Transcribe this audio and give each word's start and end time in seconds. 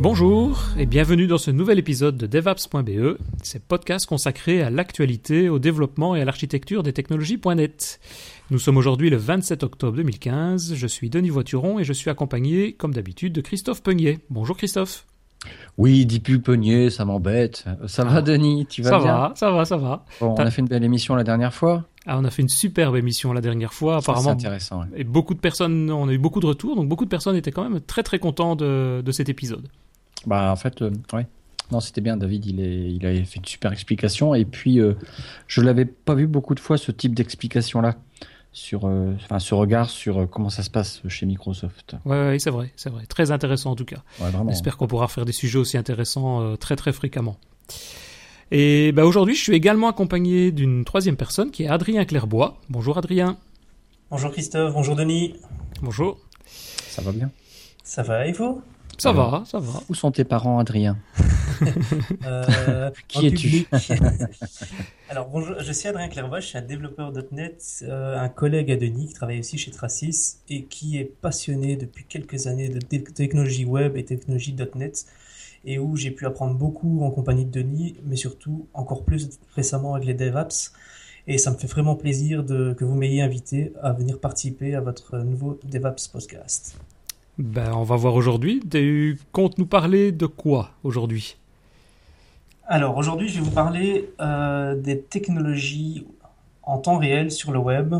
Bonjour 0.00 0.58
et 0.78 0.86
bienvenue 0.86 1.26
dans 1.26 1.36
ce 1.36 1.50
nouvel 1.50 1.78
épisode 1.78 2.16
de 2.16 2.26
DevApps.be, 2.26 3.18
c'est 3.42 3.62
podcast 3.62 4.06
consacré 4.06 4.62
à 4.62 4.70
l'actualité, 4.70 5.50
au 5.50 5.58
développement 5.58 6.16
et 6.16 6.22
à 6.22 6.24
l'architecture 6.24 6.82
des 6.82 6.94
technologies.net. 6.94 8.00
Nous 8.50 8.58
sommes 8.58 8.78
aujourd'hui 8.78 9.10
le 9.10 9.18
27 9.18 9.62
octobre 9.62 9.98
2015, 9.98 10.72
je 10.74 10.86
suis 10.86 11.10
Denis 11.10 11.28
Voituron 11.28 11.78
et 11.78 11.84
je 11.84 11.92
suis 11.92 12.08
accompagné, 12.08 12.72
comme 12.72 12.94
d'habitude, 12.94 13.34
de 13.34 13.42
Christophe 13.42 13.82
Peugnier. 13.82 14.20
Bonjour 14.30 14.56
Christophe. 14.56 15.04
Oui, 15.76 16.06
dis 16.06 16.20
plus 16.20 16.40
Peugnier, 16.40 16.88
ça 16.88 17.04
m'embête. 17.04 17.66
Ça 17.86 18.04
va 18.04 18.22
Denis, 18.22 18.64
tu 18.70 18.80
vas 18.80 18.88
ça 18.88 18.98
bien 19.00 19.32
Ça 19.34 19.50
va, 19.50 19.66
ça 19.66 19.76
va, 19.76 20.02
ça 20.22 20.22
va. 20.22 20.32
on 20.34 20.34
a 20.34 20.50
fait 20.50 20.62
une 20.62 20.68
belle 20.68 20.84
émission 20.84 21.14
la 21.14 21.24
dernière 21.24 21.52
fois. 21.52 21.84
Ah, 22.06 22.18
on 22.18 22.24
a 22.24 22.30
fait 22.30 22.40
une 22.40 22.48
superbe 22.48 22.96
émission 22.96 23.34
la 23.34 23.42
dernière 23.42 23.74
fois, 23.74 23.98
apparemment. 23.98 24.30
C'est 24.30 24.46
intéressant. 24.46 24.84
Et 24.96 25.04
beaucoup 25.04 25.34
de 25.34 25.40
personnes, 25.40 25.90
on 25.90 26.08
a 26.08 26.12
eu 26.12 26.18
beaucoup 26.18 26.40
de 26.40 26.46
retours, 26.46 26.74
donc 26.74 26.88
beaucoup 26.88 27.04
de 27.04 27.10
personnes 27.10 27.36
étaient 27.36 27.52
quand 27.52 27.68
même 27.68 27.82
très 27.82 28.02
très 28.02 28.18
contents 28.18 28.56
de, 28.56 29.02
de 29.04 29.12
cet 29.12 29.28
épisode. 29.28 29.68
Bah 30.26 30.50
en 30.52 30.56
fait, 30.56 30.82
euh, 30.82 30.90
ouais. 31.12 31.26
Non, 31.72 31.80
c'était 31.80 32.00
bien. 32.00 32.16
David, 32.16 32.46
il, 32.46 32.60
est, 32.60 32.92
il 32.92 33.06
avait 33.06 33.24
fait 33.24 33.38
une 33.38 33.44
super 33.44 33.72
explication. 33.72 34.34
Et 34.34 34.44
puis, 34.44 34.80
euh, 34.80 34.94
je 35.46 35.60
l'avais 35.60 35.84
pas 35.84 36.14
vu 36.14 36.26
beaucoup 36.26 36.54
de 36.54 36.60
fois 36.60 36.76
ce 36.76 36.90
type 36.90 37.14
d'explication-là 37.14 37.94
sur, 38.52 38.86
euh, 38.86 39.14
enfin, 39.14 39.38
ce 39.38 39.54
regard 39.54 39.88
sur 39.88 40.28
comment 40.28 40.50
ça 40.50 40.64
se 40.64 40.70
passe 40.70 41.00
chez 41.06 41.26
Microsoft. 41.26 41.94
Ouais, 42.04 42.16
ouais 42.28 42.38
c'est 42.40 42.50
vrai, 42.50 42.72
c'est 42.74 42.90
vrai. 42.90 43.06
Très 43.06 43.30
intéressant 43.30 43.70
en 43.70 43.76
tout 43.76 43.84
cas. 43.84 44.02
Ouais, 44.20 44.30
vraiment. 44.30 44.50
J'espère 44.50 44.76
qu'on 44.76 44.88
pourra 44.88 45.06
faire 45.06 45.24
des 45.24 45.32
sujets 45.32 45.58
aussi 45.58 45.78
intéressants 45.78 46.56
très 46.56 46.74
très 46.74 46.92
fréquemment. 46.92 47.36
Et 48.50 48.90
bah, 48.90 49.04
aujourd'hui, 49.04 49.36
je 49.36 49.42
suis 49.42 49.54
également 49.54 49.88
accompagné 49.88 50.50
d'une 50.50 50.84
troisième 50.84 51.16
personne 51.16 51.52
qui 51.52 51.62
est 51.62 51.68
Adrien 51.68 52.04
Clairbois. 52.04 52.58
Bonjour 52.68 52.98
Adrien. 52.98 53.38
Bonjour 54.10 54.32
Christophe, 54.32 54.74
bonjour 54.74 54.96
Denis. 54.96 55.36
Bonjour. 55.82 56.18
Ça 56.46 57.00
va 57.00 57.12
bien? 57.12 57.30
Ça 57.84 58.02
va 58.02 58.26
et 58.26 58.32
vous? 58.32 58.60
Ça 59.00 59.12
va, 59.12 59.42
ça 59.46 59.58
va. 59.58 59.82
Où 59.88 59.94
sont 59.94 60.10
tes 60.10 60.24
parents, 60.24 60.58
Adrien 60.58 60.98
euh, 62.26 62.90
Qui 63.08 63.26
es-tu 63.26 63.66
Alors 65.08 65.28
bonjour, 65.28 65.56
je 65.60 65.72
suis 65.72 65.88
Adrien 65.88 66.08
Clairvoix, 66.08 66.40
je 66.40 66.46
suis 66.46 66.58
un 66.58 66.62
développeur 66.62 67.12
.NET, 67.32 67.82
euh, 67.82 68.18
un 68.18 68.28
collègue 68.28 68.70
à 68.70 68.76
Denis 68.76 69.08
qui 69.08 69.14
travaille 69.14 69.40
aussi 69.40 69.58
chez 69.58 69.70
Tracis 69.70 70.36
et 70.48 70.64
qui 70.64 70.98
est 70.98 71.04
passionné 71.04 71.76
depuis 71.76 72.04
quelques 72.04 72.46
années 72.46 72.68
de 72.68 72.78
technologie 72.78 73.64
web 73.64 73.96
et 73.96 74.04
technologie 74.04 74.54
.NET 74.74 75.06
et 75.64 75.78
où 75.78 75.96
j'ai 75.96 76.10
pu 76.10 76.26
apprendre 76.26 76.54
beaucoup 76.54 77.02
en 77.02 77.10
compagnie 77.10 77.44
de 77.44 77.50
Denis, 77.50 77.96
mais 78.04 78.16
surtout 78.16 78.66
encore 78.74 79.04
plus 79.04 79.38
récemment 79.54 79.94
avec 79.94 80.06
les 80.06 80.14
DevApps. 80.14 80.72
Et 81.26 81.38
ça 81.38 81.50
me 81.50 81.56
fait 81.56 81.66
vraiment 81.66 81.96
plaisir 81.96 82.44
de, 82.44 82.72
que 82.72 82.84
vous 82.84 82.94
m'ayez 82.94 83.22
invité 83.22 83.72
à 83.82 83.92
venir 83.92 84.18
participer 84.18 84.74
à 84.74 84.80
votre 84.80 85.18
nouveau 85.18 85.58
DevApps 85.64 86.08
podcast. 86.08 86.78
Ben, 87.40 87.72
on 87.72 87.84
va 87.84 87.96
voir 87.96 88.16
aujourd'hui. 88.16 88.60
Tu 88.70 89.18
comptes 89.32 89.56
nous 89.56 89.64
parler 89.64 90.12
de 90.12 90.26
quoi 90.26 90.72
aujourd'hui? 90.84 91.38
Alors 92.66 92.98
aujourd'hui, 92.98 93.30
je 93.30 93.38
vais 93.38 93.44
vous 93.44 93.50
parler 93.50 94.10
euh, 94.20 94.74
des 94.76 95.00
technologies 95.00 96.06
en 96.62 96.76
temps 96.76 96.98
réel 96.98 97.30
sur 97.30 97.50
le 97.50 97.58
web 97.58 97.94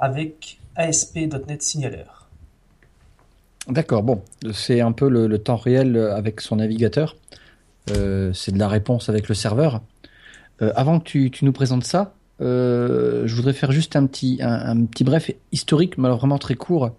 avec 0.00 0.58
ASP.NET 0.74 1.62
Signaler. 1.62 2.02
D'accord, 3.68 4.02
bon, 4.02 4.22
c'est 4.52 4.80
un 4.80 4.90
peu 4.90 5.08
le, 5.08 5.38
temps 5.38 5.54
réel 5.54 5.96
avec 5.96 6.40
son 6.40 6.56
navigateur. 6.56 7.16
Euh, 7.92 8.32
c'est 8.32 8.50
de 8.50 8.58
la 8.58 8.66
réponse 8.66 9.08
avec 9.08 9.28
le 9.28 9.36
serveur. 9.36 9.82
Euh, 10.62 10.72
avant 10.74 10.98
que 10.98 11.04
tu, 11.04 11.30
nous 11.42 11.52
présentes 11.52 11.84
ça, 11.84 12.12
je 12.40 13.34
voudrais 13.36 13.52
faire 13.52 13.70
juste 13.70 13.94
un 13.94 14.06
petit, 14.06 14.40
un 14.42 14.84
petit 14.84 15.04
bref 15.04 15.30
historique, 15.52 15.96
mais 15.96 16.06
alors 16.06 16.18
vraiment 16.18 16.38
très 16.38 16.56
court, 16.56 16.90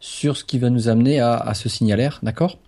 sur 0.00 0.36
ce 0.36 0.44
qui 0.44 0.58
va 0.58 0.70
nous 0.70 0.88
amener 0.88 1.20
à, 1.20 1.52
ce 1.54 1.68
signalaire, 1.68 2.20
d'accord? 2.22 2.58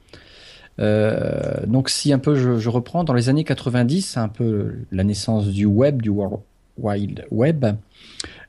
Euh, 0.79 1.67
donc 1.67 1.91
si 1.91 2.13
un 2.13 2.19
peu 2.19 2.35
je, 2.35 2.69
reprends, 2.69 3.05
dans 3.05 3.13
les 3.13 3.29
années 3.29 3.45
90, 3.45 4.03
c'est 4.03 4.21
un 4.21 4.29
peu 4.29 4.75
la 4.91 5.05
naissance 5.05 5.49
du 5.49 5.67
web, 5.67 6.01
du 6.01 6.11
Wide 6.79 7.27
Web, 7.31 7.67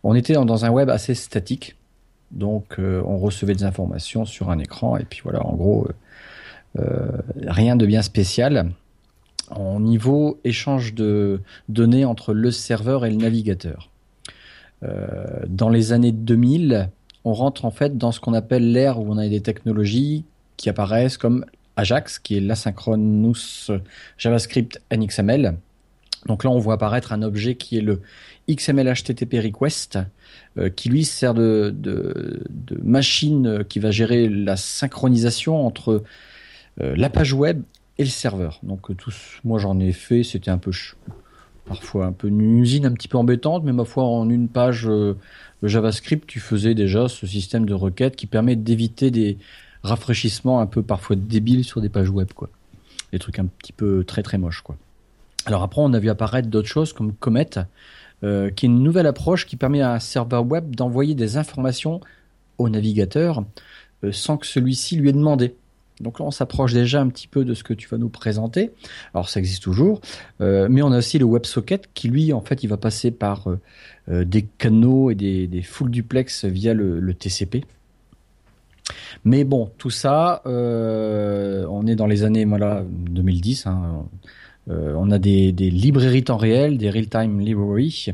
on 0.03 0.15
était 0.15 0.33
dans, 0.33 0.65
un 0.65 0.69
web 0.69 0.89
assez 0.89 1.13
statique, 1.13 1.75
donc 2.31 2.79
euh, 2.79 3.03
on 3.05 3.17
recevait 3.17 3.53
des 3.53 3.65
informations 3.65 4.25
sur 4.25 4.49
un 4.49 4.59
écran, 4.59 4.97
et 4.97 5.03
puis 5.03 5.21
voilà, 5.23 5.45
en 5.45 5.53
gros, 5.55 5.87
euh, 6.79 7.09
rien 7.47 7.75
de 7.75 7.85
bien 7.85 8.01
spécial. 8.01 8.71
En 9.49 9.81
niveau 9.81 10.39
échange 10.45 10.93
de 10.93 11.41
données 11.67 12.05
entre 12.05 12.33
le 12.33 12.51
serveur 12.51 13.05
et 13.05 13.09
le 13.09 13.17
navigateur. 13.17 13.89
dans 15.47 15.69
les 15.69 15.91
années 15.91 16.13
2000, 16.13 16.89
on 17.23 17.33
rentre 17.33 17.65
en 17.65 17.71
fait 17.71 17.97
dans 17.97 18.11
ce 18.11 18.19
qu'on 18.19 18.33
appelle 18.33 18.71
l'ère 18.71 18.99
où 18.99 19.05
on 19.11 19.17
a 19.17 19.27
des 19.27 19.41
technologies 19.41 20.25
qui 20.57 20.69
apparaissent 20.69 21.17
comme 21.17 21.45
Ajax, 21.75 22.19
qui 22.19 22.37
est 22.37 22.39
l'asynchronous 22.39 23.71
JavaScript 24.17 24.81
NXML. 24.91 25.57
Donc 26.27 26.43
là, 26.43 26.51
on 26.51 26.59
voit 26.59 26.75
apparaître 26.75 27.13
un 27.13 27.23
objet 27.23 27.55
qui 27.55 27.77
est 27.77 27.81
le 27.81 28.01
XML 28.49 28.93
HTTP 28.93 29.35
request, 29.43 29.97
euh, 30.57 30.69
qui 30.69 30.89
lui 30.89 31.03
sert 31.03 31.33
de, 31.33 32.43
machine 32.83 33.63
qui 33.67 33.79
va 33.79 33.91
gérer 33.91 34.29
la 34.29 34.57
synchronisation 34.57 35.65
entre 35.65 36.03
euh, 36.81 36.93
la 36.95 37.09
page 37.09 37.33
web 37.33 37.63
et 37.97 38.03
le 38.03 38.09
serveur. 38.09 38.59
Donc 38.63 38.95
tous, 38.97 39.39
moi 39.43 39.59
j'en 39.59 39.79
ai 39.79 39.91
fait, 39.91 40.23
c'était 40.23 40.51
un 40.51 40.57
peu 40.57 40.71
parfois 41.65 42.05
un 42.05 42.11
peu 42.11 42.27
une 42.27 42.59
usine 42.59 42.85
un 42.85 42.91
petit 42.91 43.07
peu 43.07 43.17
embêtante, 43.17 43.63
mais 43.63 43.73
ma 43.73 43.85
foi 43.85 44.03
en 44.03 44.29
une 44.29 44.47
page 44.47 44.87
euh, 44.87 45.17
le 45.61 45.67
JavaScript, 45.67 46.27
tu 46.27 46.39
faisais 46.39 46.73
déjà 46.73 47.07
ce 47.07 47.27
système 47.27 47.65
de 47.65 47.73
requêtes 47.73 48.15
qui 48.15 48.25
permet 48.25 48.55
d'éviter 48.55 49.11
des 49.11 49.37
rafraîchissements 49.83 50.59
un 50.59 50.65
peu 50.65 50.81
parfois 50.81 51.15
débiles 51.15 51.63
sur 51.63 51.81
des 51.81 51.89
pages 51.89 52.09
web, 52.09 52.33
quoi. 52.33 52.49
Des 53.11 53.19
trucs 53.19 53.39
un 53.39 53.45
petit 53.45 53.73
peu 53.73 54.03
très 54.03 54.23
très 54.23 54.37
moches, 54.37 54.61
quoi. 54.61 54.77
Alors 55.45 55.63
après, 55.63 55.81
on 55.81 55.93
a 55.93 55.99
vu 55.99 56.09
apparaître 56.09 56.49
d'autres 56.49 56.67
choses 56.67 56.93
comme 56.93 57.13
Comet, 57.13 57.49
euh, 58.23 58.49
qui 58.51 58.65
est 58.65 58.69
une 58.69 58.83
nouvelle 58.83 59.07
approche 59.07 59.45
qui 59.45 59.55
permet 59.55 59.81
à 59.81 59.93
un 59.93 59.99
serveur 59.99 60.45
web 60.45 60.75
d'envoyer 60.75 61.15
des 61.15 61.37
informations 61.37 62.01
au 62.57 62.69
navigateur 62.69 63.43
euh, 64.03 64.11
sans 64.11 64.37
que 64.37 64.45
celui-ci 64.45 64.95
lui 64.95 65.09
ait 65.09 65.13
demandé. 65.13 65.55
Donc 66.01 66.19
là, 66.19 66.25
on 66.25 66.31
s'approche 66.31 66.73
déjà 66.73 67.01
un 67.01 67.07
petit 67.07 67.27
peu 67.27 67.45
de 67.45 67.53
ce 67.53 67.63
que 67.63 67.73
tu 67.73 67.87
vas 67.87 67.97
nous 67.97 68.09
présenter. 68.09 68.71
Alors 69.13 69.29
ça 69.29 69.39
existe 69.39 69.63
toujours, 69.63 70.01
euh, 70.41 70.67
mais 70.69 70.81
on 70.81 70.91
a 70.91 70.97
aussi 70.97 71.19
le 71.19 71.25
WebSocket 71.25 71.89
qui 71.93 72.09
lui, 72.09 72.33
en 72.33 72.41
fait, 72.41 72.63
il 72.63 72.67
va 72.67 72.77
passer 72.77 73.11
par 73.11 73.49
euh, 73.49 73.59
euh, 74.09 74.25
des 74.25 74.43
canaux 74.43 75.11
et 75.11 75.15
des, 75.15 75.61
full 75.61 75.91
duplex 75.91 76.45
via 76.45 76.73
le, 76.73 77.13
TCP. 77.13 77.63
Mais 79.23 79.43
bon, 79.43 79.69
tout 79.77 79.89
ça, 79.89 80.41
on 80.45 81.87
est 81.87 81.95
dans 81.95 82.07
les 82.07 82.23
années 82.23 82.45
voilà 82.45 82.83
2010. 82.89 83.67
Hein, 83.67 84.05
on 84.67 85.11
a 85.11 85.19
des, 85.19 85.51
librairies 85.51 86.23
temps 86.23 86.37
réel, 86.37 86.77
des 86.77 86.89
real-time 86.89 87.39
library, 87.39 88.07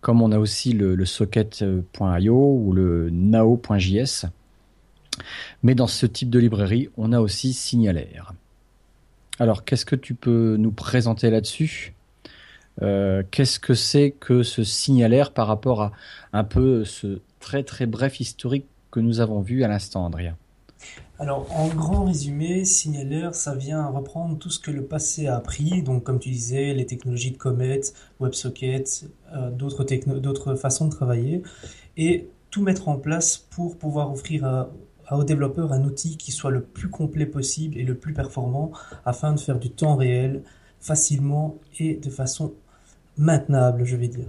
comme 0.00 0.22
on 0.22 0.32
a 0.32 0.38
aussi 0.38 0.72
le, 0.72 0.94
le 0.94 1.04
socket.io 1.04 2.34
ou 2.34 2.72
le 2.72 3.10
nao.js. 3.10 4.26
Mais 5.62 5.74
dans 5.74 5.86
ce 5.86 6.06
type 6.06 6.30
de 6.30 6.38
librairie, 6.38 6.88
on 6.96 7.12
a 7.12 7.20
aussi 7.20 7.52
Signalaire. 7.52 8.32
Alors, 9.38 9.64
qu'est-ce 9.64 9.84
que 9.84 9.96
tu 9.96 10.14
peux 10.14 10.56
nous 10.58 10.72
présenter 10.72 11.30
là-dessus? 11.30 11.94
Euh, 12.82 13.22
Qu'est-ce 13.30 13.58
que 13.58 13.74
c'est 13.74 14.12
que 14.12 14.42
ce 14.42 14.64
Signalaire 14.64 15.32
par 15.32 15.46
rapport 15.46 15.82
à 15.82 15.92
un 16.32 16.44
peu 16.44 16.84
ce 16.84 17.20
très 17.40 17.62
très 17.62 17.86
bref 17.86 18.20
historique 18.20 18.66
que 18.90 19.00
nous 19.00 19.20
avons 19.20 19.40
vu 19.40 19.64
à 19.64 19.68
l'instant, 19.68 20.06
Adrien 20.06 20.36
alors, 21.20 21.46
en 21.56 21.68
grand 21.68 22.04
résumé, 22.06 22.64
Signalaire, 22.64 23.36
ça 23.36 23.54
vient 23.54 23.86
reprendre 23.86 24.36
tout 24.36 24.50
ce 24.50 24.58
que 24.58 24.72
le 24.72 24.84
passé 24.84 25.28
a 25.28 25.36
appris, 25.36 25.82
donc 25.82 26.02
comme 26.02 26.18
tu 26.18 26.28
disais, 26.28 26.74
les 26.74 26.86
technologies 26.86 27.30
de 27.30 27.36
Comet, 27.36 27.80
WebSocket, 28.18 29.08
euh, 29.32 29.50
d'autres 29.50 30.56
façons 30.56 30.86
de 30.86 30.90
travailler, 30.90 31.42
et 31.96 32.28
tout 32.50 32.62
mettre 32.62 32.88
en 32.88 32.96
place 32.96 33.38
pour 33.38 33.78
pouvoir 33.78 34.12
offrir 34.12 34.44
à, 34.44 34.70
aux 35.10 35.24
développeurs 35.24 35.72
un 35.72 35.84
outil 35.84 36.16
qui 36.16 36.32
soit 36.32 36.50
le 36.50 36.62
plus 36.62 36.88
complet 36.88 37.26
possible 37.26 37.78
et 37.78 37.84
le 37.84 37.94
plus 37.94 38.12
performant 38.12 38.72
afin 39.04 39.32
de 39.32 39.40
faire 39.40 39.58
du 39.58 39.70
temps 39.70 39.96
réel 39.96 40.42
facilement 40.80 41.58
et 41.78 41.94
de 41.94 42.10
façon 42.10 42.54
maintenable, 43.16 43.84
je 43.84 43.96
vais 43.96 44.08
dire. 44.08 44.26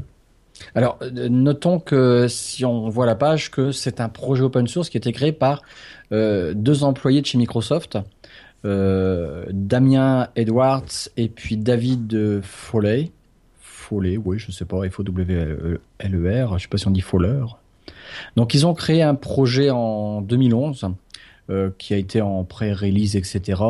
Alors, 0.74 0.98
euh, 1.02 1.30
notons 1.30 1.80
que 1.80 2.28
si 2.30 2.66
on 2.66 2.90
voit 2.90 3.06
la 3.06 3.16
page, 3.16 3.52
que 3.52 3.72
c'est 3.72 4.00
un 4.00 4.10
projet 4.10 4.44
open 4.44 4.68
source 4.68 4.90
qui 4.90 4.98
a 4.98 5.00
été 5.00 5.12
créé 5.12 5.32
par 5.32 5.62
euh, 6.12 6.54
deux 6.56 6.84
employés 6.84 7.22
de 7.22 7.26
chez 7.26 7.38
Microsoft, 7.38 7.98
euh, 8.64 9.46
Damien 9.52 10.30
Edwards 10.36 11.10
et 11.18 11.28
puis 11.30 11.58
David 11.58 12.42
Foley. 12.42 13.12
Foley, 13.60 14.18
oui, 14.18 14.40
je 14.40 14.48
ne 14.48 14.52
sais 14.54 14.66
pas, 14.66 14.88
F-O-W-L-E-R, 14.90 15.80
je 16.50 16.54
ne 16.54 16.60
sais 16.60 16.68
pas 16.68 16.78
si 16.78 16.88
on 16.88 16.92
dit 16.92 17.02
Fowler. 17.02 17.44
Donc 18.36 18.54
ils 18.54 18.66
ont 18.66 18.74
créé 18.74 19.02
un 19.02 19.16
projet 19.16 19.70
en 19.70 20.22
2011 20.22 20.88
euh, 21.52 21.70
qui 21.78 21.94
a 21.94 21.98
été 21.98 22.22
en 22.22 22.44
pré-release, 22.44 23.16
etc. 23.16 23.62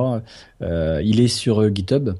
Euh, 0.61 1.01
il 1.03 1.19
est 1.19 1.27
sur 1.27 1.61
euh, 1.61 1.69
GitHub. 1.69 2.11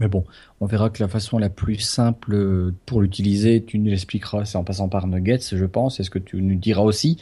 Mais 0.00 0.08
bon, 0.08 0.24
on 0.60 0.66
verra 0.66 0.88
que 0.88 1.02
la 1.02 1.08
façon 1.08 1.36
la 1.36 1.50
plus 1.50 1.76
simple 1.76 2.72
pour 2.86 3.02
l'utiliser, 3.02 3.62
tu 3.62 3.78
nous 3.78 3.90
l'expliqueras, 3.90 4.46
c'est 4.46 4.56
en 4.56 4.64
passant 4.64 4.88
par 4.88 5.06
Nuggets, 5.06 5.40
je 5.52 5.66
pense, 5.66 6.00
est 6.00 6.04
ce 6.04 6.08
que 6.08 6.18
tu 6.18 6.40
nous 6.40 6.54
diras 6.54 6.80
aussi. 6.80 7.18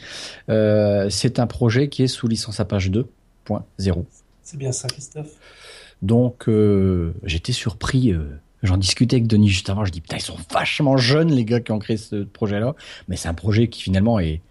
c'est 0.47 1.37
un 1.37 1.47
projet 1.47 1.89
qui 1.89 2.03
est 2.03 2.07
sous 2.07 2.29
licence 2.29 2.61
Apache 2.61 2.89
2.0. 2.89 4.05
C'est 4.41 4.57
bien 4.57 4.71
ça, 4.71 4.87
Christophe? 4.87 5.35
Donc, 6.01 6.49
j'étais 7.25 7.51
surpris. 7.51 8.15
J'en 8.63 8.77
discutais 8.77 9.15
avec 9.15 9.27
Denis 9.27 9.49
juste 9.49 9.69
avant. 9.69 9.85
Je 9.85 9.91
dis, 9.91 10.01
putain, 10.01 10.17
ils 10.17 10.21
sont 10.21 10.37
vachement 10.51 10.97
jeunes, 10.97 11.31
les 11.31 11.45
gars 11.45 11.59
qui 11.59 11.71
ont 11.71 11.79
créé 11.79 11.97
ce 11.97 12.23
projet-là. 12.23 12.75
Mais 13.07 13.15
c'est 13.15 13.27
un 13.27 13.33
projet 13.33 13.67
qui 13.67 13.81
finalement 13.81 14.19
est, 14.19 14.41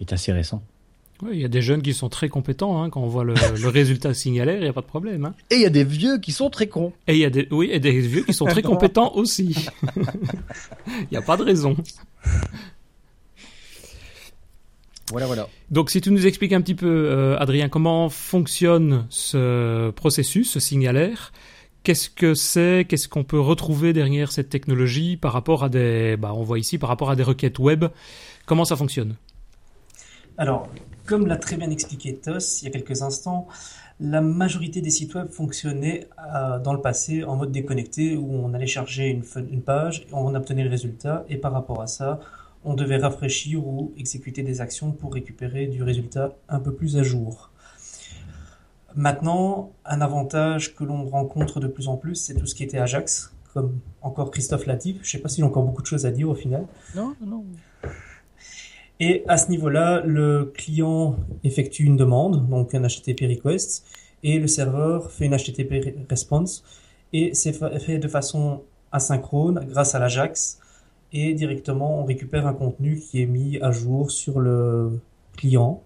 est 0.00 0.12
assez 0.12 0.32
récent. 0.32 0.62
Il 1.32 1.38
y 1.38 1.44
a 1.44 1.48
des 1.48 1.62
jeunes 1.62 1.82
qui 1.82 1.94
sont 1.94 2.08
très 2.08 2.28
compétents, 2.28 2.80
hein, 2.80 2.90
quand 2.90 3.00
on 3.00 3.08
voit 3.08 3.24
le, 3.24 3.34
le 3.60 3.68
résultat 3.68 4.14
signalaire, 4.14 4.56
il 4.56 4.62
n'y 4.62 4.68
a 4.68 4.72
pas 4.72 4.82
de 4.82 4.86
problème. 4.86 5.24
Hein. 5.24 5.34
Et 5.50 5.56
il 5.56 5.62
y 5.62 5.66
a 5.66 5.70
des 5.70 5.84
vieux 5.84 6.18
qui 6.18 6.32
sont 6.32 6.48
très 6.48 6.68
cons. 6.68 6.92
Et 7.06 7.14
il 7.14 7.18
y 7.18 7.24
a 7.24 7.30
des, 7.30 7.48
oui, 7.50 7.68
et 7.72 7.80
des 7.80 7.98
vieux 8.00 8.22
qui 8.22 8.32
sont 8.32 8.46
très 8.46 8.62
compétents 8.62 9.14
aussi. 9.14 9.68
Il 10.86 11.08
n'y 11.10 11.16
a 11.18 11.22
pas 11.22 11.36
de 11.36 11.42
raison. 11.42 11.76
Voilà, 15.10 15.26
voilà. 15.26 15.48
Donc, 15.70 15.90
si 15.90 16.00
tu 16.00 16.10
nous 16.10 16.26
expliques 16.26 16.52
un 16.52 16.60
petit 16.60 16.74
peu, 16.74 16.86
euh, 16.86 17.38
Adrien, 17.38 17.68
comment 17.68 18.08
fonctionne 18.08 19.06
ce 19.08 19.90
processus, 19.90 20.52
ce 20.52 20.60
signalaire, 20.60 21.32
qu'est-ce 21.88 22.10
que 22.10 22.34
c'est, 22.34 22.84
qu'est-ce 22.86 23.08
qu'on 23.08 23.24
peut 23.24 23.40
retrouver 23.40 23.94
derrière 23.94 24.30
cette 24.30 24.50
technologie 24.50 25.16
par 25.16 25.32
rapport 25.32 25.64
à 25.64 25.70
des, 25.70 26.18
bah, 26.18 26.34
on 26.34 26.42
voit 26.42 26.58
ici, 26.58 26.76
par 26.76 26.90
rapport 26.90 27.08
à 27.08 27.16
des 27.16 27.22
requêtes 27.22 27.58
web, 27.58 27.86
comment 28.44 28.66
ça 28.66 28.76
fonctionne? 28.76 29.16
Alors, 30.36 30.68
comme 31.06 31.26
l'a 31.26 31.38
très 31.38 31.56
bien 31.56 31.70
expliqué 31.70 32.14
Tos 32.14 32.60
il 32.60 32.66
y 32.66 32.68
a 32.68 32.70
quelques 32.72 33.00
instants, 33.00 33.48
la 34.00 34.20
majorité 34.20 34.82
des 34.82 34.90
sites 34.90 35.14
web 35.14 35.30
fonctionnaient 35.30 36.08
euh, 36.18 36.58
dans 36.58 36.74
le 36.74 36.82
passé 36.82 37.24
en 37.24 37.36
mode 37.36 37.52
déconnecté 37.52 38.16
où 38.16 38.34
on 38.34 38.52
allait 38.52 38.66
charger 38.66 39.08
une, 39.08 39.24
une 39.50 39.62
page, 39.62 40.06
on 40.12 40.34
obtenait 40.34 40.64
le 40.64 40.70
résultat 40.70 41.24
et 41.30 41.38
par 41.38 41.52
rapport 41.54 41.80
à 41.80 41.86
ça, 41.86 42.20
on 42.66 42.74
devait 42.74 42.98
rafraîchir 42.98 43.66
ou 43.66 43.94
exécuter 43.96 44.42
des 44.42 44.60
actions 44.60 44.92
pour 44.92 45.14
récupérer 45.14 45.68
du 45.68 45.82
résultat 45.82 46.36
un 46.50 46.60
peu 46.60 46.74
plus 46.74 46.98
à 46.98 47.02
jour. 47.02 47.47
Maintenant, 48.98 49.70
un 49.84 50.00
avantage 50.00 50.74
que 50.74 50.82
l'on 50.82 51.04
rencontre 51.08 51.60
de 51.60 51.68
plus 51.68 51.86
en 51.86 51.96
plus, 51.96 52.16
c'est 52.16 52.34
tout 52.34 52.46
ce 52.46 52.54
qui 52.56 52.64
était 52.64 52.78
Ajax, 52.78 53.32
comme 53.54 53.78
encore 54.02 54.32
Christophe 54.32 54.66
l'a 54.66 54.74
dit. 54.74 54.94
Je 55.02 55.06
ne 55.06 55.10
sais 55.12 55.18
pas 55.18 55.28
s'il 55.28 55.44
a 55.44 55.46
encore 55.46 55.62
beaucoup 55.62 55.82
de 55.82 55.86
choses 55.86 56.04
à 56.04 56.10
dire 56.10 56.28
au 56.28 56.34
final. 56.34 56.64
Non, 56.96 57.14
non. 57.24 57.44
Et 58.98 59.22
à 59.28 59.36
ce 59.38 59.50
niveau-là, 59.50 60.02
le 60.04 60.46
client 60.52 61.14
effectue 61.44 61.84
une 61.84 61.96
demande, 61.96 62.48
donc 62.48 62.74
un 62.74 62.82
HTTP 62.82 63.28
request, 63.36 63.84
et 64.24 64.40
le 64.40 64.48
serveur 64.48 65.12
fait 65.12 65.26
une 65.26 65.36
HTTP 65.36 65.94
response, 66.10 66.64
et 67.12 67.32
c'est 67.34 67.52
fa- 67.52 67.78
fait 67.78 67.98
de 67.98 68.08
façon 68.08 68.62
asynchrone 68.90 69.64
grâce 69.70 69.94
à 69.94 70.00
l'Ajax, 70.00 70.58
et 71.12 71.34
directement 71.34 72.00
on 72.00 72.04
récupère 72.04 72.48
un 72.48 72.52
contenu 72.54 72.98
qui 72.98 73.22
est 73.22 73.26
mis 73.26 73.60
à 73.62 73.70
jour 73.70 74.10
sur 74.10 74.40
le 74.40 74.98
client, 75.36 75.80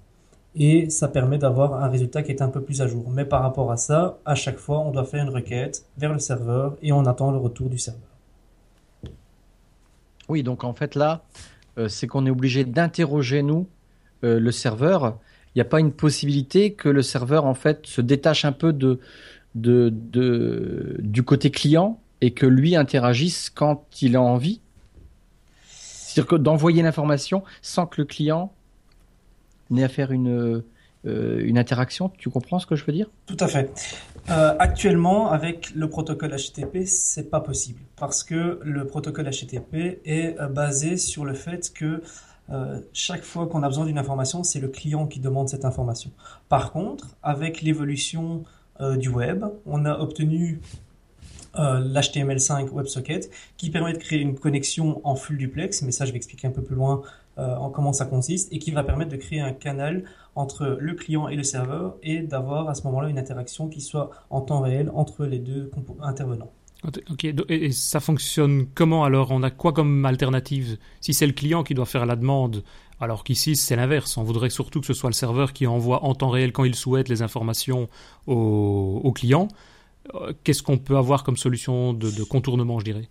et 0.55 0.91
ça 0.91 1.09
permet 1.09 1.39
d'avoir 1.39 1.83
un 1.83 1.89
résultat 1.89 2.23
qui 2.23 2.31
est 2.31 2.43
un 2.43 2.49
peu 2.49 2.61
plus 2.61 2.83
à 2.83 2.87
jour. 2.87 3.09
Mais 3.11 3.25
par 3.25 3.43
rapport 3.43 3.73
à 3.73 3.77
ça, 3.77 4.19
à 4.25 4.35
chaque 4.35 4.59
fois, 4.59 4.81
on 4.81 4.91
doit 4.91 5.05
faire 5.05 5.23
une 5.23 5.31
requête 5.31 5.87
vers 5.97 6.13
le 6.13 6.19
serveur, 6.19 6.77
et 6.83 6.93
on 6.93 7.07
attend 7.07 7.31
le 7.31 7.39
retour 7.39 7.71
du 7.71 7.79
serveur. 7.79 8.03
Oui, 10.29 10.43
donc 10.43 10.65
en 10.65 10.73
fait 10.73 10.95
là, 10.95 11.25
euh, 11.79 11.89
c'est 11.89 12.07
qu'on 12.07 12.27
est 12.27 12.31
obligé 12.31 12.65
d'interroger 12.65 13.43
nous 13.43 13.67
euh, 14.25 14.39
le 14.39 14.53
serveur. 14.53 15.19
Il 15.55 15.59
n'y 15.59 15.63
a 15.63 15.67
pas 15.67 15.81
une 15.81 15.93
possibilité 15.93 16.73
que 16.73 16.89
le 16.89 17.03
serveur 17.03 17.45
en 17.45 17.55
fait 17.55 17.87
se 17.87 18.01
détache 18.01 18.45
un 18.45 18.53
peu 18.53 18.73
de, 18.73 19.01
de, 19.55 19.93
de 19.93 20.97
du 21.01 21.23
côté 21.23 21.51
client 21.51 22.01
et 22.21 22.31
que 22.31 22.47
lui 22.47 22.77
interagisse 22.77 23.51
quand 23.51 23.85
il 24.01 24.17
a 24.17 24.23
envie. 24.23 24.61
C'est-à-dire 25.67 26.39
d'envoyer 26.39 26.83
l'information 26.83 27.43
sans 27.63 27.87
que 27.87 28.01
le 28.01 28.07
client 28.07 28.53
n'ait 29.73 29.85
à 29.85 29.89
faire 29.89 30.13
une 30.13 30.63
euh, 31.05 31.43
une 31.45 31.59
interaction. 31.59 32.13
Tu 32.17 32.31
comprends 32.31 32.61
ce 32.61 32.67
que 32.67 32.77
je 32.77 32.85
veux 32.85 32.93
dire? 32.93 33.11
Tout 33.27 33.37
à 33.41 33.49
fait. 33.49 33.73
Euh, 34.31 34.55
actuellement, 34.61 35.33
avec 35.33 35.75
le 35.75 35.91
protocole 35.91 36.31
HTTP, 36.31 36.87
c'est 36.87 37.29
pas 37.29 37.41
possible 37.41 37.81
parce 37.97 38.23
que 38.23 38.61
le 38.63 38.87
protocole 38.87 39.29
HTTP 39.29 40.01
est 40.05 40.39
euh, 40.39 40.47
basé 40.47 40.97
sur 40.97 41.25
le 41.25 41.35
fait 41.35 41.73
que 41.73 42.03
chaque 42.93 43.23
fois 43.23 43.47
qu'on 43.47 43.63
a 43.63 43.69
besoin 43.69 43.87
d'une 43.87 43.97
information, 43.97 44.45
c'est 44.45 44.61
le 44.61 44.69
client 44.69 45.07
qui 45.07 45.21
demande 45.21 45.49
cette 45.49 45.65
information. 45.65 46.11
Par 46.51 46.71
contre, 46.71 47.17
avec 47.23 47.63
l'évolution 47.63 48.43
du 48.99 49.09
web, 49.09 49.47
on 49.65 49.87
a 49.87 49.99
obtenu 49.99 50.61
euh, 51.59 51.81
l'HTML5 51.81 52.71
WebSocket 52.71 53.31
qui 53.59 53.69
permet 53.69 53.93
de 53.93 53.99
créer 53.99 54.21
une 54.21 54.39
connexion 54.39 55.03
en 55.05 55.17
full 55.17 55.37
duplex, 55.37 55.83
mais 55.83 55.93
ça 55.93 56.07
je 56.07 56.13
vais 56.13 56.17
expliquer 56.17 56.49
un 56.49 56.51
peu 56.51 56.63
plus 56.63 56.75
loin 56.75 57.03
euh, 57.39 57.57
en 57.57 57.71
comment 57.71 57.93
ça 57.93 58.05
consiste, 58.05 58.53
et 58.53 58.59
qui 58.59 58.73
va 58.73 58.85
permettre 58.85 59.11
de 59.11 59.17
créer 59.17 59.41
un 59.41 59.53
canal 59.53 60.05
entre 60.35 60.77
le 60.79 60.95
client 60.95 61.29
et 61.29 61.37
le 61.37 61.43
serveur 61.43 61.97
et 62.03 62.21
d'avoir 62.21 62.69
à 62.69 62.75
ce 62.75 62.83
moment-là 62.85 63.09
une 63.09 63.19
interaction 63.19 63.69
qui 63.69 63.81
soit 63.81 64.11
en 64.31 64.43
temps 64.43 64.61
réel 64.61 64.91
entre 64.95 65.25
les 65.25 65.39
deux 65.39 65.71
intervenants. 66.03 66.53
Ok, 66.85 67.25
et 67.49 67.71
ça 67.71 68.01
fonctionne 68.01 68.67
comment 68.75 69.05
alors? 69.05 69.31
On 69.31 69.43
a 69.45 69.51
quoi 69.51 69.73
comme 69.73 70.05
alternative? 70.05 70.79
Si 71.01 71.15
c'est 71.15 71.27
le 71.27 71.33
client 71.33 71.63
qui 71.63 71.75
doit 71.75 71.87
faire 71.87 72.07
la 72.07 72.17
demande, 72.17 72.65
alors 73.01 73.23
qu'ici 73.23 73.55
c'est 73.55 73.77
l'inverse, 73.77 74.17
on 74.17 74.25
voudrait 74.25 74.51
surtout 74.51 74.81
que 74.81 74.87
ce 74.87 74.93
soit 74.93 75.09
le 75.09 75.15
serveur 75.15 75.53
qui 75.53 75.67
envoie 75.67 76.05
en 76.05 76.15
temps 76.15 76.31
réel 76.31 76.53
quand 76.53 76.65
il 76.65 76.75
souhaite 76.75 77.09
les 77.09 77.23
informations 77.23 77.89
au, 78.27 79.13
client. 79.15 79.49
Euh, 80.15 80.33
Qu'est-ce 80.43 80.63
qu'on 80.63 80.79
peut 80.79 80.97
avoir 80.97 81.23
comme 81.23 81.37
solution 81.37 81.95
de 81.95 82.25
contournement, 82.25 82.81
je 82.81 82.85
dirais? 82.85 83.09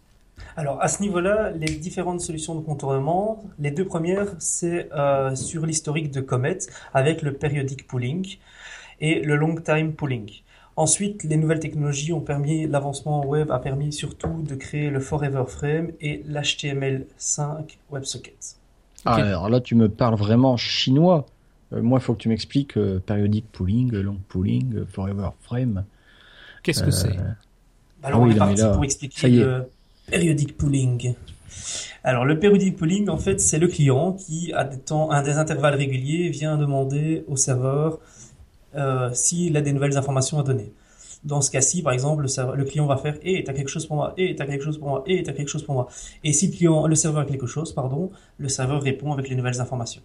Alors 0.56 0.82
à 0.82 0.88
ce 0.88 1.02
niveau-là, 1.02 1.52
les 1.52 1.76
différentes 1.76 2.22
solutions 2.22 2.56
de 2.56 2.62
contournement, 2.62 3.44
les 3.60 3.72
deux 3.72 3.86
premières, 3.86 4.28
c'est 4.40 4.90
euh, 4.94 5.36
sur 5.36 5.66
l'historique 5.66 6.12
de 6.12 6.22
Comet 6.22 6.60
avec 6.94 7.22
le 7.22 7.34
periodic 7.34 7.88
pooling 7.88 8.38
et 9.00 9.22
le 9.22 9.36
long 9.36 9.56
time 9.56 9.94
pooling. 9.94 10.30
Ensuite, 10.76 11.24
les 11.24 11.38
nouvelles 11.38 11.60
technologies 11.60 12.14
ont 12.14 12.22
permis, 12.22 12.66
l'avancement 12.66 13.26
web 13.26 13.52
a 13.52 13.60
permis 13.60 13.92
surtout 13.92 14.42
de 14.42 14.56
créer 14.56 14.90
le 14.90 15.00
Forever 15.00 15.44
Frame 15.48 15.92
et 16.00 16.24
l'HTML5 16.28 17.78
WebSocket. 17.92 18.56
Ah, 19.06 19.16
alors 19.16 19.50
là, 19.50 19.60
tu 19.60 19.76
me 19.76 19.90
parles 19.90 20.16
vraiment 20.16 20.58
chinois. 20.58 21.26
Euh, 21.74 21.82
moi, 21.82 22.00
il 22.00 22.02
faut 22.02 22.14
que 22.14 22.20
tu 22.20 22.30
m'expliques 22.30 22.78
euh, 22.78 23.00
périodique 23.00 23.46
pooling, 23.52 23.92
long 23.94 24.20
pooling, 24.28 24.76
euh, 24.76 24.86
forever 24.86 25.30
frame. 25.42 25.84
Qu'est-ce 26.64 26.84
que 26.84 26.92
c'est? 26.92 27.16
Bah 27.16 27.24
Alors 28.04 28.22
Ah 28.22 28.24
oui, 28.24 28.32
on 28.32 28.36
est 28.36 28.38
parti 28.38 28.62
là, 28.62 28.70
pour 28.70 28.80
ça 28.80 28.86
expliquer 28.86 29.30
y 29.30 29.40
est. 29.40 29.44
le 29.44 29.70
periodic 30.10 30.58
pooling. 30.58 31.14
Alors 32.04 32.26
le 32.26 32.40
periodic 32.40 32.78
pooling, 32.78 33.10
en 33.10 33.18
fait, 33.18 33.40
c'est 33.40 33.60
le 33.60 33.68
client 33.68 34.14
qui, 34.14 34.52
à 34.54 34.64
des 34.64 34.80
temps, 34.80 35.10
à 35.10 35.22
des 35.22 35.38
intervalles 35.38 35.76
réguliers, 35.76 36.30
vient 36.30 36.58
demander 36.58 37.24
au 37.28 37.36
serveur 37.36 38.00
euh, 38.76 39.10
s'il 39.14 39.56
a 39.58 39.62
des 39.62 39.74
nouvelles 39.74 39.98
informations 39.98 40.40
à 40.40 40.44
donner. 40.44 40.72
Dans 41.24 41.42
ce 41.42 41.52
cas-ci, 41.52 41.84
par 41.84 41.94
exemple, 41.94 42.24
le, 42.24 42.28
serveur- 42.28 42.56
le 42.56 42.64
client 42.66 42.88
va 42.88 42.98
faire 42.98 43.16
«Eh, 43.22 43.44
t'as 43.44 43.54
quelque 43.54 43.68
chose 43.68 43.86
pour 43.86 43.96
moi, 43.98 44.14
eh, 44.18 44.36
t'as 44.36 44.46
quelque 44.46 44.64
chose 44.64 44.80
pour 44.80 44.88
moi, 44.88 45.04
eh, 45.06 45.22
t'as 45.22 45.34
quelque 45.34 45.50
chose 45.50 45.62
pour 45.64 45.76
moi». 45.76 45.88
Et 46.24 46.34
si 46.34 46.48
le, 46.48 46.54
client, 46.54 46.88
le 46.88 46.96
serveur 46.96 47.22
a 47.22 47.26
quelque 47.26 47.46
chose, 47.46 47.74
pardon, 47.74 48.10
le 48.40 48.50
serveur 48.50 48.82
répond 48.82 49.12
avec 49.14 49.30
les 49.30 49.36
nouvelles 49.36 49.62
informations. 49.62 50.02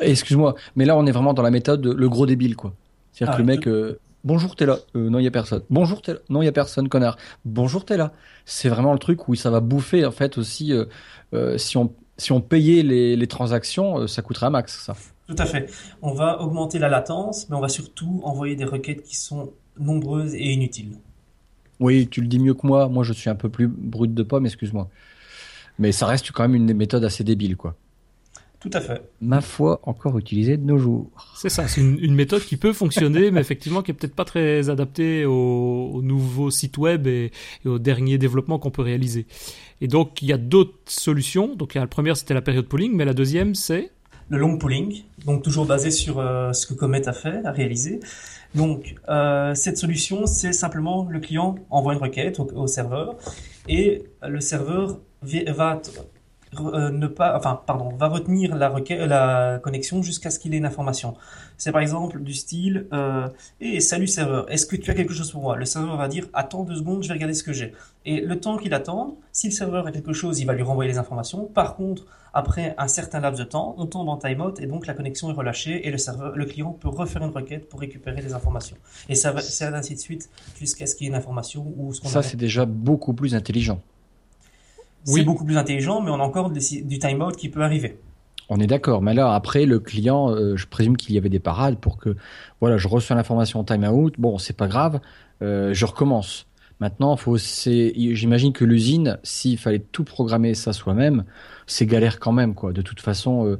Eh, 0.00 0.10
Excuse-moi, 0.10 0.54
mais 0.74 0.86
là, 0.86 0.96
on 0.96 1.04
est 1.04 1.12
vraiment 1.12 1.34
dans 1.34 1.42
la 1.42 1.50
méthode 1.50 1.82
de 1.82 1.92
le 1.92 2.08
gros 2.08 2.24
débile, 2.24 2.56
quoi. 2.56 2.72
C'est-à-dire 3.12 3.34
Ah, 3.34 3.36
que 3.36 3.42
le 3.42 3.46
mec, 3.46 3.66
euh, 3.66 3.98
bonjour, 4.24 4.56
t'es 4.56 4.66
là. 4.66 4.78
Euh, 4.96 5.10
non, 5.10 5.18
il 5.18 5.24
y 5.24 5.26
a 5.28 5.30
personne. 5.30 5.62
Bonjour, 5.70 6.02
t'es 6.02 6.14
là. 6.14 6.18
Non, 6.28 6.42
il 6.42 6.46
y 6.46 6.48
a 6.48 6.52
personne, 6.52 6.88
connard. 6.88 7.16
Bonjour, 7.44 7.84
t'es 7.84 7.96
là. 7.96 8.12
C'est 8.44 8.68
vraiment 8.68 8.92
le 8.92 8.98
truc 8.98 9.28
où 9.28 9.34
ça 9.34 9.50
va 9.50 9.60
bouffer, 9.60 10.04
en 10.04 10.10
fait, 10.12 10.38
aussi. 10.38 10.72
euh, 10.72 10.84
euh, 11.34 11.58
si 11.58 11.76
on 11.76 11.92
si 12.16 12.32
on 12.32 12.40
payait 12.40 12.82
les, 12.82 13.14
les 13.16 13.26
transactions, 13.28 14.00
euh, 14.00 14.06
ça 14.08 14.22
coûterait 14.22 14.46
un 14.46 14.50
max, 14.50 14.84
ça. 14.84 14.96
Tout 15.28 15.36
à 15.38 15.46
fait. 15.46 15.70
On 16.02 16.12
va 16.14 16.40
augmenter 16.40 16.78
la 16.80 16.88
latence, 16.88 17.48
mais 17.48 17.54
on 17.56 17.60
va 17.60 17.68
surtout 17.68 18.20
envoyer 18.24 18.56
des 18.56 18.64
requêtes 18.64 19.02
qui 19.02 19.14
sont 19.16 19.52
nombreuses 19.78 20.34
et 20.34 20.50
inutiles. 20.52 20.96
Oui, 21.80 22.08
tu 22.08 22.20
le 22.20 22.26
dis 22.26 22.40
mieux 22.40 22.54
que 22.54 22.66
moi. 22.66 22.88
Moi, 22.88 23.04
je 23.04 23.12
suis 23.12 23.30
un 23.30 23.36
peu 23.36 23.48
plus 23.48 23.68
brut 23.68 24.12
de 24.12 24.22
pomme, 24.24 24.46
excuse-moi. 24.46 24.88
Mais 25.78 25.92
ça 25.92 26.06
reste 26.06 26.32
quand 26.32 26.42
même 26.42 26.56
une 26.56 26.74
méthode 26.74 27.04
assez 27.04 27.22
débile, 27.22 27.56
quoi. 27.56 27.76
Tout 28.60 28.70
à 28.72 28.80
fait. 28.80 29.00
Ma 29.20 29.40
foi, 29.40 29.78
encore 29.84 30.18
utilisée 30.18 30.56
de 30.56 30.64
nos 30.64 30.78
jours. 30.78 31.10
C'est 31.36 31.48
ça, 31.48 31.68
c'est 31.68 31.80
une, 31.80 31.96
une 32.00 32.16
méthode 32.16 32.42
qui 32.42 32.56
peut 32.56 32.72
fonctionner, 32.72 33.30
mais 33.30 33.40
effectivement 33.40 33.82
qui 33.82 33.92
est 33.92 33.94
peut-être 33.94 34.16
pas 34.16 34.24
très 34.24 34.68
adaptée 34.68 35.24
aux, 35.24 35.92
aux 35.94 36.02
nouveaux 36.02 36.50
sites 36.50 36.76
web 36.76 37.06
et, 37.06 37.30
et 37.64 37.68
aux 37.68 37.78
derniers 37.78 38.18
développements 38.18 38.58
qu'on 38.58 38.72
peut 38.72 38.82
réaliser. 38.82 39.26
Et 39.80 39.86
donc 39.86 40.22
il 40.22 40.28
y 40.28 40.32
a 40.32 40.38
d'autres 40.38 40.74
solutions. 40.86 41.54
Donc 41.54 41.74
la 41.74 41.86
première 41.86 42.16
c'était 42.16 42.34
la 42.34 42.42
période 42.42 42.66
pooling, 42.66 42.96
mais 42.96 43.04
la 43.04 43.14
deuxième 43.14 43.54
c'est? 43.54 43.92
Le 44.28 44.38
long 44.38 44.58
pooling, 44.58 45.04
donc 45.24 45.44
toujours 45.44 45.64
basé 45.64 45.92
sur 45.92 46.18
euh, 46.18 46.52
ce 46.52 46.66
que 46.66 46.74
Comet 46.74 47.08
a 47.08 47.12
fait, 47.12 47.40
a 47.44 47.52
réalisé. 47.52 48.00
Donc 48.56 48.96
euh, 49.08 49.54
cette 49.54 49.78
solution, 49.78 50.26
c'est 50.26 50.52
simplement 50.52 51.06
le 51.08 51.20
client 51.20 51.54
envoie 51.70 51.92
une 51.94 52.00
requête 52.00 52.40
au, 52.40 52.48
au 52.56 52.66
serveur 52.66 53.14
et 53.68 54.02
le 54.26 54.40
serveur 54.40 54.98
va 55.22 55.80
euh, 56.60 56.90
ne 56.90 57.06
pas, 57.06 57.36
enfin, 57.36 57.60
pardon, 57.66 57.90
va 57.96 58.08
retenir 58.08 58.56
la, 58.56 58.72
la 59.06 59.58
connexion 59.58 60.02
jusqu'à 60.02 60.30
ce 60.30 60.38
qu'il 60.38 60.54
ait 60.54 60.58
une 60.58 60.66
information. 60.66 61.14
C'est 61.56 61.72
par 61.72 61.80
exemple 61.80 62.20
du 62.20 62.34
style, 62.34 62.86
euh, 62.92 63.28
hey, 63.60 63.82
salut 63.82 64.06
serveur, 64.06 64.50
est-ce 64.50 64.66
que 64.66 64.76
tu 64.76 64.90
as 64.90 64.94
quelque 64.94 65.12
chose 65.12 65.30
pour 65.30 65.42
moi? 65.42 65.56
Le 65.56 65.64
serveur 65.64 65.96
va 65.96 66.08
dire, 66.08 66.26
attends 66.32 66.64
deux 66.64 66.76
secondes, 66.76 67.02
je 67.02 67.08
vais 67.08 67.14
regarder 67.14 67.34
ce 67.34 67.42
que 67.42 67.52
j'ai. 67.52 67.72
Et 68.04 68.20
le 68.20 68.38
temps 68.40 68.56
qu'il 68.56 68.74
attend, 68.74 69.16
si 69.32 69.48
le 69.48 69.52
serveur 69.52 69.86
a 69.86 69.92
quelque 69.92 70.12
chose, 70.12 70.40
il 70.40 70.46
va 70.46 70.54
lui 70.54 70.62
renvoyer 70.62 70.90
les 70.90 70.98
informations. 70.98 71.46
Par 71.46 71.76
contre, 71.76 72.06
après 72.32 72.74
un 72.78 72.88
certain 72.88 73.20
laps 73.20 73.38
de 73.38 73.44
temps, 73.44 73.74
on 73.78 73.86
tombe 73.86 74.08
en 74.08 74.16
timeout 74.16 74.60
et 74.60 74.66
donc 74.66 74.86
la 74.86 74.94
connexion 74.94 75.30
est 75.30 75.34
relâchée 75.34 75.86
et 75.86 75.90
le 75.90 75.98
serveur, 75.98 76.36
le 76.36 76.44
client 76.44 76.72
peut 76.72 76.88
refaire 76.88 77.22
une 77.22 77.30
requête 77.30 77.68
pour 77.68 77.80
récupérer 77.80 78.22
des 78.22 78.34
informations. 78.34 78.76
Et 79.08 79.14
ça 79.14 79.32
va, 79.32 79.40
c'est 79.40 79.64
ainsi 79.64 79.94
de 79.94 80.00
suite 80.00 80.30
jusqu'à 80.58 80.86
ce 80.86 80.94
qu'il 80.94 81.06
y 81.06 81.08
ait 81.08 81.12
une 81.12 81.18
information 81.18 81.72
ou 81.76 81.92
ce 81.92 82.00
qu'on 82.00 82.08
Ça, 82.08 82.22
c'est 82.22 82.36
déjà 82.36 82.64
beaucoup 82.66 83.14
plus 83.14 83.34
intelligent. 83.34 83.80
C'est 85.04 85.22
beaucoup 85.22 85.44
plus 85.44 85.56
intelligent, 85.56 86.00
mais 86.00 86.10
on 86.10 86.20
a 86.20 86.24
encore 86.24 86.50
du 86.50 86.98
timeout 86.98 87.32
qui 87.32 87.48
peut 87.48 87.62
arriver. 87.62 87.98
On 88.48 88.58
est 88.60 88.66
d'accord, 88.66 89.02
mais 89.02 89.14
là 89.14 89.34
après 89.34 89.66
le 89.66 89.78
client, 89.78 90.30
euh, 90.30 90.56
je 90.56 90.66
présume 90.66 90.96
qu'il 90.96 91.14
y 91.14 91.18
avait 91.18 91.28
des 91.28 91.38
parades 91.38 91.78
pour 91.78 91.98
que 91.98 92.16
voilà, 92.60 92.78
je 92.78 92.88
reçois 92.88 93.14
l'information 93.14 93.60
en 93.60 93.64
timeout. 93.64 94.12
Bon, 94.18 94.38
c'est 94.38 94.56
pas 94.56 94.68
grave, 94.68 95.00
euh, 95.42 95.74
je 95.74 95.84
recommence. 95.84 96.46
Maintenant, 96.80 97.16
faut 97.16 97.36
j'imagine 97.36 98.52
que 98.52 98.64
l'usine, 98.64 99.18
s'il 99.22 99.58
fallait 99.58 99.80
tout 99.80 100.04
programmer 100.04 100.54
ça 100.54 100.72
soi-même, 100.72 101.24
c'est 101.66 101.86
galère 101.86 102.20
quand 102.20 102.32
même 102.32 102.54
quoi. 102.54 102.72
De 102.72 102.82
toute 102.82 103.00
façon, 103.00 103.58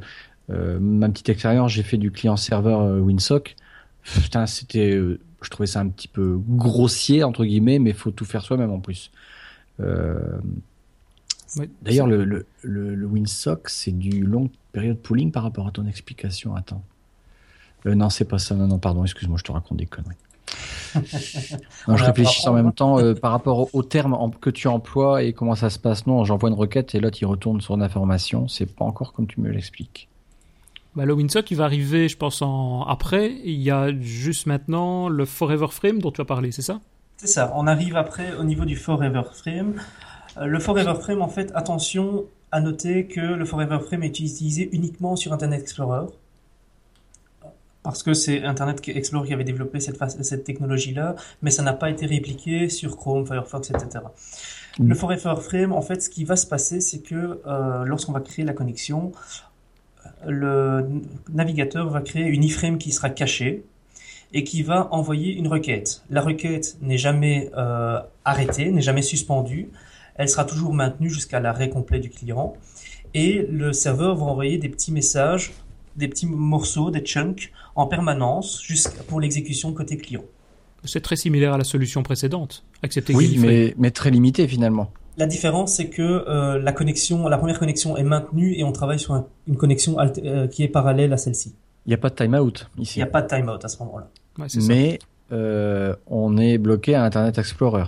euh, 0.50 0.78
ma 0.80 1.08
petite 1.08 1.28
expérience, 1.28 1.72
j'ai 1.72 1.82
fait 1.82 1.98
du 1.98 2.10
client-serveur 2.10 3.02
WinSock. 3.02 3.56
Putain, 4.04 4.46
c'était, 4.46 4.92
je 4.92 5.50
trouvais 5.50 5.66
ça 5.66 5.80
un 5.80 5.88
petit 5.88 6.08
peu 6.08 6.38
grossier 6.48 7.24
entre 7.24 7.44
guillemets, 7.44 7.78
mais 7.80 7.92
faut 7.92 8.12
tout 8.12 8.24
faire 8.24 8.42
soi-même 8.42 8.70
en 8.70 8.80
plus. 8.80 9.10
D'ailleurs, 11.82 12.06
le, 12.06 12.24
le, 12.24 12.46
le, 12.62 13.06
WinSock, 13.06 13.68
c'est 13.68 13.96
du 13.96 14.22
long 14.22 14.50
période 14.72 14.98
pooling 14.98 15.32
par 15.32 15.42
rapport 15.42 15.66
à 15.66 15.70
ton 15.70 15.86
explication. 15.86 16.54
Attends. 16.54 16.82
Euh, 17.86 17.94
non, 17.94 18.10
c'est 18.10 18.26
pas 18.26 18.38
ça. 18.38 18.54
Non, 18.54 18.66
non, 18.66 18.78
pardon, 18.78 19.04
excuse-moi, 19.04 19.38
je 19.38 19.44
te 19.44 19.52
raconte 19.52 19.78
des 19.78 19.86
conneries. 19.86 20.16
non, 21.88 21.96
je 21.96 22.04
réfléchis 22.04 22.48
en 22.48 22.54
même 22.54 22.72
temps 22.72 22.98
euh, 22.98 23.14
par 23.14 23.30
rapport 23.32 23.74
au, 23.74 23.82
terme 23.82 24.16
que 24.40 24.50
tu 24.50 24.68
emploies 24.68 25.22
et 25.22 25.32
comment 25.32 25.54
ça 25.54 25.70
se 25.70 25.78
passe. 25.78 26.06
Non, 26.06 26.24
j'envoie 26.24 26.48
une 26.48 26.56
requête 26.56 26.94
et 26.94 27.00
l'autre 27.00 27.18
il 27.20 27.26
retourne 27.26 27.60
sur 27.60 27.74
une 27.74 27.82
information. 27.82 28.48
C'est 28.48 28.74
pas 28.74 28.84
encore 28.84 29.12
comme 29.12 29.26
tu 29.26 29.40
me 29.40 29.50
l'expliques. 29.50 30.08
Bah, 30.96 31.04
le 31.04 31.12
WinSock, 31.12 31.50
il 31.50 31.56
va 31.56 31.64
arriver, 31.64 32.08
je 32.08 32.16
pense, 32.16 32.42
en... 32.42 32.82
après. 32.84 33.32
Il 33.44 33.60
y 33.60 33.70
a 33.70 33.92
juste 34.00 34.46
maintenant 34.46 35.08
le 35.08 35.24
Forever 35.24 35.68
Frame 35.70 36.00
dont 36.00 36.10
tu 36.10 36.20
as 36.20 36.24
parlé, 36.24 36.50
c'est 36.50 36.62
ça? 36.62 36.80
C'est 37.18 37.26
ça. 37.26 37.52
On 37.54 37.66
arrive 37.66 37.96
après 37.96 38.34
au 38.34 38.44
niveau 38.44 38.64
du 38.64 38.76
Forever 38.76 39.22
Frame. 39.32 39.74
Euh, 40.38 40.46
le 40.46 40.58
Forever 40.58 40.94
Frame, 41.00 41.22
en 41.22 41.28
fait, 41.28 41.52
attention 41.54 42.26
à 42.50 42.60
noter 42.60 43.06
que 43.06 43.20
le 43.20 43.44
Forever 43.44 43.78
Frame 43.84 44.02
est 44.02 44.20
utilisé 44.20 44.68
uniquement 44.72 45.16
sur 45.16 45.32
Internet 45.32 45.62
Explorer. 45.62 46.06
Parce 47.82 48.02
que 48.02 48.14
c'est 48.14 48.42
Internet 48.42 48.86
Explorer 48.88 49.28
qui 49.28 49.34
avait 49.34 49.44
développé 49.44 49.80
cette, 49.80 49.98
cette 50.22 50.44
technologie-là, 50.44 51.14
mais 51.42 51.50
ça 51.50 51.62
n'a 51.62 51.72
pas 51.72 51.90
été 51.90 52.06
répliqué 52.06 52.68
sur 52.68 52.96
Chrome, 52.96 53.26
Firefox, 53.26 53.70
etc. 53.70 54.04
Mm. 54.78 54.88
Le 54.88 54.94
Forever 54.94 55.34
Frame, 55.40 55.72
en 55.72 55.82
fait, 55.82 56.02
ce 56.02 56.10
qui 56.10 56.24
va 56.24 56.36
se 56.36 56.46
passer, 56.46 56.80
c'est 56.80 57.00
que 57.00 57.40
euh, 57.46 57.84
lorsqu'on 57.84 58.12
va 58.12 58.20
créer 58.20 58.44
la 58.44 58.52
connexion, 58.52 59.12
le 60.26 60.86
navigateur 61.32 61.88
va 61.88 62.00
créer 62.00 62.24
une 62.24 62.44
iframe 62.44 62.78
qui 62.78 62.92
sera 62.92 63.10
cachée 63.10 63.64
et 64.32 64.44
qui 64.44 64.62
va 64.62 64.88
envoyer 64.92 65.34
une 65.34 65.48
requête. 65.48 66.02
La 66.10 66.20
requête 66.20 66.76
n'est 66.82 66.98
jamais 66.98 67.50
euh, 67.56 68.00
arrêtée, 68.24 68.70
n'est 68.70 68.82
jamais 68.82 69.02
suspendue 69.02 69.68
elle 70.18 70.28
sera 70.28 70.44
toujours 70.44 70.74
maintenue 70.74 71.08
jusqu'à 71.08 71.40
l'arrêt 71.40 71.70
complet 71.70 72.00
du 72.00 72.10
client. 72.10 72.54
Et 73.14 73.46
le 73.50 73.72
serveur 73.72 74.16
va 74.16 74.24
envoyer 74.24 74.58
des 74.58 74.68
petits 74.68 74.92
messages, 74.92 75.52
des 75.96 76.08
petits 76.08 76.26
morceaux, 76.26 76.90
des 76.90 77.00
chunks 77.00 77.50
en 77.74 77.86
permanence 77.86 78.60
jusqu'à 78.62 79.02
pour 79.04 79.20
l'exécution 79.20 79.72
côté 79.72 79.96
client. 79.96 80.24
C'est 80.84 81.00
très 81.00 81.16
similaire 81.16 81.54
à 81.54 81.58
la 81.58 81.64
solution 81.64 82.02
précédente. 82.02 82.64
Accepter 82.82 83.14
oui, 83.14 83.36
mais, 83.38 83.74
mais, 83.78 83.90
très 83.90 84.10
limité 84.10 84.46
finalement. 84.46 84.92
La 85.16 85.26
différence, 85.26 85.74
c'est 85.74 85.88
que 85.88 86.02
euh, 86.02 86.60
la 86.60 86.72
connexion, 86.72 87.26
la 87.26 87.38
première 87.38 87.58
connexion 87.58 87.96
est 87.96 88.04
maintenue 88.04 88.56
et 88.56 88.62
on 88.62 88.70
travaille 88.70 89.00
sur 89.00 89.24
une 89.48 89.56
connexion 89.56 89.96
euh, 89.98 90.46
qui 90.46 90.62
est 90.62 90.68
parallèle 90.68 91.12
à 91.12 91.16
celle-ci. 91.16 91.56
Il 91.86 91.90
n'y 91.90 91.94
a 91.94 91.98
pas 91.98 92.10
de 92.10 92.14
timeout 92.14 92.68
ici. 92.78 92.96
Il 92.96 92.98
n'y 93.00 93.08
a 93.08 93.10
pas 93.10 93.22
de 93.22 93.28
timeout 93.28 93.58
à 93.64 93.68
ce 93.68 93.78
moment-là. 93.82 94.08
mais 94.68 95.00
euh, 95.32 95.94
on 96.06 96.36
est 96.36 96.58
bloqué 96.58 96.94
à 96.94 97.02
Internet 97.02 97.38
Explorer. 97.38 97.86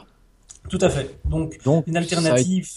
Tout 0.71 0.79
à 0.81 0.89
fait. 0.89 1.19
Donc, 1.29 1.59
une 1.87 1.97
alternative. 1.97 2.69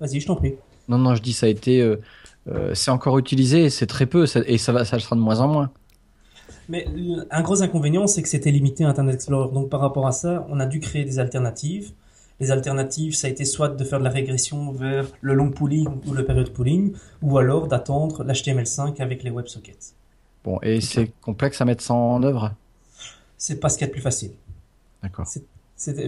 Vas-y, 0.00 0.20
je 0.20 0.26
t'en 0.26 0.36
prie. 0.36 0.54
Non, 0.88 0.98
non, 0.98 1.14
je 1.14 1.22
dis 1.22 1.32
ça 1.32 1.46
a 1.46 1.48
été. 1.48 1.80
Euh, 1.80 2.00
euh, 2.48 2.74
c'est 2.74 2.90
encore 2.90 3.18
utilisé, 3.18 3.70
c'est 3.70 3.86
très 3.86 4.06
peu, 4.06 4.26
et 4.46 4.58
ça, 4.58 4.72
va, 4.72 4.84
ça 4.84 4.98
sera 4.98 5.14
de 5.14 5.20
moins 5.20 5.38
en 5.38 5.46
moins. 5.46 5.70
Mais 6.68 6.86
un 7.30 7.42
gros 7.42 7.62
inconvénient, 7.62 8.08
c'est 8.08 8.22
que 8.22 8.28
c'était 8.28 8.50
limité 8.50 8.84
à 8.84 8.88
Internet 8.88 9.14
Explorer. 9.14 9.52
Donc 9.52 9.68
par 9.68 9.80
rapport 9.80 10.06
à 10.08 10.12
ça, 10.12 10.44
on 10.48 10.58
a 10.58 10.66
dû 10.66 10.80
créer 10.80 11.04
des 11.04 11.20
alternatives. 11.20 11.92
Les 12.40 12.50
alternatives, 12.50 13.14
ça 13.14 13.28
a 13.28 13.30
été 13.30 13.44
soit 13.44 13.68
de 13.68 13.84
faire 13.84 14.00
de 14.00 14.04
la 14.04 14.10
régression 14.10 14.72
vers 14.72 15.06
le 15.20 15.34
long 15.34 15.50
pooling 15.50 15.88
ou 16.06 16.12
le 16.12 16.24
period 16.24 16.52
pooling, 16.52 16.94
ou 17.20 17.38
alors 17.38 17.68
d'attendre 17.68 18.24
l'HTML5 18.24 19.00
avec 19.00 19.22
les 19.22 19.30
WebSockets. 19.30 19.94
Bon, 20.42 20.58
et 20.62 20.80
c'est 20.80 21.12
complexe 21.20 21.60
à 21.60 21.64
mettre 21.64 21.84
ça 21.84 21.94
en 21.94 22.20
œuvre? 22.24 22.52
C'est 23.38 23.60
pas 23.60 23.68
ce 23.68 23.78
qu'il 23.78 23.82
y 23.82 23.84
a 23.84 23.88
de 23.88 23.92
plus 23.92 24.02
facile. 24.02 24.32
D'accord 25.02 25.28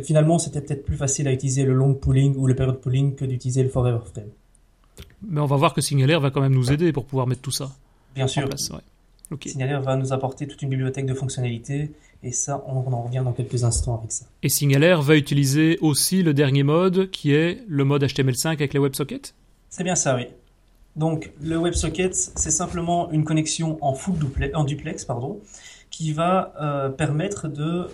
finalement, 0.02 0.38
c'était 0.38 0.60
peut-être 0.60 0.84
plus 0.84 0.96
facile 0.96 1.28
à 1.28 1.32
utiliser 1.32 1.64
le 1.64 1.74
long 1.74 1.94
pooling 1.94 2.36
ou 2.36 2.46
le 2.46 2.54
period 2.54 2.80
pooling 2.80 3.14
que 3.14 3.24
d'utiliser 3.24 3.62
le 3.62 3.68
forever 3.68 3.98
frame. 4.12 4.28
Mais 5.26 5.40
on 5.40 5.46
va 5.46 5.56
voir 5.56 5.74
que 5.74 5.80
Signalair 5.80 6.20
va 6.20 6.30
quand 6.30 6.40
même 6.40 6.54
nous 6.54 6.72
aider 6.72 6.92
pour 6.92 7.06
pouvoir 7.06 7.26
mettre 7.26 7.40
tout 7.40 7.50
ça. 7.50 7.70
Bien 8.14 8.26
sûr. 8.26 8.48
Signalair 9.46 9.82
va 9.82 9.96
nous 9.96 10.12
apporter 10.12 10.46
toute 10.46 10.62
une 10.62 10.68
bibliothèque 10.68 11.06
de 11.06 11.14
fonctionnalités 11.14 11.90
et 12.22 12.30
ça, 12.30 12.64
on 12.68 12.92
en 12.92 13.02
revient 13.02 13.22
dans 13.24 13.32
quelques 13.32 13.64
instants 13.64 13.98
avec 13.98 14.12
ça. 14.12 14.26
Et 14.42 14.48
Signalair 14.48 15.02
va 15.02 15.16
utiliser 15.16 15.78
aussi 15.80 16.22
le 16.22 16.34
dernier 16.34 16.62
mode 16.62 17.10
qui 17.10 17.32
est 17.32 17.62
le 17.66 17.84
mode 17.84 18.04
HTML5 18.04 18.48
avec 18.48 18.74
les 18.74 18.80
WebSockets 18.80 19.34
C'est 19.70 19.84
bien 19.84 19.94
ça, 19.94 20.14
oui. 20.14 20.26
Donc 20.96 21.32
le 21.42 21.56
WebSocket, 21.58 22.14
c'est 22.14 22.50
simplement 22.50 23.10
une 23.10 23.24
connexion 23.24 23.78
en 23.80 23.94
full 23.94 24.16
duplex, 24.16 24.54
en 24.54 24.64
duplex 24.64 25.04
pardon, 25.04 25.40
qui 25.90 26.12
va 26.12 26.52
euh, 26.60 26.88
permettre 26.88 27.48
de 27.48 27.88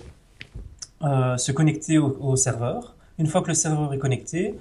euh, 1.02 1.36
se 1.36 1.52
connecter 1.52 1.98
au, 1.98 2.36
serveur. 2.36 2.94
Une 3.18 3.26
fois 3.26 3.42
que 3.42 3.48
le 3.48 3.54
serveur 3.54 3.92
est 3.94 3.98
connecté, 3.98 4.54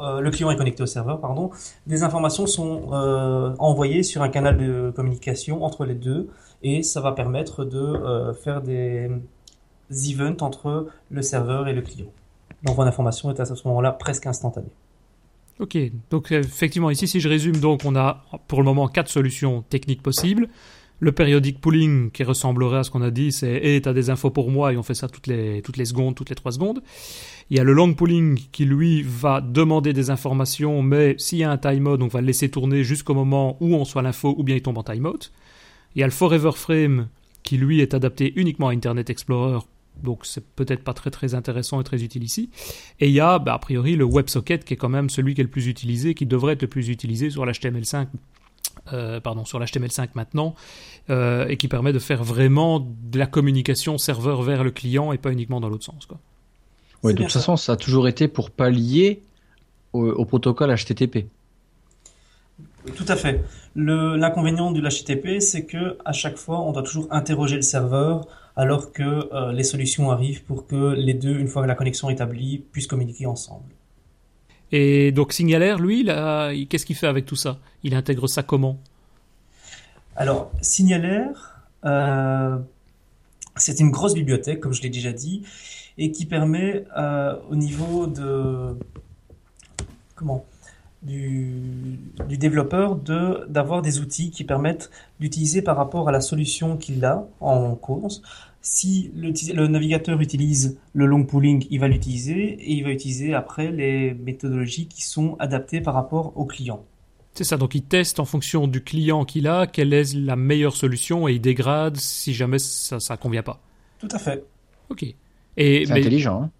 euh, 0.00 0.20
le 0.20 0.30
client 0.30 0.50
est 0.50 0.56
connecté 0.56 0.82
au 0.82 0.86
serveur, 0.86 1.20
pardon, 1.20 1.50
des 1.86 2.02
informations 2.02 2.46
sont 2.46 2.92
euh, 2.92 3.54
envoyées 3.58 4.02
sur 4.02 4.22
un 4.22 4.28
canal 4.28 4.56
de 4.56 4.92
communication 4.94 5.64
entre 5.64 5.84
les 5.84 5.94
deux 5.94 6.28
et 6.62 6.82
ça 6.82 7.00
va 7.00 7.12
permettre 7.12 7.64
de 7.64 8.32
faire 8.42 8.62
des 8.62 9.10
events 9.90 10.42
entre 10.42 10.88
le 11.10 11.22
serveur 11.22 11.68
et 11.68 11.72
le 11.72 11.82
client. 11.82 12.08
L'envoi 12.66 12.84
d'informations 12.84 13.30
est 13.30 13.40
à 13.40 13.44
ce 13.44 13.68
moment-là 13.68 13.92
presque 13.92 14.26
instantané. 14.26 14.68
Ok, 15.60 15.76
donc 16.10 16.30
effectivement 16.30 16.90
ici 16.90 17.08
si 17.08 17.18
je 17.18 17.28
résume, 17.28 17.56
donc 17.56 17.80
on 17.84 17.96
a 17.96 18.24
pour 18.46 18.60
le 18.60 18.64
moment 18.64 18.86
quatre 18.88 19.08
solutions 19.08 19.62
techniques 19.62 20.02
possibles. 20.02 20.48
Le 21.00 21.12
périodique 21.12 21.60
pooling 21.60 22.10
qui 22.10 22.24
ressemblerait 22.24 22.78
à 22.78 22.84
ce 22.84 22.90
qu'on 22.90 23.02
a 23.02 23.10
dit, 23.10 23.30
c'est 23.30 23.56
et 23.56 23.80
t'as 23.80 23.92
des 23.92 24.10
infos 24.10 24.30
pour 24.30 24.50
moi 24.50 24.72
et 24.72 24.76
on 24.76 24.82
fait 24.82 24.94
ça 24.94 25.08
toutes 25.08 25.28
les 25.28 25.84
secondes, 25.84 26.16
toutes 26.16 26.30
les 26.30 26.34
trois 26.34 26.50
secondes. 26.50 26.82
Il 27.50 27.56
y 27.56 27.60
a 27.60 27.64
le 27.64 27.72
long 27.72 27.94
pooling 27.94 28.38
qui 28.52 28.64
lui 28.64 29.02
va 29.02 29.40
demander 29.40 29.92
des 29.92 30.10
informations, 30.10 30.82
mais 30.82 31.14
s'il 31.18 31.38
y 31.38 31.44
a 31.44 31.50
un 31.50 31.56
timeout, 31.56 32.02
on 32.02 32.08
va 32.08 32.20
le 32.20 32.26
laisser 32.26 32.50
tourner 32.50 32.84
jusqu'au 32.84 33.14
moment 33.14 33.56
où 33.60 33.74
on 33.74 33.84
soit 33.84 34.02
l'info 34.02 34.34
ou 34.36 34.42
bien 34.42 34.56
il 34.56 34.62
tombe 34.62 34.76
en 34.76 34.82
timeout. 34.82 35.30
Il 35.94 36.00
y 36.00 36.02
a 36.02 36.06
le 36.06 36.12
forever 36.12 36.50
frame 36.54 37.08
qui 37.42 37.56
lui 37.56 37.80
est 37.80 37.94
adapté 37.94 38.32
uniquement 38.36 38.68
à 38.68 38.72
Internet 38.72 39.08
Explorer, 39.08 39.60
donc 40.02 40.26
c'est 40.26 40.44
peut-être 40.44 40.84
pas 40.84 40.94
très 40.94 41.10
très 41.10 41.34
intéressant 41.34 41.80
et 41.80 41.84
très 41.84 42.02
utile 42.02 42.24
ici. 42.24 42.50
Et 43.00 43.08
il 43.08 43.14
y 43.14 43.20
a 43.20 43.38
bah, 43.38 43.54
a 43.54 43.58
priori 43.58 43.96
le 43.96 44.04
WebSocket 44.04 44.64
qui 44.64 44.74
est 44.74 44.76
quand 44.76 44.88
même 44.88 45.08
celui 45.08 45.34
qui 45.34 45.40
est 45.40 45.44
le 45.44 45.50
plus 45.50 45.68
utilisé, 45.68 46.14
qui 46.14 46.26
devrait 46.26 46.54
être 46.54 46.62
le 46.62 46.68
plus 46.68 46.88
utilisé 46.88 47.30
sur 47.30 47.46
l'HTML5 47.46 48.08
euh, 48.92 49.20
pardon, 49.20 49.44
sur 49.44 49.58
l'HTML5 49.58 50.08
maintenant, 50.14 50.54
euh, 51.10 51.46
et 51.48 51.56
qui 51.56 51.68
permet 51.68 51.92
de 51.92 51.98
faire 51.98 52.24
vraiment 52.24 52.80
de 52.80 53.18
la 53.18 53.26
communication 53.26 53.98
serveur 53.98 54.42
vers 54.42 54.64
le 54.64 54.70
client 54.70 55.12
et 55.12 55.18
pas 55.18 55.32
uniquement 55.32 55.60
dans 55.60 55.68
l'autre 55.68 55.84
sens. 55.84 56.06
Quoi. 56.06 56.18
Ouais, 57.02 57.12
de 57.12 57.22
toute 57.22 57.32
façon, 57.32 57.56
ça 57.56 57.72
a 57.72 57.76
toujours 57.76 58.08
été 58.08 58.28
pour 58.28 58.50
pallier 58.50 59.22
au, 59.92 60.24
protocole 60.24 60.74
HTTP. 60.74 61.26
tout 62.94 63.04
à 63.08 63.16
fait. 63.16 63.42
L'inconvénient 63.74 64.70
du 64.70 64.82
HTTP, 64.82 65.40
c'est 65.40 65.64
que 65.64 65.96
à 66.04 66.12
chaque 66.12 66.36
fois, 66.36 66.60
on 66.60 66.72
doit 66.72 66.82
toujours 66.82 67.06
interroger 67.10 67.56
le 67.56 67.62
serveur 67.62 68.26
alors 68.58 68.92
que 68.92 69.32
euh, 69.32 69.52
les 69.52 69.62
solutions 69.62 70.10
arrivent 70.10 70.42
pour 70.42 70.66
que 70.66 70.92
les 70.94 71.14
deux, 71.14 71.38
une 71.38 71.46
fois 71.46 71.62
que 71.62 71.68
la 71.68 71.76
connexion 71.76 72.10
est 72.10 72.14
établie, 72.14 72.64
puissent 72.72 72.88
communiquer 72.88 73.24
ensemble. 73.24 73.72
Et 74.72 75.12
donc 75.12 75.32
Signalair, 75.32 75.78
lui, 75.78 76.04
qu'est-ce 76.68 76.84
qu'il 76.84 76.96
fait 76.96 77.06
avec 77.06 77.24
tout 77.26 77.36
ça? 77.36 77.58
Il 77.82 77.94
intègre 77.94 78.26
ça 78.28 78.42
comment? 78.42 78.78
Alors, 80.16 80.50
Signalair, 80.60 81.62
euh, 81.84 82.58
c'est 83.56 83.80
une 83.80 83.90
grosse 83.90 84.14
bibliothèque, 84.14 84.60
comme 84.60 84.72
je 84.72 84.82
l'ai 84.82 84.90
déjà 84.90 85.12
dit, 85.12 85.44
et 85.96 86.10
qui 86.10 86.26
permet 86.26 86.84
euh, 86.96 87.36
au 87.48 87.56
niveau 87.56 88.06
de... 88.06 88.76
Comment? 90.16 90.44
Du, 91.00 92.00
du 92.28 92.38
développeur 92.38 92.96
de 92.96 93.46
d'avoir 93.48 93.82
des 93.82 94.00
outils 94.00 94.32
qui 94.32 94.42
permettent 94.42 94.90
d'utiliser 95.20 95.62
par 95.62 95.76
rapport 95.76 96.08
à 96.08 96.12
la 96.12 96.20
solution 96.20 96.76
qu'il 96.76 97.04
a 97.04 97.24
en 97.38 97.76
course. 97.76 98.20
Si 98.60 99.10
le, 99.14 99.32
le, 99.54 99.66
navigateur 99.68 100.20
utilise 100.20 100.78
le 100.92 101.06
long 101.06 101.24
pooling, 101.24 101.66
il 101.70 101.80
va 101.80 101.88
l'utiliser 101.88 102.54
et 102.54 102.72
il 102.72 102.84
va 102.84 102.90
utiliser 102.90 103.34
après 103.34 103.70
les 103.70 104.14
méthodologies 104.14 104.88
qui 104.88 105.02
sont 105.02 105.36
adaptées 105.38 105.80
par 105.80 105.94
rapport 105.94 106.36
au 106.36 106.44
client. 106.44 106.84
C'est 107.34 107.44
ça, 107.44 107.56
donc 107.56 107.76
il 107.76 107.82
teste 107.82 108.18
en 108.18 108.24
fonction 108.24 108.66
du 108.66 108.82
client 108.82 109.24
qu'il 109.24 109.46
a, 109.46 109.68
quelle 109.68 109.92
est 109.92 110.12
la 110.12 110.34
meilleure 110.34 110.74
solution 110.74 111.28
et 111.28 111.34
il 111.34 111.40
dégrade 111.40 111.96
si 111.96 112.34
jamais 112.34 112.58
ça 112.58 112.96
ne 112.96 113.16
convient 113.16 113.44
pas. 113.44 113.60
Tout 114.00 114.08
à 114.10 114.18
fait. 114.18 114.44
Ok. 114.88 115.04
C'est 115.56 115.90
intelligent. 115.90 116.42
Hein 116.42 116.50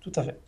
Tout 0.00 0.12
à 0.16 0.24
fait. 0.24 0.38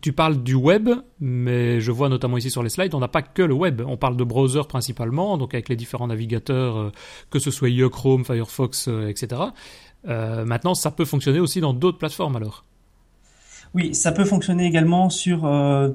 Tu 0.00 0.12
parles 0.12 0.42
du 0.42 0.54
web, 0.54 0.88
mais 1.20 1.80
je 1.80 1.90
vois 1.92 2.08
notamment 2.08 2.36
ici 2.36 2.50
sur 2.50 2.62
les 2.62 2.68
slides, 2.68 2.94
on 2.94 3.00
n'a 3.00 3.08
pas 3.08 3.22
que 3.22 3.42
le 3.42 3.54
web. 3.54 3.82
On 3.86 3.96
parle 3.96 4.16
de 4.16 4.24
browser 4.24 4.62
principalement, 4.68 5.38
donc 5.38 5.54
avec 5.54 5.68
les 5.68 5.76
différents 5.76 6.06
navigateurs, 6.06 6.76
euh, 6.76 6.92
que 7.30 7.38
ce 7.38 7.50
soit 7.50 7.68
IE, 7.68 7.88
Chrome, 7.90 8.24
Firefox, 8.24 8.88
euh, 8.88 9.08
etc. 9.08 9.40
Euh, 10.08 10.44
maintenant, 10.44 10.74
ça 10.74 10.90
peut 10.90 11.04
fonctionner 11.04 11.40
aussi 11.40 11.60
dans 11.60 11.74
d'autres 11.74 11.98
plateformes 11.98 12.36
alors. 12.36 12.64
Oui, 13.74 13.94
ça 13.94 14.12
peut 14.12 14.24
fonctionner 14.24 14.66
également 14.66 15.08
sur 15.08 15.50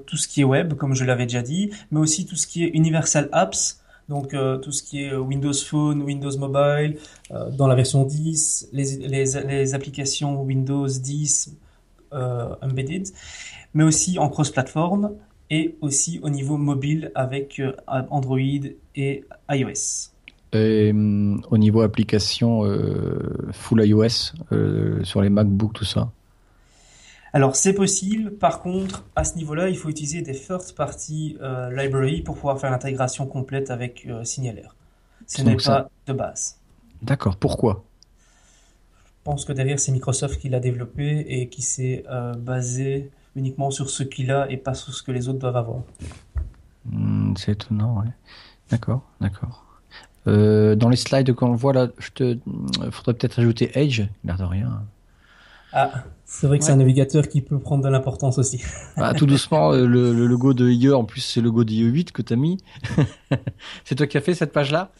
tout 0.08 0.17
ce 0.17 0.27
qui 0.27 0.41
est 0.41 0.44
web, 0.44 0.74
comme 0.74 0.96
je 0.96 1.06
l'avais 1.06 1.27
déjà 1.27 1.44
dit, 1.44 1.70
mais 1.91 2.00
aussi 2.00 2.25
tout 2.25 2.36
ce 2.36 2.48
qui 2.48 2.63
est 2.63 2.70
Universal 2.70 3.29
Apps, 3.32 3.84
donc 4.10 4.36
tout 4.63 4.72
ce 4.72 4.82
qui 4.82 5.03
est 5.03 5.13
Windows 5.15 5.53
Phone, 5.53 6.01
Windows 6.01 6.36
Mobile, 6.39 6.98
dans 7.29 7.67
la 7.67 7.75
version 7.75 8.03
10, 8.03 8.70
les, 8.74 8.98
les, 9.08 9.25
les 9.46 9.75
applications 9.75 10.41
Windows 10.41 10.88
10 10.88 11.56
embedded, 12.12 13.08
mais 13.74 13.84
aussi 13.84 14.20
en 14.20 14.30
cross-platform 14.30 15.12
et 15.50 15.76
aussi 15.82 16.20
au 16.24 16.30
niveau 16.30 16.58
mobile 16.58 17.12
avec 17.16 17.62
Android 17.88 18.40
et 18.96 19.24
iOS. 19.50 20.12
Et, 20.54 20.92
au 20.92 21.58
niveau 21.58 21.82
application 21.82 22.64
full 23.52 23.86
iOS 23.86 24.34
sur 25.04 25.22
les 25.22 25.30
MacBooks, 25.30 25.74
tout 25.74 25.86
ça? 25.86 26.12
Alors 27.34 27.56
c'est 27.56 27.74
possible, 27.74 28.32
par 28.32 28.62
contre, 28.62 29.04
à 29.16 29.24
ce 29.24 29.36
niveau-là, 29.36 29.70
il 29.70 29.78
faut 29.78 29.90
utiliser 29.90 30.22
des 30.22 30.34
first 30.34 30.76
party 30.76 31.38
euh, 31.42 31.70
library 31.70 32.22
pour 32.22 32.36
pouvoir 32.36 32.60
faire 32.60 32.72
l'intégration 32.72 33.28
complète 33.28 33.70
avec 33.70 34.06
euh, 34.08 34.24
Signalaire. 34.24 34.76
Ce 35.28 35.42
n'est 35.42 35.58
pas 35.58 35.90
de 36.08 36.14
base. 36.14 36.58
D'accord, 37.02 37.36
pourquoi? 37.36 37.84
Pense 39.27 39.43
que 39.46 39.53
derrière 39.53 39.79
c'est 39.79 39.91
Microsoft 39.91 40.39
qui 40.39 40.48
l'a 40.48 40.62
développé 40.62 41.25
et 41.27 41.50
qui 41.50 41.62
s'est 41.62 42.05
euh, 42.10 42.34
basé 42.34 43.12
uniquement 43.36 43.72
sur 43.72 43.89
ce 43.89 44.03
qu'il 44.03 44.31
a 44.31 44.50
et 44.50 44.57
pas 44.57 44.74
sur 44.74 44.93
ce 44.93 45.03
que 45.03 45.12
les 45.12 45.27
autres 45.27 45.39
doivent 45.39 45.57
avoir. 45.57 45.81
Hmm, 46.86 47.34
c'est 47.36 47.51
étonnant, 47.51 48.00
ouais. 48.00 48.12
D'accord, 48.72 49.01
d'accord. 49.19 49.65
dans 50.25 50.89
les 50.89 50.96
slides 50.96 51.34
qu'on 51.34 51.53
voit 51.53 51.74
là, 51.74 51.88
je 52.00 52.10
te, 52.12 52.38
faudrait 52.91 53.15
peut-être 53.15 53.39
ajouter 53.39 53.72
Edge, 53.75 54.03
l'air 54.24 54.38
de 54.38 54.43
rien. 54.43 54.84
Ah, 55.74 56.05
c'est 56.25 56.48
vrai 56.48 56.60
que 56.60 56.65
c'est 56.65 56.72
un 56.72 56.77
navigateur 56.77 57.27
qui 57.27 57.41
peut 57.41 57.60
prendre 57.60 57.84
de 57.84 57.89
l'importance 57.89 58.38
aussi. 58.38 58.62
Bah, 58.98 59.13
tout 59.13 59.25
doucement, 59.25 59.74
euh, 59.74 59.86
le, 59.86 60.25
logo 60.25 60.53
de 60.53 60.69
IE, 60.69 60.91
en 60.91 61.03
plus, 61.03 61.22
c'est 61.22 61.39
le 61.39 61.46
logo 61.46 61.63
d'IE 61.63 61.84
8 61.84 62.12
que 62.12 62.22
tu 62.22 62.34
as 62.34 62.36
mis. 62.36 62.57
c'est 63.86 63.96
toi 63.96 64.07
qui 64.07 64.17
as 64.17 64.22
fait 64.22 64.34
cette 64.34 64.51
page-là? 64.51 64.91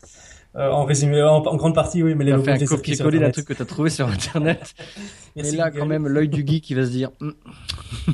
Euh, 0.58 0.70
En 0.70 0.86
résumé, 0.86 1.22
en, 1.22 1.42
grande 1.56 1.76
partie, 1.76 2.04
oui, 2.04 2.16
mais 2.16 2.26
les 2.26 2.32
logos, 2.32 2.44
fait 2.44 2.64
un 2.64 2.66
copier-coller 2.66 3.20
d'un 3.20 3.32
truc 3.32 3.48
que 3.48 3.54
tu 3.54 3.62
as 3.62 3.66
trouvé 3.66 3.90
sur 3.90 4.08
Internet. 4.08 4.74
Et 5.36 5.52
là, 5.52 5.72
quand 5.72 5.86
même, 5.86 6.08
l'œil 6.08 6.30
du 6.30 6.46
geek 6.46 6.64
qui 6.64 6.74
va 6.74 6.86
se 6.86 6.92
dire, 6.92 7.12
hmm. 7.20 7.32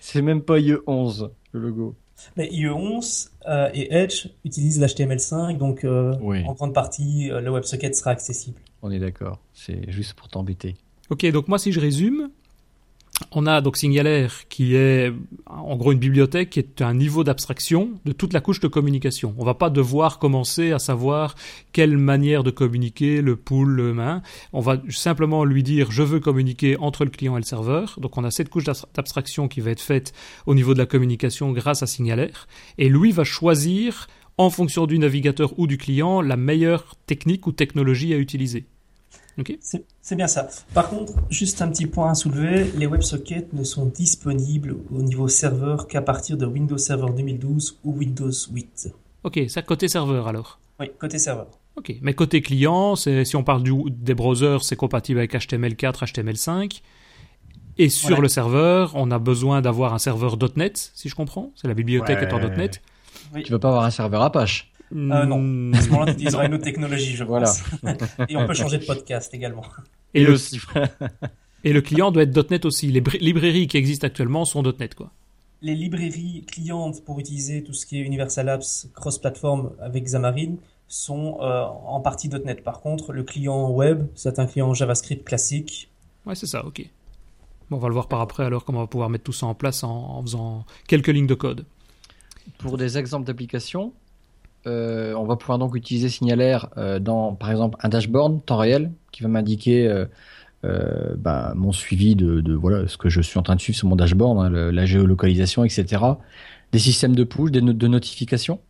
c'est 0.00 0.22
même 0.22 0.42
pas 0.42 0.58
IE 0.58 0.76
11, 0.86 1.30
le 1.52 1.60
logo. 1.60 1.94
Mais 2.36 2.48
IE 2.50 2.68
11 2.68 3.30
euh, 3.48 3.68
et 3.74 3.94
Edge 3.94 4.28
utilisent 4.44 4.80
l'HTML5, 4.80 5.58
donc 5.58 5.84
en 5.84 6.52
grande 6.54 6.74
partie, 6.74 7.28
le 7.28 7.50
WebSocket 7.50 7.94
sera 7.94 8.10
accessible. 8.10 8.58
On 8.82 8.90
est 8.90 8.98
d'accord, 8.98 9.40
c'est 9.52 9.90
juste 9.90 10.14
pour 10.14 10.28
t'embêter. 10.28 10.76
Ok, 11.10 11.24
donc 11.30 11.48
moi 11.48 11.58
si 11.58 11.72
je 11.72 11.80
résume, 11.80 12.30
on 13.32 13.46
a 13.46 13.60
donc 13.60 13.76
Signalaire 13.76 14.48
qui 14.48 14.76
est 14.76 15.12
en 15.46 15.76
gros 15.76 15.92
une 15.92 15.98
bibliothèque 15.98 16.50
qui 16.50 16.58
est 16.58 16.82
un 16.82 16.94
niveau 16.94 17.24
d'abstraction 17.24 17.90
de 18.04 18.12
toute 18.12 18.32
la 18.32 18.40
couche 18.40 18.60
de 18.60 18.68
communication. 18.68 19.34
On 19.38 19.44
va 19.44 19.54
pas 19.54 19.70
devoir 19.70 20.18
commencer 20.18 20.72
à 20.72 20.78
savoir 20.78 21.34
quelle 21.72 21.96
manière 21.96 22.44
de 22.44 22.50
communiquer, 22.50 23.22
le 23.22 23.36
pool, 23.36 23.70
le 23.70 23.94
main. 23.94 24.22
On 24.52 24.60
va 24.60 24.80
simplement 24.88 25.44
lui 25.44 25.62
dire 25.62 25.90
je 25.90 26.02
veux 26.02 26.20
communiquer 26.20 26.76
entre 26.78 27.04
le 27.04 27.10
client 27.10 27.36
et 27.36 27.40
le 27.40 27.46
serveur. 27.46 27.98
Donc 28.00 28.16
on 28.18 28.24
a 28.24 28.30
cette 28.30 28.48
couche 28.48 28.64
d'abstraction 28.64 29.48
qui 29.48 29.60
va 29.60 29.70
être 29.70 29.80
faite 29.80 30.12
au 30.46 30.54
niveau 30.54 30.74
de 30.74 30.78
la 30.78 30.86
communication 30.86 31.52
grâce 31.52 31.82
à 31.82 31.86
Signalaire. 31.86 32.46
Et 32.78 32.88
lui 32.88 33.12
va 33.12 33.24
choisir 33.24 34.08
en 34.38 34.50
fonction 34.50 34.86
du 34.86 34.98
navigateur 34.98 35.58
ou 35.58 35.66
du 35.66 35.78
client 35.78 36.20
la 36.20 36.36
meilleure 36.36 36.94
technique 37.06 37.46
ou 37.46 37.52
technologie 37.52 38.12
à 38.12 38.18
utiliser. 38.18 38.66
C'est 39.60 40.16
bien 40.16 40.26
ça. 40.26 40.48
Par 40.72 40.88
contre, 40.88 41.12
juste 41.30 41.60
un 41.60 41.68
petit 41.68 41.86
point 41.86 42.10
à 42.10 42.14
soulever, 42.14 42.70
les 42.76 42.86
WebSockets 42.86 43.48
ne 43.52 43.64
sont 43.64 43.86
disponibles 43.86 44.76
au 44.90 45.02
niveau 45.02 45.28
serveur 45.28 45.86
qu'à 45.88 46.00
partir 46.00 46.36
de 46.36 46.46
Windows 46.46 46.78
Server 46.78 47.12
2012 47.14 47.80
ou 47.84 47.98
Windows 47.98 48.30
8. 48.30 48.94
Ok, 49.24 49.40
ça 49.48 49.62
côté 49.62 49.88
serveur 49.88 50.28
alors 50.28 50.58
Oui, 50.80 50.90
côté 50.98 51.18
serveur. 51.18 51.48
Ok, 51.76 51.94
mais 52.00 52.14
côté 52.14 52.40
client, 52.40 52.96
si 52.96 53.36
on 53.36 53.44
parle 53.44 53.62
du, 53.62 53.74
des 53.90 54.14
browsers, 54.14 54.62
c'est 54.62 54.76
compatible 54.76 55.18
avec 55.18 55.34
HTML4, 55.34 56.04
HTML5. 56.04 56.80
Et 57.78 57.90
sur 57.90 58.22
le 58.22 58.28
serveur, 58.28 58.92
on 58.94 59.10
a 59.10 59.18
besoin 59.18 59.60
d'avoir 59.60 59.92
un 59.92 59.98
serveur 59.98 60.38
.NET, 60.56 60.92
si 60.94 61.10
je 61.10 61.14
comprends. 61.14 61.52
C'est 61.54 61.68
la 61.68 61.74
bibliothèque 61.74 62.22
étant 62.22 62.38
.NET. 62.38 62.80
Oui. 63.34 63.42
Tu 63.42 63.52
veux 63.52 63.58
pas 63.58 63.68
avoir 63.68 63.84
un 63.84 63.90
serveur 63.90 64.22
Apache? 64.22 64.72
Euh, 64.94 65.24
non, 65.26 65.72
à 65.72 65.80
ce 65.80 65.88
moment-là, 65.90 66.06
tu 66.06 66.12
utiliseras 66.12 66.46
une 66.46 66.54
autre 66.54 66.64
technologie, 66.64 67.16
je 67.16 67.24
voilà. 67.24 67.46
pense. 67.46 68.02
Et 68.28 68.36
on 68.36 68.46
peut 68.46 68.54
changer 68.54 68.78
de 68.78 68.84
podcast 68.84 69.32
également. 69.34 69.64
Et, 70.14 70.24
le, 70.24 70.36
et 71.64 71.72
le 71.72 71.80
client 71.80 72.10
doit 72.12 72.22
être 72.22 72.50
.NET 72.50 72.64
aussi. 72.64 72.92
Les 72.92 73.02
librairies 73.20 73.66
qui 73.66 73.76
existent 73.76 74.06
actuellement 74.06 74.44
sont 74.44 74.62
.NET, 74.62 74.94
quoi. 74.94 75.10
Les 75.62 75.74
librairies 75.74 76.44
clientes 76.46 77.02
pour 77.04 77.18
utiliser 77.18 77.64
tout 77.64 77.72
ce 77.72 77.86
qui 77.86 77.98
est 77.98 78.02
Universal 78.02 78.48
Apps 78.48 78.88
cross-platform 78.94 79.72
avec 79.80 80.04
Xamarin 80.04 80.56
sont 80.86 81.38
euh, 81.40 81.64
en 81.64 82.00
partie 82.00 82.28
.NET. 82.28 82.62
Par 82.62 82.80
contre, 82.80 83.12
le 83.12 83.24
client 83.24 83.70
web, 83.70 84.06
c'est 84.14 84.38
un 84.38 84.46
client 84.46 84.72
JavaScript 84.74 85.24
classique. 85.24 85.88
Ouais, 86.26 86.34
c'est 86.34 86.46
ça, 86.46 86.64
ok. 86.64 86.88
Bon, 87.70 87.78
on 87.78 87.80
va 87.80 87.88
le 87.88 87.94
voir 87.94 88.06
par 88.06 88.20
après 88.20 88.44
alors 88.44 88.64
comment 88.64 88.78
on 88.78 88.82
va 88.82 88.86
pouvoir 88.86 89.10
mettre 89.10 89.24
tout 89.24 89.32
ça 89.32 89.46
en 89.46 89.54
place 89.54 89.82
en, 89.82 89.90
en 89.90 90.22
faisant 90.22 90.64
quelques 90.86 91.08
lignes 91.08 91.26
de 91.26 91.34
code. 91.34 91.64
Pour 92.58 92.76
des 92.76 92.96
exemples 92.98 93.26
d'applications, 93.26 93.92
euh, 94.66 95.14
on 95.14 95.24
va 95.24 95.36
pouvoir 95.36 95.58
donc 95.58 95.74
utiliser 95.76 96.08
Signalaire 96.08 96.68
euh, 96.76 96.98
dans, 96.98 97.34
par 97.34 97.50
exemple, 97.50 97.78
un 97.82 97.88
dashboard 97.88 98.44
temps 98.44 98.56
réel 98.56 98.90
qui 99.12 99.22
va 99.22 99.28
m'indiquer 99.28 99.86
euh, 100.64 101.14
bah, 101.16 101.52
mon 101.54 101.72
suivi 101.72 102.16
de, 102.16 102.52
voilà 102.52 102.88
ce 102.88 102.96
que 102.96 103.08
je 103.08 103.20
suis 103.20 103.38
en 103.38 103.42
train 103.42 103.56
de 103.56 103.60
suivre 103.60 103.78
sur 103.78 103.88
mon 103.88 103.96
dashboard, 103.96 104.38
hein, 104.38 104.50
la 104.50 104.86
géolocalisation, 104.86 105.64
etc. 105.64 106.02
Des 106.72 106.78
systèmes 106.78 107.14
de 107.14 107.24
push, 107.24 107.50
des 107.50 107.60
de 107.60 107.88
notifications. 107.88 108.60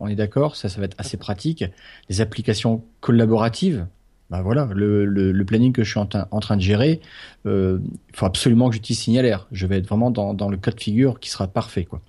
On 0.00 0.08
est 0.08 0.16
d'accord, 0.16 0.56
ça, 0.56 0.68
ça 0.68 0.78
va 0.78 0.86
être 0.86 0.96
assez 0.98 1.16
pratique. 1.16 1.64
Des 2.08 2.20
applications 2.20 2.84
collaboratives. 3.00 3.86
Bah 4.30 4.42
voilà, 4.42 4.68
le, 4.74 5.42
planning 5.44 5.72
que 5.72 5.82
je 5.84 5.90
suis 5.90 5.98
en, 5.98 6.06
train 6.06 6.56
de 6.56 6.60
gérer, 6.60 7.00
il 7.46 7.80
faut 8.12 8.26
absolument 8.26 8.68
que 8.68 8.74
j'utilise 8.74 9.00
Signalaire. 9.00 9.46
Je 9.52 9.66
vais 9.66 9.78
être 9.78 9.88
vraiment 9.88 10.10
dans, 10.10 10.34
dans, 10.34 10.50
le 10.50 10.58
cas 10.58 10.70
de 10.70 10.80
figure 10.80 11.18
qui 11.18 11.30
sera 11.30 11.46
parfait, 11.46 11.84
quoi. 11.84 12.02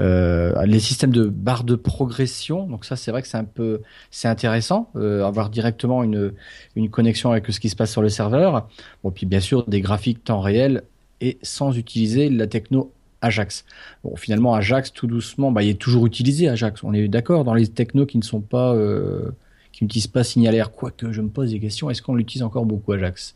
Euh, 0.00 0.64
les 0.66 0.80
systèmes 0.80 1.12
de 1.12 1.26
barres 1.26 1.62
de 1.62 1.76
progression, 1.76 2.66
donc 2.66 2.84
ça 2.84 2.96
c'est 2.96 3.12
vrai 3.12 3.22
que 3.22 3.28
c'est 3.28 3.36
un 3.36 3.44
peu 3.44 3.80
c'est 4.10 4.26
intéressant 4.26 4.90
euh, 4.96 5.24
avoir 5.24 5.50
directement 5.50 6.02
une 6.02 6.32
une 6.74 6.90
connexion 6.90 7.30
avec 7.30 7.46
ce 7.46 7.60
qui 7.60 7.68
se 7.68 7.76
passe 7.76 7.92
sur 7.92 8.02
le 8.02 8.08
serveur. 8.08 8.68
Bon 9.04 9.12
puis 9.12 9.24
bien 9.24 9.38
sûr 9.38 9.64
des 9.68 9.80
graphiques 9.80 10.24
temps 10.24 10.40
réel 10.40 10.82
et 11.20 11.38
sans 11.42 11.76
utiliser 11.78 12.28
la 12.28 12.48
techno 12.48 12.92
Ajax. 13.20 13.64
Bon 14.02 14.16
finalement 14.16 14.54
Ajax 14.54 14.92
tout 14.92 15.06
doucement 15.06 15.52
bah 15.52 15.62
il 15.62 15.68
est 15.68 15.80
toujours 15.80 16.06
utilisé 16.06 16.48
Ajax. 16.48 16.82
On 16.82 16.92
est 16.92 17.06
d'accord 17.06 17.44
dans 17.44 17.54
les 17.54 17.68
technos 17.68 18.06
qui 18.06 18.18
ne 18.18 18.24
sont 18.24 18.40
pas 18.40 18.74
euh, 18.74 19.30
qui 19.76 19.84
n'utilisent 19.84 20.06
pas 20.06 20.24
signalaire 20.24 20.72
quoique 20.72 21.12
je 21.12 21.20
me 21.20 21.28
pose 21.28 21.50
des 21.50 21.60
questions 21.60 21.90
est-ce 21.90 22.02
qu'on 22.02 22.14
l'utilise 22.14 22.42
encore 22.42 22.64
beaucoup 22.64 22.92
Ajax? 22.92 23.34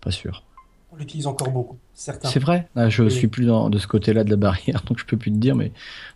Pas 0.00 0.10
sûr 0.10 0.42
on 0.96 0.98
l'utilise 0.98 1.26
encore 1.26 1.50
beaucoup. 1.50 1.76
C'est 1.94 2.38
vrai? 2.38 2.68
Ah, 2.74 2.88
je 2.88 3.02
ne 3.02 3.08
suis 3.08 3.28
plus 3.28 3.46
dans, 3.46 3.70
de 3.70 3.78
ce 3.78 3.86
côté-là 3.86 4.24
de 4.24 4.30
la 4.30 4.36
barrière, 4.36 4.82
donc 4.86 4.98
je 4.98 5.04
peux 5.04 5.16
plus 5.16 5.30
te 5.30 5.36
dire. 5.36 5.54
Mais 5.54 5.72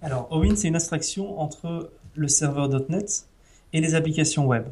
Alors, 0.00 0.28
OWIN, 0.30 0.56
c'est 0.56 0.68
une 0.68 0.76
abstraction 0.76 1.40
entre 1.40 1.90
le 2.14 2.28
serveur 2.28 2.68
.NET 2.88 3.26
et 3.72 3.80
les 3.80 3.94
applications 3.94 4.46
web. 4.46 4.64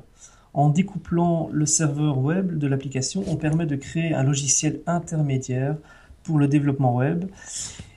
En 0.52 0.68
découplant 0.68 1.48
le 1.52 1.64
serveur 1.64 2.18
web 2.18 2.58
de 2.58 2.66
l'application, 2.66 3.24
on 3.28 3.36
permet 3.36 3.66
de 3.66 3.76
créer 3.76 4.14
un 4.14 4.24
logiciel 4.24 4.80
intermédiaire 4.86 5.76
pour 6.24 6.38
le 6.38 6.48
développement 6.48 6.96
web. 6.96 7.30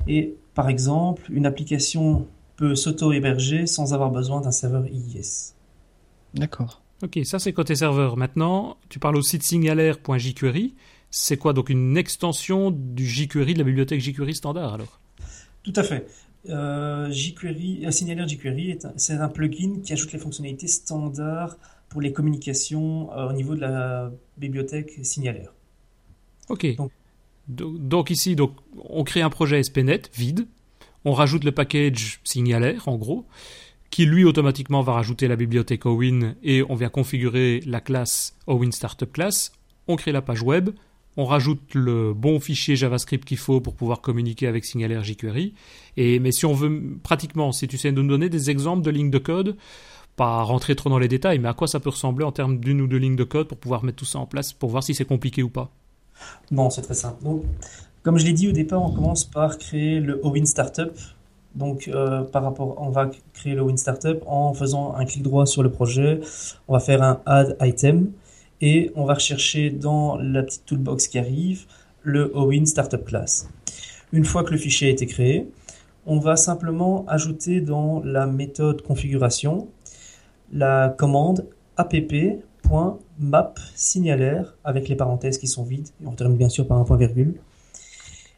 Et 0.07 0.35
par 0.53 0.69
exemple, 0.69 1.23
une 1.31 1.45
application 1.45 2.27
peut 2.55 2.75
s'auto-héberger 2.75 3.65
sans 3.65 3.93
avoir 3.93 4.11
besoin 4.11 4.41
d'un 4.41 4.51
serveur 4.51 4.85
IIS. 4.87 5.53
D'accord. 6.35 6.81
Ok, 7.03 7.19
ça 7.25 7.39
c'est 7.39 7.53
côté 7.53 7.75
serveur. 7.75 8.15
Maintenant, 8.17 8.77
tu 8.89 8.99
parles 8.99 9.17
aussi 9.17 9.37
de 9.37 9.43
signalaire.jQuery. 9.43 10.75
C'est 11.09 11.37
quoi 11.37 11.53
donc 11.53 11.69
une 11.69 11.97
extension 11.97 12.71
du 12.71 13.05
jQuery, 13.07 13.53
de 13.53 13.59
la 13.59 13.65
bibliothèque 13.65 13.99
jQuery 13.99 14.35
standard 14.35 14.73
alors? 14.73 14.99
Tout 15.63 15.73
à 15.75 15.83
fait. 15.83 16.07
Euh, 16.49 17.09
jQuery, 17.09 17.85
Signalaire 17.91 18.27
jQuery, 18.27 18.77
c'est 18.97 19.13
un 19.13 19.29
plugin 19.29 19.79
qui 19.81 19.93
ajoute 19.93 20.11
les 20.11 20.19
fonctionnalités 20.19 20.67
standards 20.67 21.57
pour 21.89 22.01
les 22.01 22.11
communications 22.11 23.11
euh, 23.13 23.29
au 23.29 23.33
niveau 23.33 23.55
de 23.55 23.61
la 23.61 24.11
bibliothèque 24.37 24.99
Signalaire. 25.03 25.53
Ok. 26.49 26.67
Donc, 27.47 28.09
ici, 28.09 28.35
donc, 28.35 28.55
on 28.89 29.03
crée 29.03 29.21
un 29.21 29.29
projet 29.29 29.61
SPNet 29.61 30.03
vide, 30.13 30.47
on 31.05 31.11
rajoute 31.11 31.43
le 31.43 31.51
package 31.51 32.19
Signalaire 32.23 32.87
en 32.87 32.97
gros, 32.97 33.25
qui 33.89 34.05
lui 34.05 34.23
automatiquement 34.23 34.81
va 34.81 34.93
rajouter 34.93 35.27
la 35.27 35.35
bibliothèque 35.35 35.85
OWIN 35.85 36.35
et 36.41 36.63
on 36.67 36.75
vient 36.75 36.89
configurer 36.89 37.61
la 37.65 37.81
classe 37.81 38.35
OWIN 38.47 38.71
Startup 38.71 39.11
Class, 39.11 39.51
on 39.87 39.97
crée 39.97 40.11
la 40.11 40.21
page 40.21 40.41
web, 40.41 40.71
on 41.17 41.25
rajoute 41.25 41.73
le 41.73 42.13
bon 42.13 42.39
fichier 42.39 42.75
JavaScript 42.75 43.25
qu'il 43.25 43.37
faut 43.37 43.61
pour 43.61 43.75
pouvoir 43.75 44.01
communiquer 44.01 44.47
avec 44.47 44.65
Signalaire 44.65 45.03
jQuery. 45.03 45.53
Et, 45.97 46.19
mais 46.19 46.31
si 46.31 46.45
on 46.45 46.53
veut 46.53 46.97
pratiquement, 47.03 47.51
si 47.51 47.67
tu 47.67 47.77
sais 47.77 47.91
nous 47.91 48.07
donner 48.07 48.29
des 48.29 48.49
exemples 48.49 48.83
de 48.83 48.89
lignes 48.89 49.11
de 49.11 49.19
code, 49.19 49.55
pas 50.15 50.43
rentrer 50.43 50.75
trop 50.75 50.89
dans 50.89 50.99
les 50.99 51.07
détails, 51.07 51.39
mais 51.39 51.49
à 51.49 51.53
quoi 51.53 51.67
ça 51.67 51.79
peut 51.79 51.89
ressembler 51.89 52.25
en 52.25 52.31
termes 52.31 52.59
d'une 52.59 52.81
ou 52.81 52.87
deux 52.87 52.97
lignes 52.97 53.15
de 53.15 53.23
code 53.23 53.47
pour 53.47 53.57
pouvoir 53.57 53.83
mettre 53.83 53.97
tout 53.97 54.05
ça 54.05 54.19
en 54.19 54.25
place, 54.25 54.53
pour 54.53 54.69
voir 54.69 54.83
si 54.83 54.93
c'est 54.93 55.05
compliqué 55.05 55.43
ou 55.43 55.49
pas? 55.49 55.71
Non, 56.51 56.69
c'est 56.69 56.81
très 56.81 56.93
simple. 56.93 57.23
Donc, 57.23 57.43
comme 58.03 58.17
je 58.17 58.25
l'ai 58.25 58.33
dit 58.33 58.47
au 58.47 58.51
départ, 58.51 58.81
on 58.81 58.91
commence 58.91 59.23
par 59.23 59.57
créer 59.57 59.99
le 59.99 60.19
Owin 60.23 60.45
Startup. 60.45 60.91
Donc, 61.55 61.87
euh, 61.87 62.23
par 62.23 62.43
rapport, 62.43 62.75
on 62.81 62.89
va 62.89 63.09
créer 63.33 63.53
le 63.53 63.61
Owin 63.61 63.77
Startup 63.77 64.17
en 64.25 64.53
faisant 64.53 64.95
un 64.95 65.05
clic 65.05 65.23
droit 65.23 65.45
sur 65.45 65.63
le 65.63 65.71
projet. 65.71 66.19
On 66.67 66.73
va 66.73 66.79
faire 66.79 67.01
un 67.01 67.21
Add 67.25 67.57
Item 67.61 68.11
et 68.61 68.91
on 68.95 69.05
va 69.05 69.15
rechercher 69.15 69.69
dans 69.69 70.17
la 70.17 70.43
petite 70.43 70.65
toolbox 70.65 71.07
qui 71.07 71.19
arrive 71.19 71.65
le 72.01 72.35
Owin 72.35 72.65
Startup 72.65 73.03
Class. 73.03 73.49
Une 74.11 74.25
fois 74.25 74.43
que 74.43 74.51
le 74.51 74.57
fichier 74.57 74.89
a 74.89 74.91
été 74.91 75.05
créé, 75.05 75.47
on 76.05 76.19
va 76.19 76.35
simplement 76.35 77.05
ajouter 77.07 77.61
dans 77.61 78.01
la 78.03 78.25
méthode 78.27 78.81
configuration 78.81 79.67
la 80.51 80.93
commande 80.97 81.47
app.map 81.77 83.53
signalaire 83.75 84.55
avec 84.63 84.87
les 84.87 84.95
parenthèses 84.95 85.37
qui 85.37 85.47
sont 85.47 85.63
vides. 85.63 85.89
Et 86.03 86.07
on 86.07 86.11
termine 86.11 86.37
bien 86.37 86.49
sûr 86.49 86.67
par 86.67 86.77
un 86.77 86.83
point 86.83 86.97
virgule. 86.97 87.35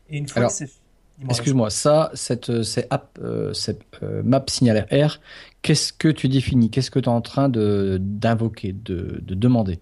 Et 0.09 0.17
une 0.17 0.27
fois 0.27 0.45
que 0.45 0.53
c'est 0.53 0.69
Excuse-moi, 1.29 1.69
ça, 1.69 2.11
cette, 2.13 2.49
euh, 2.49 2.63
app, 2.89 3.17
euh, 3.21 3.53
euh, 4.03 4.21
map 4.23 4.43
signalaire 4.47 4.85
R, 4.91 5.19
qu'est-ce 5.61 5.93
que 5.93 6.09
tu 6.09 6.27
définis? 6.27 6.69
Qu'est-ce 6.69 6.91
que 6.91 6.99
tu 6.99 7.05
es 7.05 7.11
en 7.11 7.21
train 7.21 7.47
de, 7.47 7.97
d'invoquer, 8.01 8.73
de, 8.73 9.21
demander? 9.21 9.79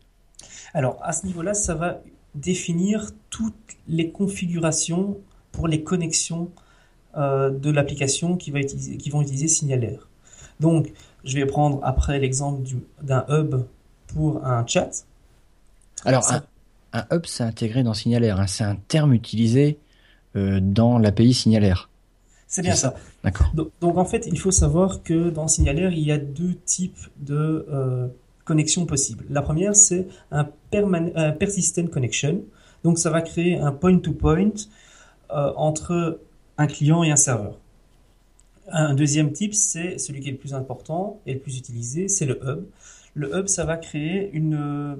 Alors, 0.73 0.97
à 1.01 1.13
ce 1.13 1.25
niveau-là, 1.25 1.53
ça 1.53 1.75
va 1.75 2.01
définir 2.35 3.11
toutes 3.29 3.53
les 3.87 4.09
configurations 4.09 5.17
pour 5.51 5.67
les 5.67 5.83
connexions 5.83 6.49
de 7.15 7.69
l'application 7.69 8.37
qui, 8.37 8.49
va 8.49 8.59
utiliser, 8.59 8.97
qui 8.97 9.11
vont 9.11 9.21
utiliser 9.21 9.47
signalaire. 9.47 10.09
Donc, 10.59 10.91
je 11.23 11.35
vais 11.35 11.45
prendre 11.45 11.79
après 11.83 12.19
l'exemple 12.19 12.67
d'un 13.01 13.25
hub 13.29 13.63
pour 14.07 14.45
un 14.45 14.65
chat. 14.65 15.05
Alors, 16.05 16.29
un, 16.93 17.05
hub, 17.11 17.25
c'est 17.25 17.43
intégré 17.43 17.83
dans 17.83 17.93
Signalaire. 17.93 18.39
Hein. 18.39 18.47
C'est 18.47 18.63
un 18.63 18.75
terme 18.75 19.13
utilisé 19.13 19.79
euh, 20.35 20.59
dans 20.61 20.97
l'API 20.97 21.33
Signalaire. 21.33 21.89
C'est 22.47 22.61
bien 22.61 22.75
ça. 22.75 22.93
D'accord. 23.23 23.51
Donc, 23.55 23.97
en 23.97 24.05
fait, 24.05 24.27
il 24.27 24.37
faut 24.37 24.51
savoir 24.51 25.01
que 25.01 25.29
dans 25.29 25.47
Signalaire, 25.47 25.91
il 25.91 26.03
y 26.03 26.11
a 26.11 26.19
deux 26.19 26.53
types 26.65 26.99
de 27.17 27.65
euh, 27.71 28.07
connexions 28.45 28.85
possibles. 28.85 29.25
La 29.29 29.41
première, 29.41 29.75
c'est 29.75 30.07
un, 30.31 30.45
persistent 31.31 31.89
connection. 31.89 32.41
Donc, 32.83 32.97
ça 32.97 33.09
va 33.09 33.21
créer 33.21 33.57
un 33.57 33.71
point-to-point 33.71 34.51
euh, 35.31 35.53
entre 35.55 36.19
un 36.57 36.67
client 36.67 37.03
et 37.03 37.11
un 37.11 37.15
serveur. 37.15 37.57
Un 38.69 38.93
deuxième 38.93 39.31
type, 39.31 39.53
c'est 39.53 39.97
celui 39.97 40.21
qui 40.21 40.29
est 40.29 40.33
le 40.33 40.37
plus 40.37 40.53
important 40.53 41.19
et 41.25 41.33
le 41.33 41.39
plus 41.39 41.57
utilisé, 41.57 42.07
c'est 42.07 42.25
le 42.25 42.39
hub. 42.43 42.65
Le 43.13 43.37
hub, 43.37 43.47
ça 43.47 43.65
va 43.65 43.77
créer 43.77 44.29
une, 44.33 44.97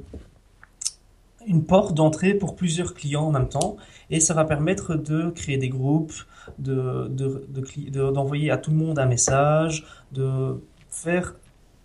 une 1.48 1.64
porte 1.64 1.94
d'entrée 1.94 2.34
pour 2.34 2.56
plusieurs 2.56 2.94
clients 2.94 3.24
en 3.24 3.32
même 3.32 3.50
temps 3.50 3.78
et 4.10 4.20
ça 4.20 4.34
va 4.34 4.46
permettre 4.46 4.96
de 4.96 5.30
créer 5.30 5.58
des 5.58 5.70
groupes, 5.70 6.14
d'envoyer 6.60 7.90
de, 7.90 8.48
de, 8.48 8.52
à 8.52 8.58
tout 8.58 8.72
le 8.72 8.78
monde 8.78 9.00
un 9.00 9.06
message, 9.06 9.86
de 10.12 10.62
faire 10.90 11.36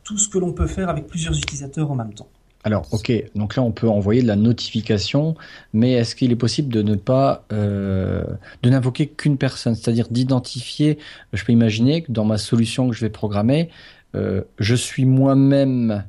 tout 0.08 0.16
ce 0.16 0.26
que 0.26 0.38
l'on 0.38 0.54
peut 0.54 0.66
faire 0.66 0.88
avec 0.88 1.06
plusieurs 1.06 1.36
utilisateurs 1.36 1.90
en 1.90 1.94
même 1.94 2.14
temps. 2.14 2.28
Alors, 2.64 2.88
ok, 2.92 3.12
donc 3.34 3.56
là 3.56 3.62
on 3.62 3.72
peut 3.72 3.88
envoyer 3.88 4.22
de 4.22 4.26
la 4.26 4.36
notification, 4.36 5.36
mais 5.74 5.92
est-ce 5.92 6.16
qu'il 6.16 6.32
est 6.32 6.36
possible 6.36 6.72
de 6.72 6.80
ne 6.80 6.94
pas, 6.94 7.44
euh, 7.52 8.24
de 8.62 8.70
n'invoquer 8.70 9.06
qu'une 9.06 9.36
personne, 9.36 9.74
c'est-à-dire 9.74 10.08
d'identifier, 10.10 10.98
je 11.34 11.44
peux 11.44 11.52
imaginer 11.52 12.02
que 12.02 12.10
dans 12.10 12.24
ma 12.24 12.38
solution 12.38 12.88
que 12.88 12.96
je 12.96 13.02
vais 13.02 13.10
programmer, 13.10 13.68
euh, 14.14 14.42
je 14.58 14.74
suis 14.74 15.04
moi-même 15.04 16.04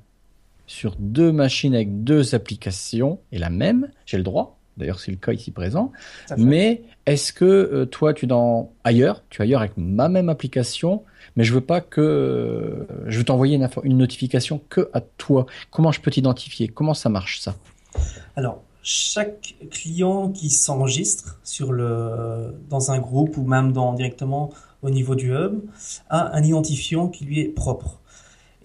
sur 0.66 0.96
deux 0.98 1.34
machines 1.34 1.76
avec 1.76 2.06
deux 2.06 2.36
applications 2.36 3.20
et 3.34 3.38
la 3.38 3.50
même, 3.50 3.90
j'ai 4.06 4.18
le 4.18 4.24
droit, 4.24 4.59
d'ailleurs 4.80 5.00
c'est 5.00 5.12
le 5.12 5.18
cas 5.18 5.34
ici 5.34 5.52
présent, 5.52 5.92
mais 6.38 6.82
est-ce 7.06 7.32
que 7.34 7.46
euh, 7.46 7.86
toi 7.86 8.14
tu 8.14 8.26
es 8.26 8.28
dans 8.28 8.72
ailleurs, 8.84 9.24
tu 9.30 9.42
es 9.42 9.44
ailleurs 9.44 9.62
avec 9.62 9.74
ma 9.78 10.10
même 10.10 10.30
application, 10.30 11.04
mais 11.36 11.44
je 11.44 11.54
veux 11.54 11.62
pas 11.62 11.82
que 11.82 12.88
je 13.06 13.18
veux 13.18 13.26
t'envoyer 13.26 13.56
une, 13.56 13.70
une, 13.84 13.98
notification 13.98 14.62
que 14.70 14.90
à 14.94 15.02
toi. 15.02 15.46
Comment 15.70 15.92
je 15.92 16.02
peux 16.02 16.12
t'identifier? 16.12 16.68
Comment 16.68 16.94
ça 16.94 17.10
marche 17.10 17.40
ça? 17.40 17.56
Alors 18.36 18.64
chaque 18.82 19.56
client 19.70 20.30
qui 20.30 20.50
s'enregistre 20.50 21.40
sur 21.44 21.72
le 21.72 22.56
dans 22.70 22.92
un 22.92 23.00
groupe 23.00 23.38
ou 23.38 23.44
même 23.44 23.72
dans 23.72 23.94
directement 23.94 24.52
au 24.82 24.90
niveau 24.90 25.16
du 25.16 25.32
hub 25.32 25.62
a 26.10 26.36
un 26.36 26.44
identifiant 26.44 27.08
qui 27.10 27.26
lui 27.26 27.42
est 27.42 27.50
propre. 27.50 27.99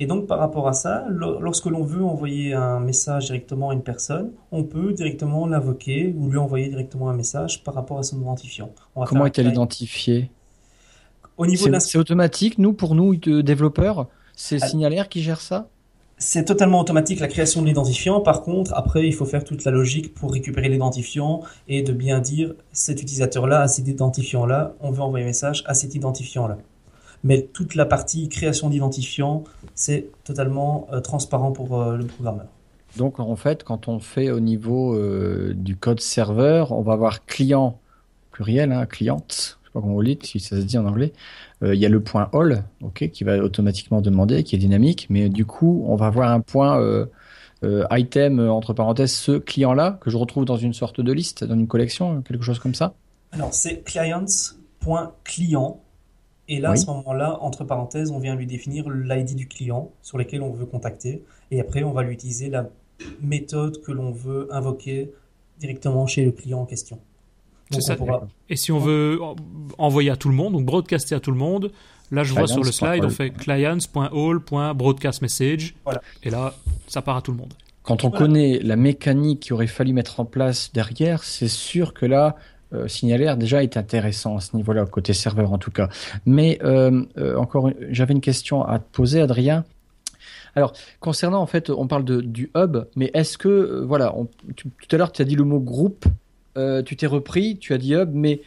Et 0.01 0.07
donc 0.07 0.27
par 0.27 0.41
rapport 0.41 0.67
à 0.67 0.73
ça, 0.73 1.07
lorsque 1.09 1.67
l'on 1.67 1.85
veut 1.85 2.03
envoyer 2.03 2.53
un 2.53 2.81
message 2.81 3.27
directement 3.27 3.71
à 3.71 3.75
une 3.75 3.83
personne, 3.83 4.33
on 4.51 4.65
peut 4.65 4.93
directement 4.93 5.47
l'invoquer 5.47 6.13
ou 6.19 6.29
lui 6.29 6.39
envoyer 6.39 6.69
directement 6.69 7.09
un 7.11 7.15
message 7.15 7.63
par 7.63 7.75
rapport 7.75 7.99
à 7.99 8.03
son 8.03 8.21
identifiant. 8.21 8.71
Comment 9.07 9.27
est-elle 9.27 9.47
identifiée? 9.47 10.31
C'est 11.79 11.99
automatique, 11.99 12.59
nous, 12.59 12.73
pour 12.73 12.95
nous, 12.95 13.15
développeurs, 13.17 14.09
c'est 14.35 14.63
ah. 14.63 14.67
Signalaire 14.67 15.09
qui 15.09 15.23
gère 15.23 15.41
ça? 15.41 15.69
C'est 16.17 16.45
totalement 16.45 16.81
automatique 16.81 17.19
la 17.19 17.27
création 17.27 17.61
de 17.61 17.67
l'identifiant. 17.67 18.21
Par 18.21 18.43
contre, 18.43 18.73
après, 18.75 19.07
il 19.07 19.13
faut 19.13 19.27
faire 19.27 19.43
toute 19.43 19.65
la 19.65 19.73
logique 19.73 20.15
pour 20.15 20.33
récupérer 20.33 20.69
l'identifiant 20.69 21.43
et 21.67 21.83
de 21.83 21.93
bien 21.93 22.21
dire 22.21 22.55
cet 22.73 23.03
utilisateur-là, 23.03 23.63
à 23.63 23.69
cet 23.69 23.89
identifiant-là, 23.89 24.75
on 24.81 24.93
veut 24.93 25.03
envoyer 25.03 25.25
un 25.25 25.29
message 25.29 25.65
à 25.67 25.75
cet 25.75 25.97
identifiant-là. 25.97 26.59
Mais 27.25 27.49
toute 27.55 27.75
la 27.75 27.87
partie 27.87 28.29
création 28.29 28.69
d'identifiant, 28.69 29.43
c'est 29.75 30.11
totalement 30.25 30.87
euh, 30.93 31.01
transparent 31.01 31.51
pour 31.53 31.81
euh, 31.81 31.97
le 31.97 32.05
programmeur. 32.05 32.45
Donc, 32.99 33.19
en 33.19 33.35
fait, 33.35 33.65
quand 33.65 33.89
on 33.89 33.99
fait 33.99 34.31
au 34.31 34.41
niveau 34.41 34.95
euh, 34.95 35.55
du 35.57 35.75
code 35.75 36.01
serveur, 36.01 36.71
on 36.73 36.83
va 36.83 36.93
avoir 36.93 37.25
client 37.25 37.81
pluriel, 38.31 38.71
hein, 38.73 38.85
cliente, 38.85 39.59
pas 39.73 39.81
comment 39.81 39.97
on 39.97 40.03
dit, 40.03 40.19
si 40.23 40.39
ça 40.39 40.57
se 40.57 40.63
dit 40.67 40.77
en 40.79 40.87
anglais, 40.87 41.13
il 41.63 41.75
y 41.75 41.87
a 41.87 41.89
le 41.89 42.01
point 42.01 42.29
all, 42.35 42.65
ok, 42.83 43.09
qui 43.11 43.25
va 43.25 43.39
automatiquement 43.39 44.03
demander, 44.03 44.45
qui 44.45 44.55
est 44.55 44.59
dynamique, 44.59 45.07
mais 45.09 45.29
du 45.31 45.47
coup, 45.47 45.85
on 45.89 45.97
va 45.97 46.07
avoir 46.07 46.31
un 46.31 46.41
point 46.41 47.07
item 47.91 48.39
entre 48.51 48.75
parenthèses 48.75 49.13
ce 49.13 49.33
client-là 49.39 49.99
que 50.01 50.11
je 50.11 50.17
retrouve 50.17 50.45
dans 50.45 50.59
une 50.59 50.75
sorte 50.75 51.01
de 51.01 51.13
liste, 51.13 51.43
dans 51.43 51.55
une 51.55 51.67
collection, 51.67 52.23
quelque 52.23 52.45
chose 52.45 52.59
comme 52.59 52.75
ça. 52.75 52.95
Alors 53.33 53.55
c'est 53.55 53.83
clients.client 53.83 55.81
et 56.49 56.61
là, 56.61 56.73
à 56.73 56.77
ce 56.77 56.85
moment-là, 56.87 57.39
entre 57.41 57.65
parenthèses, 57.65 58.11
on 58.11 58.19
vient 58.19 58.35
lui 58.35 58.47
définir 58.47 58.91
l'ID 58.91 59.35
du 59.35 59.49
client 59.49 59.91
sur 60.03 60.19
lequel 60.19 60.43
on 60.43 60.51
veut 60.51 60.67
contacter. 60.67 61.25
Et 61.51 61.59
après, 61.61 61.85
on 61.85 61.93
va 61.93 62.03
lui 62.03 62.13
utiliser 62.13 62.51
la 62.51 62.69
méthode 63.23 63.81
que 63.83 63.93
l'on 63.93 64.11
veut 64.11 64.49
invoquer 64.51 65.11
directement 65.59 66.07
chez 66.07 66.23
le 66.25 66.33
client 66.33 66.61
en 66.61 66.67
question. 66.67 66.99
Ça. 67.81 67.97
Et 68.51 68.57
si 68.57 68.73
on 68.73 68.79
veut 68.79 69.19
envoyer 69.79 70.11
à 70.11 70.17
tout 70.17 70.29
le 70.29 70.35
monde, 70.35 70.53
donc 70.53 70.67
broadcaster 70.67 71.15
à 71.15 71.21
tout 71.21 71.31
le 71.31 71.39
monde, 71.39 71.73
là 72.11 72.23
je 72.23 72.35
vois 72.35 72.47
sur 72.47 72.63
le 72.63 72.71
slide, 72.71 73.03
on 73.05 73.11
fait 73.11 73.31
clients.all.broadcastmessage. 73.31 75.75
Voilà. 75.85 76.03
Et 76.23 76.29
là, 76.31 76.53
ça 76.89 77.01
part 77.01 77.17
à 77.17 77.23
tout 77.23 77.33
le 77.33 77.39
monde. 77.39 77.55
Quand 77.83 78.05
on 78.05 78.11
connaît 78.11 78.59
la 78.61 78.77
mécanique 78.77 79.41
qu'il 79.41 79.55
aurait 79.55 79.67
fallu 79.67 79.93
mettre 79.93 80.21
en 80.21 80.25
place 80.25 80.73
derrière, 80.73 81.25
c'est 81.25 81.49
sûr 81.49 81.95
que 81.95 82.07
là, 82.07 82.37
euh, 82.75 83.37
déjà 83.37 83.63
est 83.63 83.77
intéressant 83.77 84.37
à 84.37 84.41
ce 84.41 84.57
niveau-là, 84.57 84.87
côté 84.87 85.13
serveur 85.13 85.53
en 85.53 85.59
tout 85.59 85.71
cas. 85.71 85.89
Mais 86.27 86.59
euh, 86.63 87.05
euh, 87.19 87.37
encore, 87.37 87.71
j'avais 87.91 88.15
une 88.15 88.21
question 88.21 88.63
à 88.65 88.79
te 88.79 88.85
poser, 88.93 89.21
Adrien. 89.21 89.65
Alors, 90.57 90.73
concernant, 91.01 91.41
en 91.41 91.47
fait, 91.47 91.71
on 91.71 91.89
parle 91.89 92.05
de, 92.05 92.21
du 92.21 92.51
hub, 92.57 92.79
mais 92.95 93.11
est-ce 93.13 93.37
que, 93.37 93.83
voilà, 93.85 94.15
tout 94.57 94.71
à 94.93 94.97
l'heure, 94.97 95.11
tu 95.11 95.21
as 95.21 95.25
dit 95.25 95.35
le 95.35 95.43
mot 95.43 95.59
groupe, 95.59 96.05
tu 96.87 96.97
t'es 96.97 97.07
repris, 97.09 97.59
tu 97.59 97.73
as 97.73 97.79
dit 97.79 97.95
hub, 97.95 98.11
mais 98.13 98.41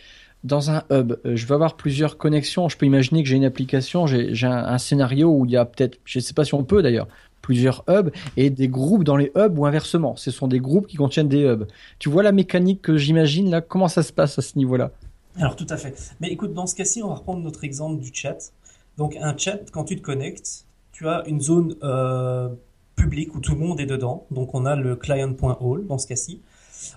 dans 0.45 0.71
un 0.71 0.83
hub, 0.89 1.15
je 1.25 1.45
veux 1.45 1.55
avoir 1.55 1.75
plusieurs 1.75 2.17
connexions. 2.17 2.69
Je 2.69 2.77
peux 2.77 2.85
imaginer 2.85 3.23
que 3.23 3.27
j'ai 3.27 3.35
une 3.35 3.43
application, 3.43 4.07
j'ai 4.07 4.47
un, 4.47 4.51
un, 4.51 4.77
scénario 4.77 5.29
où 5.29 5.45
il 5.45 5.51
y 5.51 5.57
a 5.57 5.65
peut-être, 5.65 5.99
je 6.05 6.19
ne 6.19 6.23
sais 6.23 6.33
pas 6.33 6.45
si 6.45 6.53
on 6.53 6.63
peut 6.63 6.81
d'ailleurs, 6.81 7.09
plusieurs 7.47 7.85
hubs 7.87 8.11
et 8.35 8.49
des 8.49 8.67
groupes 8.67 9.05
dans 9.05 9.15
les 9.15 9.31
hubs 9.37 9.57
ou 9.57 9.65
inversement. 9.65 10.17
Ce 10.17 10.31
sont 10.31 10.49
des 10.49 10.59
groupes 10.59 10.85
qui 10.85 10.97
contiennent 10.97 11.29
des 11.29 11.43
hubs. 11.45 11.65
Tu 11.97 12.09
vois 12.09 12.21
la 12.21 12.33
mécanique 12.33 12.81
que 12.81 12.97
j'imagine 12.97 13.49
là? 13.49 13.61
Comment 13.61 13.87
ça 13.87 14.03
se 14.03 14.11
passe 14.11 14.37
à 14.37 14.41
ce 14.41 14.57
niveau-là? 14.57 14.91
Alors 15.37 15.55
tout 15.55 15.67
à 15.69 15.77
fait. 15.77 15.95
Mais 16.19 16.27
écoute, 16.27 16.53
dans 16.53 16.67
ce 16.67 16.75
cas-ci, 16.75 17.01
on 17.01 17.07
va 17.07 17.15
reprendre 17.15 17.41
notre 17.41 17.63
exemple 17.63 18.01
du 18.01 18.09
chat. 18.13 18.51
Donc 18.97 19.15
un 19.15 19.37
chat, 19.37 19.71
quand 19.71 19.85
tu 19.85 19.95
te 19.95 20.01
connectes, 20.01 20.65
tu 20.91 21.07
as 21.07 21.23
une 21.25 21.39
zone 21.39 21.75
euh, 21.83 22.49
publique 22.97 23.33
où 23.33 23.39
tout 23.39 23.53
le 23.53 23.59
monde 23.59 23.79
est 23.79 23.85
dedans. 23.85 24.25
Donc 24.29 24.53
on 24.53 24.65
a 24.65 24.75
le 24.75 24.97
client.all 24.97 25.87
dans 25.87 25.97
ce 25.97 26.05
cas-ci. 26.05 26.41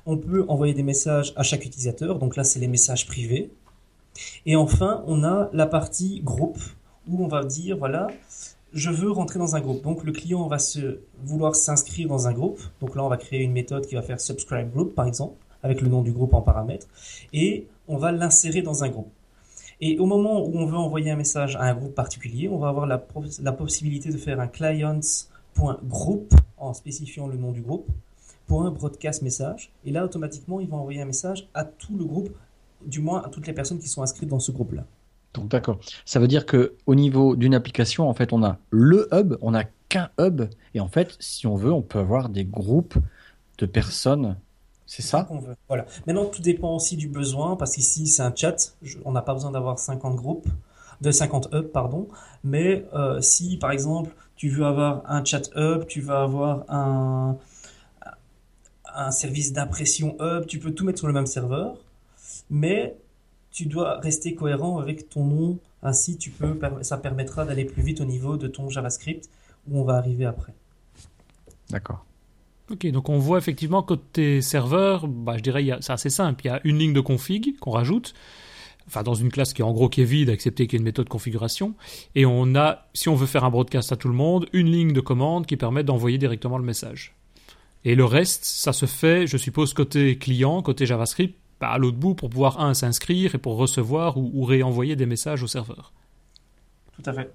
On 0.05 0.17
peut 0.17 0.45
envoyer 0.49 0.75
des 0.75 0.83
messages 0.83 1.33
à 1.37 1.45
chaque 1.45 1.65
utilisateur. 1.65 2.19
Donc 2.19 2.35
là, 2.35 2.43
c'est 2.43 2.59
les 2.59 2.67
messages 2.67 3.07
privés. 3.07 3.53
Et 4.47 4.57
enfin, 4.57 5.05
on 5.07 5.23
a 5.23 5.49
la 5.53 5.67
partie 5.67 6.23
groupe 6.23 6.59
où 7.09 7.25
on 7.25 7.29
va 7.29 7.45
dire, 7.45 7.77
voilà, 7.77 8.09
je 8.73 8.91
veux 8.91 9.11
rentrer 9.11 9.39
dans 9.39 9.57
un 9.57 9.61
groupe. 9.61 9.83
Donc 9.83 10.05
le 10.05 10.13
client 10.13 10.47
va 10.49 10.59
se 10.59 11.01
vouloir 11.23 11.55
s'inscrire 11.55 12.09
dans 12.09 12.29
un 12.29 12.33
groupe. 12.33 12.61
Donc 12.81 12.95
là, 12.95 13.05
on 13.05 13.09
va 13.09 13.17
créer 13.17 13.43
une 13.43 13.53
méthode 13.53 13.87
qui 13.87 13.95
va 13.95 14.03
faire 14.03 14.21
subscribe 14.21 14.71
group 14.71 14.95
par 14.95 15.07
exemple, 15.07 15.35
avec 15.63 15.81
le 15.81 15.89
nom 15.89 16.03
du 16.03 16.13
groupe 16.13 16.35
en 16.35 16.43
paramètre, 16.43 16.87
et 17.33 17.67
on 17.89 17.97
va 17.97 18.13
l'insérer 18.13 18.63
dans 18.63 18.85
un 18.85 18.89
groupe. 18.89 19.11
Et 19.83 19.99
au 19.99 20.07
moment 20.07 20.45
où 20.47 20.53
on 20.59 20.67
veut 20.67 20.77
envoyer 20.77 21.11
un 21.11 21.17
message 21.17 21.57
à 21.57 21.63
un 21.63 21.75
groupe 21.75 21.95
particulier, 21.95 22.49
on 22.49 22.59
va 22.59 22.69
avoir 22.69 22.87
la, 22.87 22.99
possibilité 23.53 24.11
de 24.11 24.19
faire 24.19 24.39
un 24.39 24.47
clients.group 24.47 26.35
en 26.59 26.75
spécifiant 26.75 27.27
le 27.27 27.37
nom 27.37 27.51
du 27.51 27.63
groupe 27.63 27.89
pour 28.47 28.63
un 28.63 28.71
broadcast 28.71 29.23
message. 29.23 29.73
Et 29.87 29.91
là, 29.91 30.05
automatiquement, 30.05 30.61
il 30.61 30.69
va 30.69 30.77
envoyer 30.77 31.01
un 31.01 31.07
message 31.07 31.49
à 31.55 31.65
tout 31.65 31.97
le 31.97 32.05
groupe, 32.05 32.31
du 32.85 33.01
moins 33.01 33.23
à 33.23 33.31
toutes 33.31 33.47
les 33.47 33.55
personnes 33.55 33.79
qui 33.79 33.89
sont 33.89 34.03
inscrites 34.03 34.29
dans 34.29 34.39
ce 34.39 34.53
groupe-là. 34.53 34.85
Donc 35.35 35.49
d'accord. 35.49 35.79
Ça 36.05 36.19
veut 36.19 36.29
dire 36.29 36.47
que 36.47 36.75
au 36.87 36.95
niveau 36.95 37.37
d'une 37.37 37.55
application, 37.55 38.09
en 38.09 38.15
fait, 38.15 38.33
on 38.33 38.43
a 38.43 38.59
le 38.71 39.09
hub, 39.13 39.37
on 39.41 39.53
n'a 39.53 39.65
qu'un 39.89 40.11
hub, 40.19 40.43
et 40.75 40.81
en 40.81 40.89
fait, 40.89 41.17
si 41.21 41.47
on 41.47 41.57
veut, 41.57 41.73
on 41.73 41.83
peut 41.83 41.99
avoir 41.99 42.29
des 42.29 42.45
groupes 42.45 42.97
de 43.59 43.67
personnes. 43.67 44.37
C'est 44.87 45.03
ça? 45.03 45.29
Voilà. 45.69 45.87
Maintenant, 46.07 46.27
tout 46.27 46.43
dépend 46.43 46.75
aussi 46.75 46.97
du 46.97 47.07
besoin, 47.07 47.55
parce 47.55 47.75
qu'ici, 47.75 48.09
c'est 48.09 48.23
un 48.23 48.35
chat. 48.35 48.75
On 49.05 49.13
n'a 49.13 49.23
pas 49.23 49.35
besoin 49.35 49.53
d'avoir 49.53 49.79
50 49.79 50.17
groupes, 50.17 50.49
de 51.01 51.11
50 51.13 51.51
hubs, 51.53 51.69
pardon. 51.69 52.09
Mais 52.43 52.87
euh, 52.93 53.21
si, 53.21 53.57
par 53.57 53.71
exemple, 53.71 54.11
tu 54.35 54.49
veux 54.49 54.65
avoir 54.65 55.03
un 55.07 55.25
chat 55.25 55.49
hub, 55.55 55.87
tu 55.87 56.01
veux 56.01 56.15
avoir 56.15 56.65
un, 56.69 57.37
un 58.95 59.11
service 59.13 59.53
d'impression 59.53 60.17
hub, 60.21 60.47
tu 60.47 60.59
peux 60.59 60.73
tout 60.73 60.85
mettre 60.85 60.99
sur 60.99 61.07
le 61.07 61.13
même 61.13 61.27
serveur. 61.27 61.77
Mais 62.49 62.97
tu 63.51 63.67
dois 63.67 63.99
rester 63.99 64.35
cohérent 64.35 64.79
avec 64.79 65.09
ton 65.09 65.25
nom. 65.25 65.59
Ainsi, 65.83 66.17
tu 66.17 66.31
peux, 66.31 66.59
ça 66.83 66.99
permettra 66.99 67.45
d'aller 67.45 67.65
plus 67.65 67.83
vite 67.83 68.01
au 68.01 68.05
niveau 68.05 68.37
de 68.37 68.47
ton 68.47 68.69
JavaScript 68.69 69.29
où 69.69 69.81
on 69.81 69.85
va 69.85 69.97
arriver 69.97 70.25
après. 70.25 70.55
D'accord. 71.71 72.05
Ok, 72.71 72.87
donc 72.87 73.09
on 73.09 73.19
voit 73.19 73.39
effectivement 73.39 73.83
côté 73.83 74.41
serveur, 74.43 75.09
bah, 75.09 75.37
je 75.37 75.43
dirais 75.43 75.67
c'est 75.81 75.93
assez 75.93 76.11
simple. 76.11 76.45
Il 76.45 76.49
y 76.49 76.51
a 76.51 76.61
une 76.63 76.79
ligne 76.79 76.93
de 76.93 77.01
config 77.01 77.59
qu'on 77.59 77.73
rajoute, 77.73 78.15
enfin 78.87 79.03
dans 79.03 79.15
une 79.15 79.31
classe 79.31 79.53
qui 79.53 79.63
est 79.63 79.65
en 79.65 79.73
gros 79.73 79.89
qui 79.89 80.03
est 80.03 80.05
vide, 80.05 80.29
excepté 80.29 80.67
qu'il 80.67 80.75
y 80.75 80.77
ait 80.77 80.83
une 80.83 80.85
méthode 80.85 81.09
configuration. 81.09 81.75
Et 82.15 82.27
on 82.27 82.55
a, 82.55 82.87
si 82.95 83.09
on 83.09 83.17
veut 83.17 83.27
faire 83.27 83.43
un 83.43 83.51
broadcast 83.51 83.91
à 83.91 83.97
tout 83.97 84.09
le 84.09 84.15
monde, 84.15 84.47
une 84.53 84.71
ligne 84.71 84.93
de 84.93 85.01
commande 85.01 85.47
qui 85.47 85.57
permet 85.57 85.83
d'envoyer 85.83 86.19
directement 86.19 86.59
le 86.59 86.65
message. 86.65 87.17
Et 87.85 87.97
le 87.97 88.05
reste, 88.05 88.45
ça 88.45 88.73
se 88.73 88.87
fait, 88.87 89.27
je 89.27 89.37
suppose, 89.37 89.75
côté 89.75 90.17
client, 90.19 90.63
côté 90.63 90.87
JavaScript, 90.87 91.40
à 91.69 91.79
l'autre 91.79 91.99
bout 91.99 92.15
pour 92.15 92.31
pouvoir, 92.31 92.61
un, 92.61 92.75
s'inscrire 92.75 93.35
et 93.35 93.39
pour 93.39 93.57
recevoir 93.57 94.17
ou, 94.17 94.45
réenvoyer 94.45 94.97
des 94.97 95.07
messages 95.07 95.43
au 95.43 95.47
serveur. 95.47 95.93
Tout 96.93 97.03
à 97.07 97.13
fait. 97.13 97.33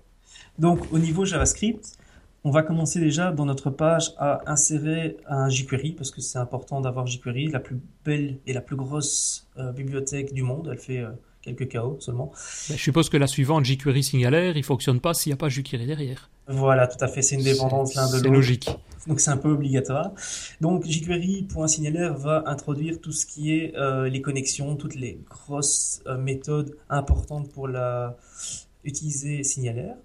Donc, 0.59 0.91
au 0.91 0.99
niveau 0.99 1.25
JavaScript, 1.25 1.97
on 2.43 2.51
va 2.51 2.61
commencer 2.61 2.99
déjà 2.99 3.31
dans 3.31 3.45
notre 3.45 3.69
page 3.69 4.13
à 4.17 4.41
insérer 4.45 5.17
un 5.27 5.49
jQuery 5.49 5.93
parce 5.93 6.11
que 6.11 6.21
c'est 6.21 6.37
important 6.37 6.79
d'avoir 6.79 7.07
jQuery, 7.07 7.47
la 7.47 7.59
plus 7.59 7.79
belle 8.03 8.37
et 8.45 8.53
la 8.53 8.61
plus 8.61 8.75
grosse 8.75 9.47
euh, 9.57 9.71
bibliothèque 9.71 10.33
du 10.33 10.43
monde. 10.43 10.69
Elle 10.71 10.77
fait 10.77 10.99
euh, 10.99 11.09
quelques 11.45 11.71
KO 11.71 11.97
seulement. 11.99 12.31
Ben, 12.69 12.75
je 12.75 12.81
suppose 12.81 13.09
que 13.09 13.17
la 13.17 13.27
suivante, 13.27 13.63
jQuery 13.63 14.03
signalaire, 14.03 14.57
il 14.57 14.63
fonctionne 14.63 14.99
pas 14.99 15.13
s'il 15.13 15.31
n'y 15.31 15.35
a 15.35 15.37
pas 15.37 15.47
jQuery 15.47 15.85
derrière. 15.85 16.29
Voilà, 16.47 16.87
tout 16.87 17.03
à 17.03 17.07
fait. 17.07 17.21
C'est 17.21 17.35
une 17.35 17.43
dépendance 17.43 17.95
l'un 17.95 18.07
de 18.07 18.13
l'autre. 18.13 18.23
C'est 18.23 18.29
logique 18.29 18.69
donc 19.07 19.19
c'est 19.19 19.31
un 19.31 19.37
peu 19.37 19.49
obligatoire. 19.49 20.11
Donc 20.61 20.85
jQuery.signalaire 20.85 22.17
va 22.17 22.43
introduire 22.47 22.99
tout 22.99 23.11
ce 23.11 23.25
qui 23.25 23.55
est 23.55 23.75
euh, 23.75 24.09
les 24.09 24.21
connexions, 24.21 24.75
toutes 24.75 24.95
les 24.95 25.19
grosses 25.29 26.01
euh, 26.07 26.17
méthodes 26.17 26.75
importantes 26.89 27.51
pour 27.51 27.67
la 27.67 28.17
utiliser 28.83 29.43
signalaire. 29.43 29.95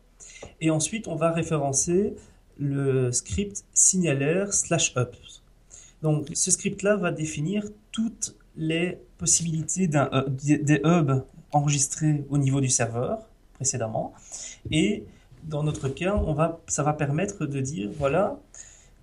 Et 0.61 0.71
ensuite, 0.71 1.07
on 1.07 1.17
va 1.17 1.33
référencer 1.33 2.15
le 2.59 3.13
script 3.13 3.65
signalaire 3.75 4.53
slash 4.53 4.97
up. 4.97 5.15
Donc 6.03 6.29
ce 6.33 6.51
script-là 6.51 6.97
va 6.97 7.11
définir 7.11 7.65
toutes 7.93 8.37
les 8.57 8.99
possibilités 9.25 9.87
d'un 9.87 10.09
des 10.29 10.81
hubs 10.85 11.17
enregistrés 11.53 12.17
au 12.31 12.39
niveau 12.39 12.61
du 12.67 12.71
serveur 12.81 13.13
précédemment. 13.59 14.07
Et 14.71 15.05
dans 15.45 15.63
notre 15.63 15.89
cas, 15.89 16.15
on 16.31 16.33
va, 16.41 16.47
ça 16.67 16.83
va 16.83 16.93
permettre 17.05 17.47
de 17.47 17.61
dire, 17.61 17.89
voilà, 18.03 18.25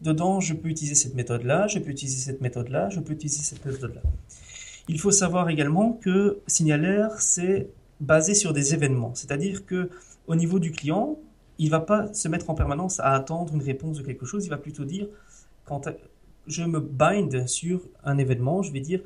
Dedans, 0.02 0.40
je 0.40 0.54
peux 0.54 0.70
utiliser 0.70 0.96
cette 0.96 1.16
méthode-là, 1.16 1.68
je 1.68 1.80
peux 1.80 1.90
utiliser 1.90 2.20
cette 2.20 2.42
méthode-là, 2.42 2.90
je 2.90 3.00
peux 3.00 3.14
utiliser 3.14 3.42
cette 3.42 3.66
méthode-là. 3.66 4.02
Il 4.88 5.00
faut 5.00 5.12
savoir 5.12 5.50
également 5.50 5.94
que 5.94 6.40
Signalaire, 6.46 7.20
c'est 7.20 7.70
basé 8.00 8.36
sur 8.36 8.54
des 8.54 8.76
événements. 8.76 9.16
C'est-à-dire 9.16 9.66
que 9.66 9.90
au 10.28 10.36
niveau 10.36 10.60
du 10.60 10.72
client, 10.72 11.18
il 11.58 11.72
va 11.72 11.80
pas 11.80 12.14
se 12.14 12.28
mettre 12.28 12.52
en 12.52 12.54
permanence 12.54 13.00
à 13.00 13.14
attendre 13.14 13.56
une 13.56 13.64
réponse 13.64 13.98
de 13.98 14.04
quelque 14.04 14.26
chose, 14.26 14.46
il 14.46 14.50
va 14.50 14.58
plutôt 14.58 14.86
dire, 14.86 15.08
quand 15.66 15.90
je 16.46 16.64
me 16.64 16.80
bind 16.80 17.48
sur 17.48 17.82
un 18.04 18.20
événement, 18.20 18.62
je 18.62 18.72
vais 18.72 18.80
dire, 18.82 19.02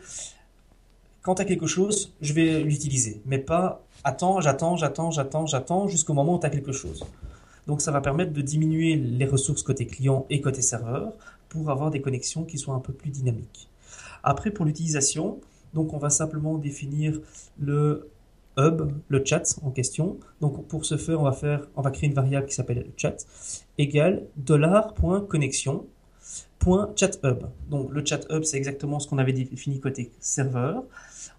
quand 1.22 1.40
à 1.40 1.46
quelque 1.46 1.68
chose, 1.68 2.14
je 2.22 2.34
vais 2.34 2.62
l'utiliser, 2.62 3.22
mais 3.26 3.38
pas 3.38 3.84
attends, 4.04 4.42
j'attends, 4.42 4.76
j'attends, 4.76 5.12
j'attends, 5.12 5.46
j'attends 5.46 5.88
jusqu'au 5.88 6.14
moment 6.14 6.36
où 6.36 6.40
tu 6.40 6.46
as 6.46 6.50
quelque 6.50 6.72
chose. 6.72 7.06
Donc 7.68 7.82
ça 7.82 7.92
va 7.92 8.02
permettre 8.02 8.34
de 8.34 8.42
diminuer 8.42 8.96
les 8.96 9.26
ressources 9.26 9.62
côté 9.62 9.86
client 9.86 10.26
et 10.30 10.42
côté 10.42 10.62
serveur 10.62 11.14
pour 11.50 11.70
avoir 11.70 11.92
des 11.92 12.02
connexions 12.02 12.44
qui 12.44 12.58
soient 12.58 12.74
un 12.74 12.80
peu 12.80 12.94
plus 12.94 13.12
dynamiques. 13.12 13.70
Après 14.24 14.52
pour 14.52 14.66
l'utilisation, 14.66 15.40
donc 15.74 15.94
on 15.94 15.98
va 15.98 16.10
simplement 16.10 16.58
définir 16.58 17.20
le 17.60 18.10
hub, 18.58 18.92
le 19.08 19.26
chat 19.26 19.60
en 19.64 19.70
question. 19.72 20.18
Donc 20.42 20.66
pour 20.68 20.86
ce 20.86 20.98
faire, 20.98 21.20
on 21.20 21.24
va 21.24 21.34
faire, 21.34 21.68
on 21.76 21.82
va 21.82 21.92
créer 21.92 22.10
une 22.10 22.16
variable 22.16 22.48
qui 22.48 22.56
s'appelle 22.56 22.88
chat 22.98 23.16
égale 23.78 24.24
$.connexion 24.48 25.86
hub. 26.66 27.44
Donc 27.70 27.92
le 27.92 28.06
chat 28.06 28.26
hub, 28.30 28.44
c'est 28.44 28.58
exactement 28.58 29.00
ce 29.00 29.08
qu'on 29.08 29.18
avait 29.18 29.34
défini 29.34 29.80
côté 29.80 30.12
serveur. 30.20 30.84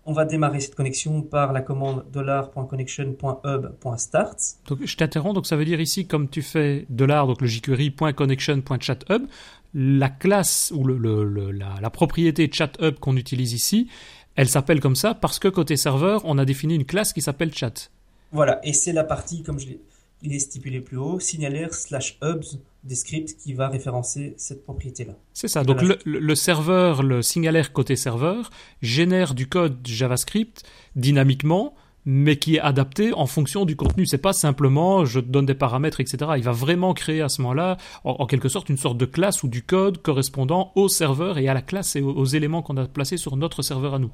On 0.05 0.13
va 0.13 0.25
démarrer 0.25 0.61
cette 0.61 0.75
connexion 0.75 1.23
par 1.23 1.53
la 1.53 1.61
commande 1.61 2.05
$.connection.hub.start. 2.13 4.39
Donc 4.69 4.79
je 4.85 4.97
t'interromps, 4.97 5.35
donc 5.35 5.47
ça 5.47 5.57
veut 5.57 5.65
dire 5.65 5.81
ici, 5.81 6.07
comme 6.07 6.29
tu 6.29 6.43
fais 6.43 6.87
dollar, 6.89 7.27
donc 7.27 7.41
le 7.41 7.47
jQuery.connection.chathub, 7.47 9.27
la 9.75 10.11
classe 10.11 10.73
ou 10.75 10.85
le, 10.85 11.51
la, 11.51 11.91
propriété 11.91 12.51
chathub 12.53 12.99
qu'on 12.99 13.17
utilise 13.17 13.53
ici 13.53 13.89
elle 14.35 14.49
s'appelle 14.49 14.81
comme 14.81 14.97
ça 14.97 15.15
parce 15.15 15.39
que 15.39 15.49
côté 15.49 15.77
serveur, 15.77 16.23
on 16.25 16.39
a 16.39 16.45
défini 16.45 16.75
une 16.75 16.87
classe 16.87 17.13
qui 17.13 17.21
s'appelle 17.21 17.55
chat. 17.55 17.91
Voilà, 18.33 18.61
et 18.65 18.73
c'est 18.73 18.93
la 18.93 19.05
partie, 19.05 19.43
comme 19.43 19.59
je 19.59 19.69
l'ai 19.69 19.81
il 20.23 20.33
est 20.35 20.39
stipulé 20.39 20.81
plus 20.81 20.97
haut, 20.97 21.21
signalaire 21.21 21.75
slash 21.75 22.19
hubs 22.23 22.45
des 22.85 22.95
scripts 22.95 23.37
qui 23.37 23.55
va 23.55 23.69
référencer 23.69 24.35
cette 24.37 24.65
propriété-là. 24.65 25.15
C'est 25.33 25.49
ça. 25.49 25.63
Donc 25.63 25.83
le, 25.83 25.99
le, 26.05 26.35
serveur, 26.35 27.03
le 27.03 27.23
signalaire 27.23 27.73
côté 27.73 27.97
serveur, 27.97 28.51
génère 28.81 29.35
du 29.35 29.49
code 29.49 29.79
JavaScript 29.87 30.65
dynamiquement, 30.97 31.75
mais 32.05 32.37
qui 32.37 32.57
est 32.57 32.61
adapté 32.61 33.13
en 33.13 33.27
fonction 33.27 33.65
du 33.65 33.77
contenu. 33.77 34.07
C'est 34.07 34.19
pas 34.19 34.33
simplement 34.33 35.05
je 35.05 35.21
te 35.21 35.27
donne 35.27 35.47
des 35.47 35.55
paramètres, 35.55 36.01
etc. 36.01 36.33
Il 36.37 36.43
va 36.43 36.53
vraiment 36.53 36.95
créer 36.95 37.21
à 37.21 37.29
ce 37.29 37.43
moment-là, 37.43 37.77
en, 38.05 38.27
quelque 38.27 38.49
sorte, 38.49 38.69
une 38.69 38.77
sorte 38.77 38.99
de 38.99 39.07
classe 39.07 39.43
ou 39.43 39.49
du 39.49 39.63
code 39.63 39.99
correspondant 40.03 40.73
au 40.75 40.89
serveur 40.89 41.39
et 41.39 41.49
à 41.49 41.55
la 41.55 41.63
classe 41.63 41.97
et 41.97 42.03
aux 42.03 42.25
éléments 42.25 42.63
qu'on 42.63 42.77
a 42.77 42.87
placés 42.87 43.17
sur 43.17 43.37
notre 43.37 43.63
serveur 43.63 43.95
à 43.95 43.99
nous. 43.99 44.11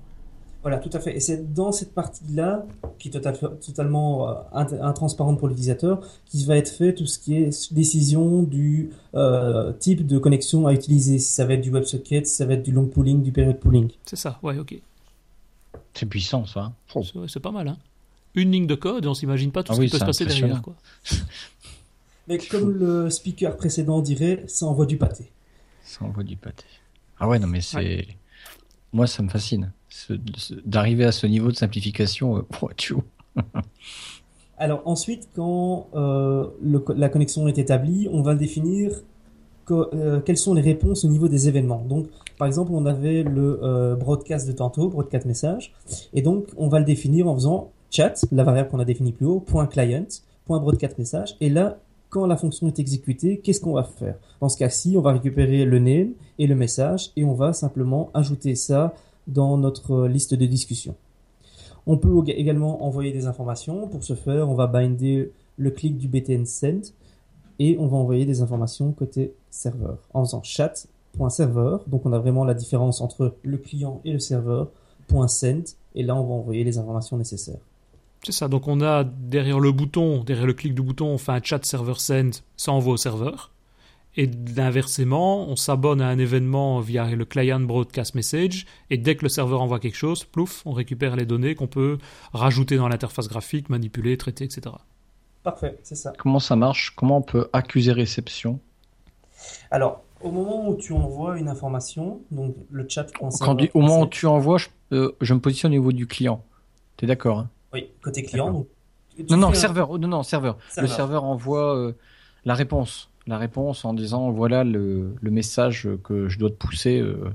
Voilà, 0.62 0.78
tout 0.78 0.90
à 0.92 0.98
fait. 0.98 1.16
Et 1.16 1.20
c'est 1.20 1.54
dans 1.54 1.70
cette 1.70 1.94
partie-là, 1.94 2.66
qui 2.98 3.08
est 3.08 3.12
totalement 3.12 4.28
euh, 4.28 4.34
intransparente 4.52 5.38
pour 5.38 5.48
l'utilisateur, 5.48 6.00
qui 6.26 6.44
va 6.44 6.56
être 6.56 6.70
fait 6.70 6.94
tout 6.94 7.06
ce 7.06 7.18
qui 7.18 7.36
est 7.36 7.72
décision 7.72 8.42
du 8.42 8.90
euh, 9.14 9.72
type 9.72 10.06
de 10.06 10.18
connexion 10.18 10.66
à 10.66 10.72
utiliser. 10.72 11.20
Si 11.20 11.32
ça 11.32 11.44
va 11.44 11.54
être 11.54 11.60
du 11.60 11.70
WebSocket, 11.70 12.26
si 12.26 12.34
ça 12.34 12.44
va 12.44 12.54
être 12.54 12.64
du 12.64 12.72
long 12.72 12.86
pooling, 12.86 13.22
du 13.22 13.30
period 13.30 13.58
pooling. 13.60 13.90
C'est 14.04 14.16
ça, 14.16 14.38
ouais, 14.42 14.58
ok. 14.58 14.80
C'est 15.94 16.06
puissant, 16.06 16.44
ça. 16.44 16.72
Hein. 16.94 17.02
C'est 17.28 17.40
pas 17.40 17.52
mal, 17.52 17.68
hein. 17.68 17.78
Une 18.34 18.52
ligne 18.52 18.66
de 18.66 18.74
code, 18.74 19.06
on 19.06 19.14
s'imagine 19.14 19.52
pas 19.52 19.62
tout 19.62 19.72
ah 19.72 19.76
ce 19.76 19.80
qui 19.80 19.88
peut 19.88 19.98
se 19.98 20.04
passer 20.04 20.26
derrière, 20.26 20.60
quoi. 20.60 20.74
Mais 22.28 22.38
comme 22.38 22.70
le 22.72 23.08
speaker 23.10 23.56
précédent 23.56 24.02
dirait, 24.02 24.44
ça 24.48 24.66
envoie 24.66 24.84
du 24.86 24.98
pâté. 24.98 25.30
Ça 25.82 26.04
envoie 26.04 26.24
du 26.24 26.36
pâté. 26.36 26.64
Ah 27.18 27.26
ouais, 27.26 27.38
non, 27.38 27.46
mais 27.46 27.62
c'est... 27.62 28.06
Moi, 28.92 29.06
ça 29.06 29.22
me 29.22 29.30
fascine 29.30 29.72
d'arriver 30.64 31.04
à 31.04 31.12
ce 31.12 31.26
niveau 31.26 31.50
de 31.50 31.56
simplification. 31.56 32.36
Euh, 32.38 33.42
Alors 34.58 34.82
ensuite, 34.86 35.28
quand 35.36 35.88
euh, 35.94 36.46
la 36.96 37.08
connexion 37.08 37.46
est 37.48 37.58
établie, 37.58 38.08
on 38.10 38.22
va 38.22 38.34
définir 38.34 39.02
euh, 39.70 40.20
quelles 40.20 40.38
sont 40.38 40.54
les 40.54 40.62
réponses 40.62 41.04
au 41.04 41.08
niveau 41.08 41.28
des 41.28 41.48
événements. 41.48 41.84
Donc, 41.88 42.08
par 42.38 42.46
exemple, 42.46 42.72
on 42.72 42.86
avait 42.86 43.22
le 43.22 43.96
broadcast 43.98 44.46
de 44.48 44.52
tantôt, 44.52 44.88
broadcast 44.88 45.26
message, 45.26 45.74
et 46.14 46.22
donc 46.22 46.46
on 46.56 46.68
va 46.68 46.78
le 46.78 46.84
définir 46.84 47.28
en 47.28 47.34
faisant 47.34 47.70
chat, 47.90 48.24
la 48.32 48.44
variable 48.44 48.70
qu'on 48.70 48.80
a 48.80 48.84
définie 48.84 49.12
plus 49.12 49.26
haut, 49.26 49.40
point 49.40 49.66
.client, 49.66 50.06
point 50.46 50.58
.broadcast 50.58 50.98
message, 50.98 51.36
et 51.40 51.50
là, 51.50 51.78
quand 52.10 52.26
la 52.26 52.36
fonction 52.36 52.66
est 52.68 52.78
exécutée, 52.78 53.38
qu'est-ce 53.38 53.60
qu'on 53.60 53.74
va 53.74 53.84
faire? 53.84 54.14
Dans 54.40 54.48
ce 54.48 54.56
cas-ci, 54.56 54.94
on 54.96 55.02
va 55.02 55.12
récupérer 55.12 55.64
le 55.64 55.78
name 55.78 56.12
et 56.38 56.46
le 56.46 56.54
message, 56.54 57.10
et 57.16 57.24
on 57.24 57.34
va 57.34 57.52
simplement 57.52 58.10
ajouter 58.14 58.54
ça 58.54 58.94
dans 59.28 59.56
notre 59.56 60.06
liste 60.06 60.34
de 60.34 60.46
discussion. 60.46 60.96
On 61.86 61.96
peut 61.96 62.12
également 62.26 62.84
envoyer 62.84 63.12
des 63.12 63.26
informations. 63.26 63.86
Pour 63.86 64.04
ce 64.04 64.14
faire, 64.14 64.48
on 64.50 64.54
va 64.54 64.66
binder 64.66 65.32
le 65.56 65.70
clic 65.70 65.96
du 65.96 66.08
btn 66.08 66.44
send 66.44 66.92
et 67.58 67.76
on 67.78 67.86
va 67.86 67.96
envoyer 67.96 68.26
des 68.26 68.42
informations 68.42 68.92
côté 68.92 69.32
serveur 69.50 69.98
en 70.12 70.24
faisant 70.24 70.42
chat.serveur. 70.42 71.84
Donc 71.86 72.04
on 72.04 72.12
a 72.12 72.18
vraiment 72.18 72.44
la 72.44 72.54
différence 72.54 73.00
entre 73.00 73.34
le 73.42 73.56
client 73.58 74.00
et 74.04 74.12
le 74.12 74.18
serveur. 74.18 74.68
.send 75.26 75.64
et 75.94 76.02
là 76.02 76.14
on 76.14 76.24
va 76.24 76.34
envoyer 76.34 76.64
les 76.64 76.78
informations 76.78 77.16
nécessaires. 77.16 77.60
C'est 78.24 78.32
ça, 78.32 78.48
donc 78.48 78.66
on 78.66 78.80
a 78.80 79.04
derrière 79.04 79.60
le 79.60 79.72
bouton, 79.72 80.24
derrière 80.24 80.46
le 80.46 80.52
clic 80.52 80.74
du 80.74 80.82
bouton, 80.82 81.06
on 81.06 81.18
fait 81.18 81.32
un 81.32 81.40
chat 81.42 81.64
serveur 81.64 82.00
send, 82.00 82.42
ça 82.56 82.72
envoie 82.72 82.94
au 82.94 82.96
serveur. 82.96 83.52
Et 84.16 84.28
inversement, 84.56 85.48
on 85.48 85.54
s'abonne 85.54 86.00
à 86.00 86.08
un 86.08 86.18
événement 86.18 86.80
via 86.80 87.08
le 87.08 87.24
client 87.24 87.60
broadcast 87.60 88.14
message, 88.14 88.66
et 88.90 88.96
dès 88.96 89.14
que 89.14 89.22
le 89.22 89.28
serveur 89.28 89.62
envoie 89.62 89.78
quelque 89.78 89.96
chose, 89.96 90.24
plouf, 90.24 90.62
on 90.66 90.72
récupère 90.72 91.14
les 91.14 91.26
données 91.26 91.54
qu'on 91.54 91.68
peut 91.68 91.98
rajouter 92.32 92.76
dans 92.76 92.88
l'interface 92.88 93.28
graphique, 93.28 93.68
manipuler, 93.68 94.16
traiter, 94.16 94.44
etc. 94.44 94.74
Parfait, 95.44 95.78
c'est 95.82 95.94
ça. 95.94 96.12
Comment 96.18 96.40
ça 96.40 96.56
marche? 96.56 96.94
Comment 96.96 97.18
on 97.18 97.22
peut 97.22 97.48
accuser 97.52 97.92
réception? 97.92 98.58
Alors, 99.70 100.02
au 100.20 100.30
moment 100.30 100.68
où 100.68 100.74
tu 100.76 100.92
envoies 100.92 101.38
une 101.38 101.48
information, 101.48 102.20
donc 102.30 102.56
le 102.70 102.86
chat 102.88 103.06
Quand 103.12 103.56
Au 103.74 103.80
moment 103.80 104.02
où 104.02 104.06
tu 104.06 104.26
envoies, 104.26 104.58
je, 104.58 105.12
je, 105.20 105.34
me 105.34 105.40
positionne 105.40 105.72
au 105.72 105.76
niveau 105.76 105.92
du 105.92 106.06
client. 106.06 106.44
Tu 106.96 107.04
es 107.04 107.08
d'accord 107.08 107.38
hein? 107.38 107.50
Oui, 107.72 107.88
côté 108.02 108.22
client. 108.22 108.66
non, 109.30 109.36
non, 109.36 109.52
serveur, 109.52 109.96
non, 109.98 110.08
non, 110.08 110.22
serveur. 110.22 110.58
Le 110.76 110.86
serveur 110.86 111.24
envoie 111.24 111.76
euh, 111.76 111.92
la 112.44 112.54
réponse 112.54 113.10
la 113.28 113.38
réponse 113.38 113.84
en 113.84 113.92
disant 113.92 114.30
voilà 114.30 114.64
le, 114.64 115.14
message 115.22 115.88
que 116.02 116.28
je 116.28 116.38
dois 116.38 116.50
te 116.50 116.54
pousser 116.54 116.98
euh, 116.98 117.30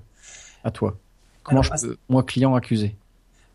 à 0.64 0.72
toi. 0.72 0.98
Comment 1.44 1.62
je 1.62 1.70
peux, 1.70 1.98
moi, 2.10 2.24
client, 2.24 2.56
accuser 2.56 2.96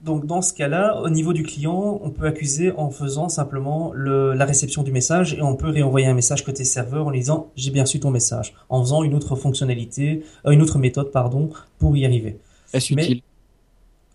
donc 0.01 0.27
dans 0.27 0.43
ce 0.43 0.55
cas-là, 0.55 1.01
au 1.03 1.11
niveau 1.11 1.33
du 1.33 1.43
client, 1.43 1.99
on 2.05 2.11
peut 2.11 2.27
accuser 2.27 2.71
en 2.71 2.89
faisant 2.89 3.29
simplement 3.29 3.93
la 3.93 4.45
réception 4.45 4.85
du 4.85 4.93
message 4.93 5.35
et 5.35 5.43
on 5.43 5.57
peut 5.57 5.71
réenvoyer 5.71 6.07
un 6.07 6.15
message 6.15 6.45
côté 6.45 6.63
serveur 6.63 7.09
en 7.09 7.11
disant 7.11 7.51
j'ai 7.57 7.73
bien 7.73 7.85
su 7.85 7.99
ton 7.99 8.13
message, 8.13 8.55
en 8.69 8.81
faisant 8.81 9.03
une 9.03 9.17
autre 9.17 9.35
fonctionnalité, 9.35 10.23
euh, 10.47 10.53
une 10.53 10.63
autre 10.63 10.79
méthode 10.79 11.11
pardon 11.11 11.51
pour 11.81 11.97
y 11.97 12.05
arriver. 12.05 12.39
Est-ce 12.73 12.93
utile? 12.93 13.23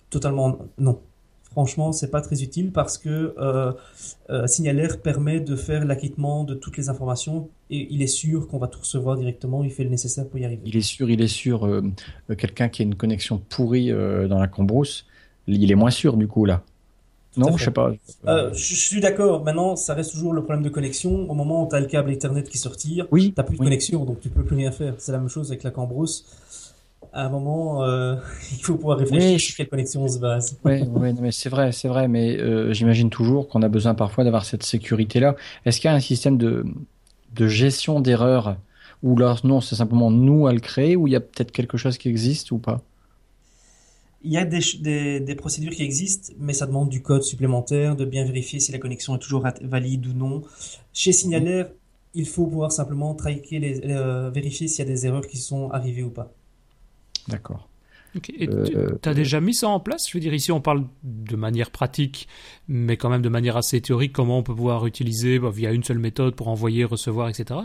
Totalement 0.10 0.58
non 0.78 1.02
franchement, 1.54 1.92
c'est 1.92 2.10
pas 2.10 2.22
très 2.22 2.42
utile 2.42 2.72
parce 2.72 2.98
que 2.98 3.36
euh, 3.38 3.72
euh, 4.30 4.48
Signalaire 4.48 5.00
permet 5.00 5.40
de 5.40 5.56
faire 5.56 5.86
l'acquittement 5.86 6.44
de 6.44 6.56
toutes 6.56 6.78
les 6.78 6.90
informations 6.90 7.50
et 7.70 7.88
il 7.92 8.02
est 8.02 8.08
sûr 8.08 8.48
qu'on 8.48 8.58
va 8.58 8.68
tout 8.68 8.80
recevoir 8.80 9.18
directement. 9.18 9.64
Il 9.64 9.72
fait 9.72 9.84
le 9.84 9.92
nécessaire 9.92 10.28
pour 10.28 10.40
y 10.40 10.46
arriver. 10.46 10.64
Il 10.66 10.76
est 10.76 10.82
sûr, 10.82 11.10
il 11.12 11.22
est 11.22 11.28
sûr. 11.28 11.66
Euh, 11.66 11.84
quelqu'un 12.38 12.70
qui 12.70 12.82
a 12.82 12.86
une 12.86 12.96
connexion 12.96 13.38
pourrie 13.50 13.92
dans 13.92 14.40
la 14.40 14.48
cambrousse, 14.48 15.06
il 15.48 15.72
est 15.72 15.76
moins 15.76 15.92
sûr 15.92 16.18
du 16.18 16.28
coup 16.28 16.46
là. 16.46 16.64
non, 17.38 17.56
je 17.56 17.66
sais 17.66 17.72
pas. 17.72 17.94
je 18.26 18.76
suis 18.76 19.00
d'accord. 19.00 19.44
Maintenant, 19.44 19.76
ça 19.76 19.94
reste 19.94 20.12
toujours 20.12 20.34
le 20.34 20.42
problème 20.44 20.64
de 20.64 20.70
connexion. 20.70 21.30
Au 21.30 21.36
moment 21.36 21.66
où 21.66 21.70
tu 21.70 21.76
as 21.76 21.80
le 21.80 21.86
câble 21.86 22.12
Ethernet 22.12 22.44
qui 22.44 22.58
sortir, 22.58 23.08
oui, 23.12 23.32
tu 23.32 23.40
n'as 23.40 23.44
plus 23.44 23.58
de 23.58 23.64
connexion, 23.64 24.06
donc 24.06 24.20
tu 24.22 24.30
peux 24.30 24.44
plus 24.44 24.56
rien 24.56 24.72
faire. 24.72 24.96
C'est 24.98 25.12
la 25.12 25.20
même 25.20 25.30
chose 25.30 25.52
avec 25.52 25.62
la 25.64 25.72
cambrousse 25.72 26.26
à 27.14 27.26
un 27.26 27.30
moment, 27.30 27.84
euh, 27.84 28.16
il 28.52 28.64
faut 28.64 28.76
pouvoir 28.76 28.98
réfléchir 28.98 29.40
sur 29.40 29.56
quelle 29.56 29.70
connexion 29.70 30.04
on 30.04 30.08
se 30.08 30.20
base. 30.20 30.58
Oui, 30.66 30.82
mais 31.22 31.32
c'est 31.32 31.50
vrai, 31.50 31.72
c'est 31.72 31.88
vrai, 31.88 32.08
mais 32.08 32.38
euh, 32.38 32.74
j'imagine 32.74 33.10
toujours 33.10 33.48
qu'on 33.48 33.62
a 33.62 33.70
besoin 33.70 33.94
parfois 33.94 34.24
d'avoir 34.24 34.46
cette 34.46 34.64
sécurité-là. 34.64 35.36
Est-ce 35.66 35.80
qu'il 35.80 35.90
y 35.90 35.94
a 35.94 35.96
un 35.96 36.00
système 36.00 36.38
de, 36.38 36.66
de 37.36 37.48
gestion 37.48 38.00
d'erreurs 38.00 38.58
ou 39.04 39.18
là, 39.18 39.36
non, 39.44 39.62
c'est 39.62 39.76
simplement 39.76 40.10
nous 40.10 40.48
à 40.48 40.54
le 40.54 40.60
créer 40.60 40.96
ou 40.96 41.08
il 41.08 41.12
y 41.12 41.16
a 41.16 41.20
peut-être 41.20 41.52
quelque 41.52 41.78
chose 41.78 41.98
qui 41.98 42.10
existe 42.10 42.52
ou 42.52 42.58
pas? 42.58 42.82
Il 44.24 44.32
y 44.32 44.38
a 44.38 44.46
des, 44.46 44.60
des, 44.80 45.20
des, 45.20 45.36
procédures 45.36 45.74
qui 45.74 45.84
existent, 45.84 46.34
mais 46.40 46.54
ça 46.54 46.66
demande 46.66 46.88
du 46.88 47.02
code 47.02 47.24
supplémentaire, 47.24 47.98
de 47.98 48.06
bien 48.06 48.24
vérifier 48.24 48.62
si 48.62 48.72
la 48.72 48.78
connexion 48.78 49.18
est 49.18 49.20
toujours 49.20 49.46
valide 49.62 50.08
ou 50.08 50.14
non. 50.14 50.44
Chez 50.94 51.12
Signalaire, 51.12 51.68
il 52.14 52.26
faut 52.26 52.48
pouvoir 52.48 52.72
simplement 52.72 53.14
traquer 53.16 53.60
les, 53.60 53.82
euh, 53.86 54.30
vérifier 54.30 54.70
s'il 54.70 54.86
y 54.86 54.88
a 54.88 54.92
des 54.92 55.06
erreurs 55.06 55.28
qui 55.28 55.38
sont 55.38 55.70
arrivées 55.72 56.04
ou 56.04 56.10
pas. 56.10 56.32
D'accord. 57.28 57.68
Et 58.38 58.48
euh, 58.48 59.00
tu 59.02 59.10
as 59.10 59.14
déjà 59.14 59.42
mis 59.42 59.56
ça 59.56 59.68
en 59.70 59.80
place? 59.80 60.08
Je 60.08 60.14
veux 60.16 60.20
dire, 60.20 60.34
ici 60.34 60.52
on 60.52 60.62
parle 60.62 60.86
de 61.04 61.36
manière 61.36 61.72
pratique, 61.72 62.28
mais 62.68 62.96
quand 62.96 63.10
même 63.10 63.24
de 63.24 63.30
manière 63.30 63.58
assez 63.58 63.82
théorique, 63.82 64.14
comment 64.14 64.38
on 64.38 64.44
peut 64.44 64.54
pouvoir 64.54 64.86
utiliser 64.86 65.40
bah, 65.40 65.50
via 65.52 65.72
une 65.72 65.84
seule 65.84 65.98
méthode 65.98 66.36
pour 66.36 66.48
envoyer, 66.48 66.84
recevoir, 66.84 67.30
etc. 67.30 67.62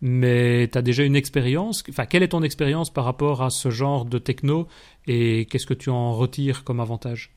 Mais 0.00 0.68
tu 0.70 0.78
as 0.78 0.82
déjà 0.82 1.02
une 1.02 1.16
expérience, 1.16 1.82
enfin, 1.88 2.06
quelle 2.06 2.22
est 2.22 2.28
ton 2.28 2.42
expérience 2.42 2.90
par 2.90 3.04
rapport 3.04 3.42
à 3.42 3.50
ce 3.50 3.70
genre 3.70 4.04
de 4.04 4.18
techno 4.18 4.68
et 5.06 5.46
qu'est-ce 5.46 5.66
que 5.66 5.74
tu 5.74 5.90
en 5.90 6.14
retires 6.14 6.62
comme 6.62 6.78
avantage? 6.78 7.32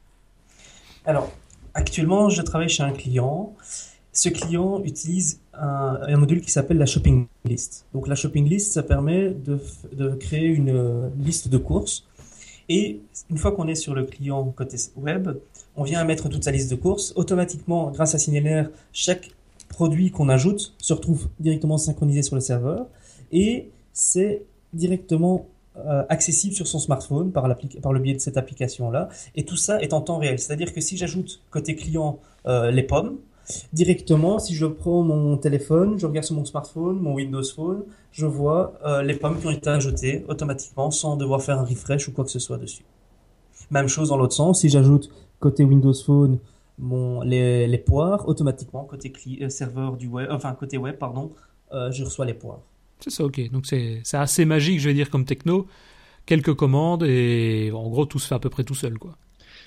Alors, 1.05 1.31
actuellement, 1.73 2.29
je 2.29 2.43
travaille 2.43 2.69
chez 2.69 2.83
un 2.83 2.93
client. 2.93 3.55
Ce 4.13 4.29
client 4.29 4.81
utilise 4.83 5.39
un, 5.53 6.17
module 6.17 6.41
qui 6.41 6.51
s'appelle 6.51 6.77
la 6.77 6.85
shopping 6.85 7.27
list. 7.45 7.85
Donc 7.93 8.07
la 8.07 8.15
shopping 8.15 8.47
list, 8.47 8.73
ça 8.73 8.83
permet 8.83 9.29
de, 9.29 9.59
créer 10.15 10.47
une 10.47 11.11
liste 11.17 11.47
de 11.47 11.57
courses. 11.57 12.05
Et 12.67 12.99
une 13.29 13.37
fois 13.37 13.51
qu'on 13.53 13.67
est 13.67 13.75
sur 13.75 13.93
le 13.93 14.03
client 14.03 14.43
côté 14.55 14.77
web, 14.95 15.29
on 15.75 15.83
vient 15.83 16.03
mettre 16.03 16.29
toute 16.29 16.43
sa 16.43 16.51
liste 16.51 16.69
de 16.69 16.75
courses. 16.75 17.13
Automatiquement, 17.15 17.91
grâce 17.91 18.15
à 18.15 18.19
Signalaire, 18.19 18.69
chaque 18.91 19.31
produit 19.69 20.11
qu'on 20.11 20.29
ajoute 20.29 20.73
se 20.77 20.93
retrouve 20.93 21.29
directement 21.39 21.77
synchronisé 21.77 22.21
sur 22.21 22.35
le 22.35 22.41
serveur. 22.41 22.87
Et 23.31 23.69
c'est 23.93 24.43
directement 24.73 25.47
euh, 25.77 26.03
accessible 26.09 26.53
sur 26.53 26.67
son 26.67 26.79
smartphone 26.79 27.31
par, 27.31 27.43
par, 27.81 27.93
le 27.93 27.99
biais 27.99 28.13
de 28.13 28.19
cette 28.19 28.35
application-là. 28.35 29.07
Et 29.35 29.43
tout 29.43 29.55
ça 29.55 29.81
est 29.81 29.93
en 29.93 30.01
temps 30.01 30.17
réel. 30.17 30.37
C'est-à-dire 30.37 30.73
que 30.73 30.81
si 30.81 30.97
j'ajoute 30.97 31.41
côté 31.49 31.75
client 31.75 32.19
euh, 32.45 32.71
les 32.71 32.83
pommes, 32.83 33.17
directement, 33.73 34.39
si 34.39 34.55
je 34.55 34.65
prends 34.65 35.01
mon 35.03 35.37
téléphone, 35.37 35.97
je 35.97 36.05
regarde 36.05 36.25
sur 36.25 36.35
mon 36.35 36.45
smartphone, 36.45 36.99
mon 36.99 37.13
Windows 37.15 37.43
Phone, 37.43 37.83
je 38.11 38.25
vois 38.25 38.73
euh, 38.85 39.01
les 39.01 39.15
pommes 39.15 39.39
qui 39.39 39.47
ont 39.47 39.51
été 39.51 39.69
ajoutées 39.69 40.25
automatiquement 40.27 40.91
sans 40.91 41.15
devoir 41.15 41.41
faire 41.41 41.59
un 41.59 41.65
refresh 41.65 42.07
ou 42.07 42.11
quoi 42.11 42.23
que 42.23 42.31
ce 42.31 42.39
soit 42.39 42.57
dessus. 42.57 42.83
Même 43.69 43.87
chose 43.87 44.09
dans 44.09 44.17
l'autre 44.17 44.33
sens, 44.33 44.61
si 44.61 44.69
j'ajoute 44.69 45.09
côté 45.39 45.63
Windows 45.63 45.93
Phone 45.93 46.39
mon, 46.81 47.21
les, 47.21 47.67
les 47.67 47.77
poires, 47.77 48.27
automatiquement 48.27 48.83
côté 48.83 49.13
euh, 49.41 49.49
serveur 49.49 49.97
du 49.97 50.07
web, 50.07 50.27
enfin 50.31 50.53
côté 50.53 50.77
web, 50.77 50.97
pardon, 50.97 51.31
euh, 51.71 51.91
je 51.91 52.03
reçois 52.03 52.25
les 52.25 52.33
poires. 52.33 52.61
C'est 52.99 53.11
ça, 53.11 53.23
ok. 53.23 53.51
Donc 53.51 53.65
c'est 53.65 54.01
assez 54.13 54.45
magique, 54.45 54.79
je 54.79 54.89
vais 54.89 54.93
dire, 54.93 55.09
comme 55.09 55.25
techno. 55.25 55.67
Quelques 56.25 56.53
commandes 56.53 57.03
et 57.03 57.71
en 57.73 57.89
gros 57.89 58.05
tout 58.05 58.19
se 58.19 58.27
fait 58.27 58.35
à 58.35 58.39
peu 58.39 58.49
près 58.49 58.63
tout 58.63 58.75
seul, 58.75 58.97
quoi. 58.99 59.15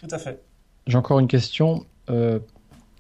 Tout 0.01 0.15
à 0.15 0.19
fait. 0.19 0.43
J'ai 0.87 0.99
encore 0.99 1.19
une 1.19 1.29
question. 1.29 1.87
Euh, 2.11 2.39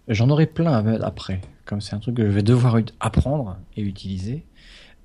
j'en 0.09 0.31
aurai 0.31 0.47
plein 0.47 0.85
après, 1.03 1.41
comme 1.65 1.81
c'est 1.81 1.95
un 1.95 1.99
truc 1.99 2.17
que 2.17 2.25
je 2.25 2.31
vais 2.31 2.43
devoir 2.43 2.79
apprendre 3.01 3.59
et 3.77 3.83
utiliser. 3.83 4.45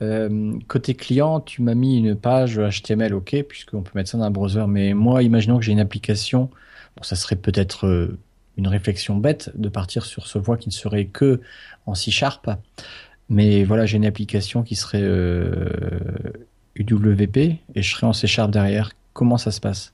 Euh, 0.01 0.57
côté 0.67 0.93
client, 0.93 1.41
tu 1.41 1.61
m'as 1.61 1.73
mis 1.73 1.97
une 1.97 2.15
page 2.15 2.57
HTML, 2.59 3.13
ok, 3.13 3.43
puisqu'on 3.47 3.81
peut 3.81 3.91
mettre 3.95 4.09
ça 4.09 4.17
dans 4.17 4.23
un 4.23 4.31
browser. 4.31 4.65
Mais 4.67 4.93
moi, 4.93 5.23
imaginons 5.23 5.57
que 5.57 5.65
j'ai 5.65 5.73
une 5.73 5.79
application, 5.79 6.49
bon, 6.95 7.03
ça 7.03 7.15
serait 7.15 7.35
peut-être 7.35 7.85
euh, 7.85 8.17
une 8.57 8.67
réflexion 8.67 9.17
bête 9.17 9.51
de 9.55 9.69
partir 9.69 10.05
sur 10.05 10.27
ce 10.27 10.37
voie 10.39 10.57
qui 10.57 10.69
ne 10.69 10.73
serait 10.73 11.05
que 11.05 11.41
en 11.85 11.95
C 11.95 12.11
Sharp. 12.11 12.49
Mais 13.29 13.63
voilà, 13.63 13.85
j'ai 13.85 13.97
une 13.97 14.05
application 14.05 14.63
qui 14.63 14.75
serait 14.75 15.03
UWP 16.75 17.37
et 17.37 17.59
je 17.75 17.93
serais 17.93 18.07
en 18.07 18.13
C 18.13 18.25
Sharp 18.25 18.51
derrière. 18.51 18.91
Comment 19.13 19.37
ça 19.37 19.51
se 19.51 19.59
passe? 19.59 19.93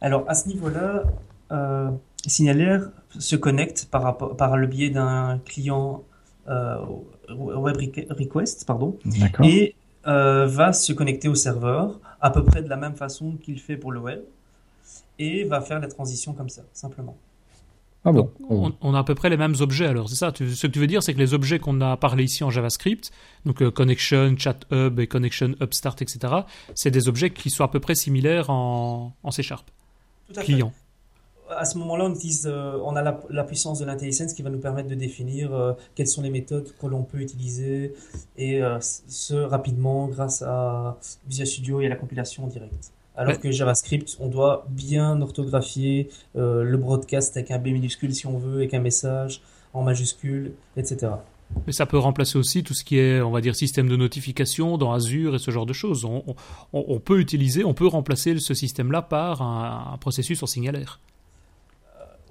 Alors, 0.00 0.24
à 0.28 0.34
ce 0.34 0.48
niveau-là, 0.48 1.04
euh, 1.52 1.90
Signalaire 2.26 2.90
se 3.18 3.36
connecte 3.36 3.88
par, 3.90 4.16
par 4.36 4.56
le 4.56 4.66
biais 4.66 4.90
d'un 4.90 5.40
client 5.44 6.04
euh, 6.48 6.76
web 7.34 7.76
request 8.10 8.66
pardon, 8.66 8.98
et 9.42 9.74
euh, 10.06 10.46
va 10.46 10.72
se 10.72 10.92
connecter 10.92 11.28
au 11.28 11.34
serveur 11.34 12.00
à 12.20 12.30
peu 12.30 12.44
près 12.44 12.62
de 12.62 12.68
la 12.68 12.76
même 12.76 12.94
façon 12.94 13.36
qu'il 13.42 13.58
fait 13.60 13.76
pour 13.76 13.92
le 13.92 14.00
web 14.00 14.20
et 15.18 15.44
va 15.44 15.60
faire 15.60 15.80
la 15.80 15.88
transition 15.88 16.32
comme 16.32 16.48
ça, 16.48 16.62
simplement. 16.72 17.16
Ah 18.02 18.12
bon. 18.12 18.30
on, 18.48 18.94
a 18.94 18.98
à 18.98 19.04
peu 19.04 19.14
près 19.14 19.28
les 19.28 19.36
mêmes 19.36 19.56
objets 19.60 19.84
alors, 19.84 20.08
c'est 20.08 20.14
ça 20.14 20.32
Ce 20.34 20.66
que 20.66 20.72
tu 20.72 20.78
veux 20.78 20.86
dire, 20.86 21.02
c'est 21.02 21.12
que 21.12 21.18
les 21.18 21.34
objets 21.34 21.58
qu'on 21.58 21.82
a 21.82 21.98
parlé 21.98 22.24
ici 22.24 22.42
en 22.42 22.48
JavaScript, 22.48 23.10
donc 23.44 23.60
euh, 23.60 23.70
connection, 23.70 24.34
chat 24.38 24.60
hub 24.70 24.98
et 24.98 25.06
connection 25.06 25.54
hub 25.60 25.74
start, 25.74 26.00
etc., 26.00 26.34
c'est 26.74 26.90
des 26.90 27.08
objets 27.08 27.28
qui 27.28 27.50
sont 27.50 27.62
à 27.62 27.68
peu 27.68 27.78
près 27.78 27.94
similaires 27.94 28.48
en, 28.48 29.14
en 29.22 29.30
C 29.30 29.42
Sharp. 29.42 29.70
Tout 30.32 30.40
à 30.40 30.42
Client 30.42 30.72
à 31.56 31.64
ce 31.64 31.78
moment-là, 31.78 32.04
on, 32.04 32.14
utilise, 32.14 32.46
euh, 32.46 32.78
on 32.84 32.96
a 32.96 33.02
la, 33.02 33.44
puissance 33.44 33.78
de 33.78 33.84
l'intelligence 33.84 34.32
qui 34.32 34.42
va 34.42 34.50
nous 34.50 34.58
permettre 34.58 34.88
de 34.88 34.94
définir 34.94 35.52
euh, 35.54 35.72
quelles 35.94 36.06
sont 36.06 36.22
les 36.22 36.30
méthodes 36.30 36.72
que 36.80 36.86
l'on 36.86 37.02
peut 37.02 37.18
utiliser 37.18 37.94
et 38.36 38.62
euh, 38.62 38.78
ce 38.80 39.34
rapidement 39.34 40.06
grâce 40.06 40.42
à 40.42 40.98
Visual 41.26 41.46
Studio 41.46 41.80
et 41.80 41.86
à 41.86 41.88
la 41.88 41.96
compilation 41.96 42.46
directe. 42.46 42.92
Alors 43.16 43.38
que 43.38 43.50
JavaScript, 43.50 44.16
on 44.20 44.28
doit 44.28 44.66
bien 44.70 45.20
orthographier 45.20 46.08
le 46.34 46.76
broadcast 46.76 47.36
avec 47.36 47.50
un 47.50 47.58
B 47.58 47.66
minuscule 47.66 48.14
si 48.14 48.26
on 48.26 48.38
veut, 48.38 48.56
avec 48.56 48.72
un 48.72 48.80
message 48.80 49.42
en 49.74 49.82
majuscule, 49.82 50.52
etc. 50.76 51.08
Mais 51.66 51.72
ça 51.72 51.84
peut 51.84 51.98
remplacer 51.98 52.38
aussi 52.38 52.62
tout 52.62 52.72
ce 52.72 52.82
qui 52.82 52.98
est, 52.98 53.20
on 53.20 53.30
va 53.30 53.42
dire, 53.42 53.54
système 53.54 53.88
de 53.88 53.96
notification 53.96 54.78
dans 54.78 54.92
Azure 54.92 55.34
et 55.34 55.38
ce 55.38 55.50
genre 55.50 55.66
de 55.66 55.74
choses. 55.74 56.06
On, 56.72 57.00
peut 57.00 57.20
utiliser, 57.20 57.62
on 57.62 57.74
peut 57.74 57.88
remplacer 57.88 58.38
ce 58.38 58.54
système-là 58.54 59.02
par 59.02 59.42
un, 59.42 59.92
un 59.92 59.98
processus 59.98 60.42
en 60.42 60.46
signalaire. 60.46 61.00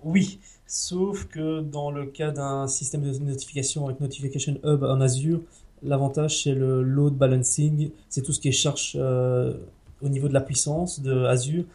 Oui, 0.03 0.39
sauf 0.65 1.25
que 1.25 1.61
dans 1.61 1.91
le 1.91 2.05
cas 2.05 2.31
d'un 2.31 2.67
système 2.67 3.01
de 3.01 3.17
notification 3.19 3.85
avec 3.85 3.99
Notification 3.99 4.57
Hub 4.63 4.83
en 4.83 5.01
Azure, 5.01 5.41
l'avantage 5.83 6.43
c'est 6.43 6.53
le 6.53 6.81
load 6.83 7.15
balancing, 7.15 7.91
c'est 8.09 8.21
tout 8.21 8.31
ce 8.31 8.39
qui 8.39 8.49
est 8.49 8.53
charge 8.53 8.93
euh, 8.95 9.53
au 10.01 10.09
niveau 10.09 10.27
de 10.27 10.33
la 10.33 10.41
puissance 10.41 11.01
de 11.01 11.25
Azure, 11.25 11.65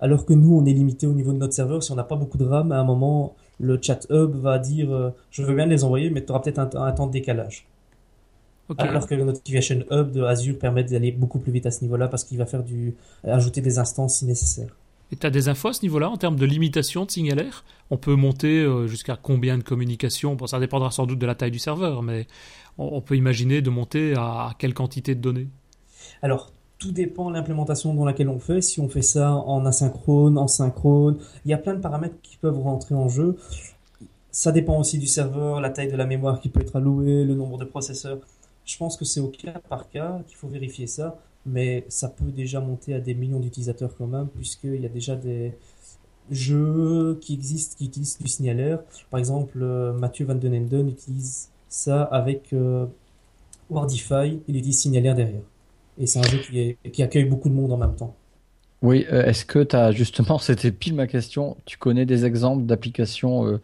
alors 0.00 0.24
que 0.24 0.32
nous 0.32 0.56
on 0.56 0.64
est 0.64 0.72
limité 0.72 1.06
au 1.06 1.12
niveau 1.12 1.32
de 1.32 1.38
notre 1.38 1.54
serveur, 1.54 1.82
si 1.82 1.92
on 1.92 1.96
n'a 1.96 2.04
pas 2.04 2.16
beaucoup 2.16 2.38
de 2.38 2.44
RAM, 2.44 2.72
à 2.72 2.78
un 2.78 2.84
moment 2.84 3.34
le 3.60 3.78
chat 3.80 4.06
hub 4.10 4.34
va 4.34 4.58
dire 4.58 4.90
euh, 4.92 5.10
je 5.30 5.42
veux 5.42 5.54
bien 5.54 5.66
les 5.66 5.84
envoyer, 5.84 6.10
mais 6.10 6.24
tu 6.24 6.30
auras 6.30 6.40
peut-être 6.40 6.58
un, 6.58 6.92
temps 6.92 7.06
de 7.06 7.12
décalage. 7.12 7.66
Alors 8.78 9.06
que 9.06 9.14
le 9.14 9.24
Notification 9.24 9.84
Hub 9.90 10.10
de 10.10 10.22
Azure 10.22 10.58
permet 10.58 10.84
d'aller 10.84 11.12
beaucoup 11.12 11.38
plus 11.38 11.52
vite 11.52 11.66
à 11.66 11.70
ce 11.70 11.82
niveau-là 11.82 12.08
parce 12.08 12.24
qu'il 12.24 12.38
va 12.38 12.46
faire 12.46 12.62
du 12.62 12.94
ajouter 13.22 13.60
des 13.60 13.78
instances 13.78 14.20
si 14.20 14.24
nécessaire. 14.24 14.74
Et 15.12 15.16
tu 15.16 15.26
as 15.26 15.30
des 15.30 15.48
infos 15.48 15.68
à 15.68 15.72
ce 15.72 15.82
niveau-là 15.82 16.10
en 16.10 16.16
termes 16.16 16.36
de 16.36 16.46
limitation 16.46 17.04
de 17.04 17.10
signalaire 17.10 17.64
On 17.90 17.96
peut 17.96 18.14
monter 18.14 18.60
euh, 18.60 18.86
jusqu'à 18.86 19.18
combien 19.20 19.58
de 19.58 19.62
communications? 19.62 20.34
Bon, 20.34 20.46
Ça 20.46 20.58
dépendra 20.58 20.90
sans 20.90 21.06
doute 21.06 21.18
de 21.18 21.26
la 21.26 21.34
taille 21.34 21.50
du 21.50 21.58
serveur, 21.58 22.02
mais 22.02 22.26
on, 22.78 23.00
peut 23.00 23.16
imaginer 23.16 23.62
de 23.62 23.70
monter 23.70 24.14
à 24.16 24.52
quelle 24.58 24.74
quantité 24.74 25.14
de 25.14 25.20
données? 25.20 25.48
Alors, 26.22 26.52
tout 26.78 26.90
dépend 26.90 27.30
de 27.30 27.34
l'implémentation 27.34 27.94
dans 27.94 28.04
laquelle 28.04 28.28
on 28.28 28.40
fait. 28.40 28.60
Si 28.60 28.80
on 28.80 28.88
fait 28.88 29.02
ça 29.02 29.32
en 29.32 29.64
asynchrone, 29.64 30.36
en 30.38 30.48
synchrone, 30.48 31.18
il 31.44 31.50
y 31.50 31.54
a 31.54 31.58
plein 31.58 31.74
de 31.74 31.80
paramètres 31.80 32.16
qui 32.22 32.36
peuvent 32.36 32.58
rentrer 32.58 32.94
en 32.94 33.08
jeu. 33.08 33.36
Ça 34.32 34.50
dépend 34.50 34.78
aussi 34.80 34.98
du 34.98 35.06
serveur, 35.06 35.60
la 35.60 35.70
taille 35.70 35.90
de 35.90 35.96
la 35.96 36.06
mémoire 36.06 36.40
qui 36.40 36.48
peut 36.48 36.60
être 36.60 36.76
allouée, 36.76 37.24
le 37.24 37.34
nombre 37.34 37.58
de 37.58 37.64
processeurs. 37.64 38.18
Je 38.64 38.76
pense 38.76 38.96
que 38.96 39.04
c'est 39.04 39.20
au 39.20 39.28
cas 39.28 39.60
par 39.68 39.88
cas 39.88 40.20
qu'il 40.26 40.36
faut 40.36 40.48
vérifier 40.48 40.86
ça 40.86 41.18
mais 41.46 41.84
ça 41.88 42.08
peut 42.08 42.30
déjà 42.30 42.60
monter 42.60 42.94
à 42.94 43.00
des 43.00 43.14
millions 43.14 43.40
d'utilisateurs 43.40 43.94
quand 43.96 44.06
même, 44.06 44.28
puisqu'il 44.28 44.80
y 44.80 44.86
a 44.86 44.88
déjà 44.88 45.16
des 45.16 45.52
jeux 46.30 47.18
qui 47.20 47.34
existent 47.34 47.76
qui 47.78 47.86
utilisent 47.86 48.18
du 48.18 48.28
signalaire. 48.28 48.80
Par 49.10 49.20
exemple, 49.20 49.58
euh, 49.60 49.92
Mathieu 49.92 50.24
Van 50.24 50.34
Den 50.34 50.54
Enden 50.54 50.88
utilise 50.88 51.50
ça 51.68 52.02
avec 52.02 52.52
euh, 52.52 52.86
Wordify, 53.68 54.40
il 54.48 54.56
utilise 54.56 54.80
signalaire 54.80 55.14
derrière. 55.14 55.42
Et 55.98 56.06
c'est 56.06 56.18
un 56.18 56.22
jeu 56.22 56.38
qui, 56.38 56.76
qui 56.90 57.02
accueille 57.02 57.24
beaucoup 57.24 57.48
de 57.48 57.54
monde 57.54 57.72
en 57.72 57.76
même 57.76 57.94
temps. 57.94 58.16
Oui, 58.82 59.06
euh, 59.12 59.24
est-ce 59.24 59.44
que 59.44 59.62
tu 59.62 59.76
as 59.76 59.92
justement, 59.92 60.38
c'était 60.38 60.72
pile 60.72 60.94
ma 60.94 61.06
question, 61.06 61.56
tu 61.66 61.78
connais 61.78 62.06
des 62.06 62.24
exemples 62.24 62.64
d'applications, 62.64 63.60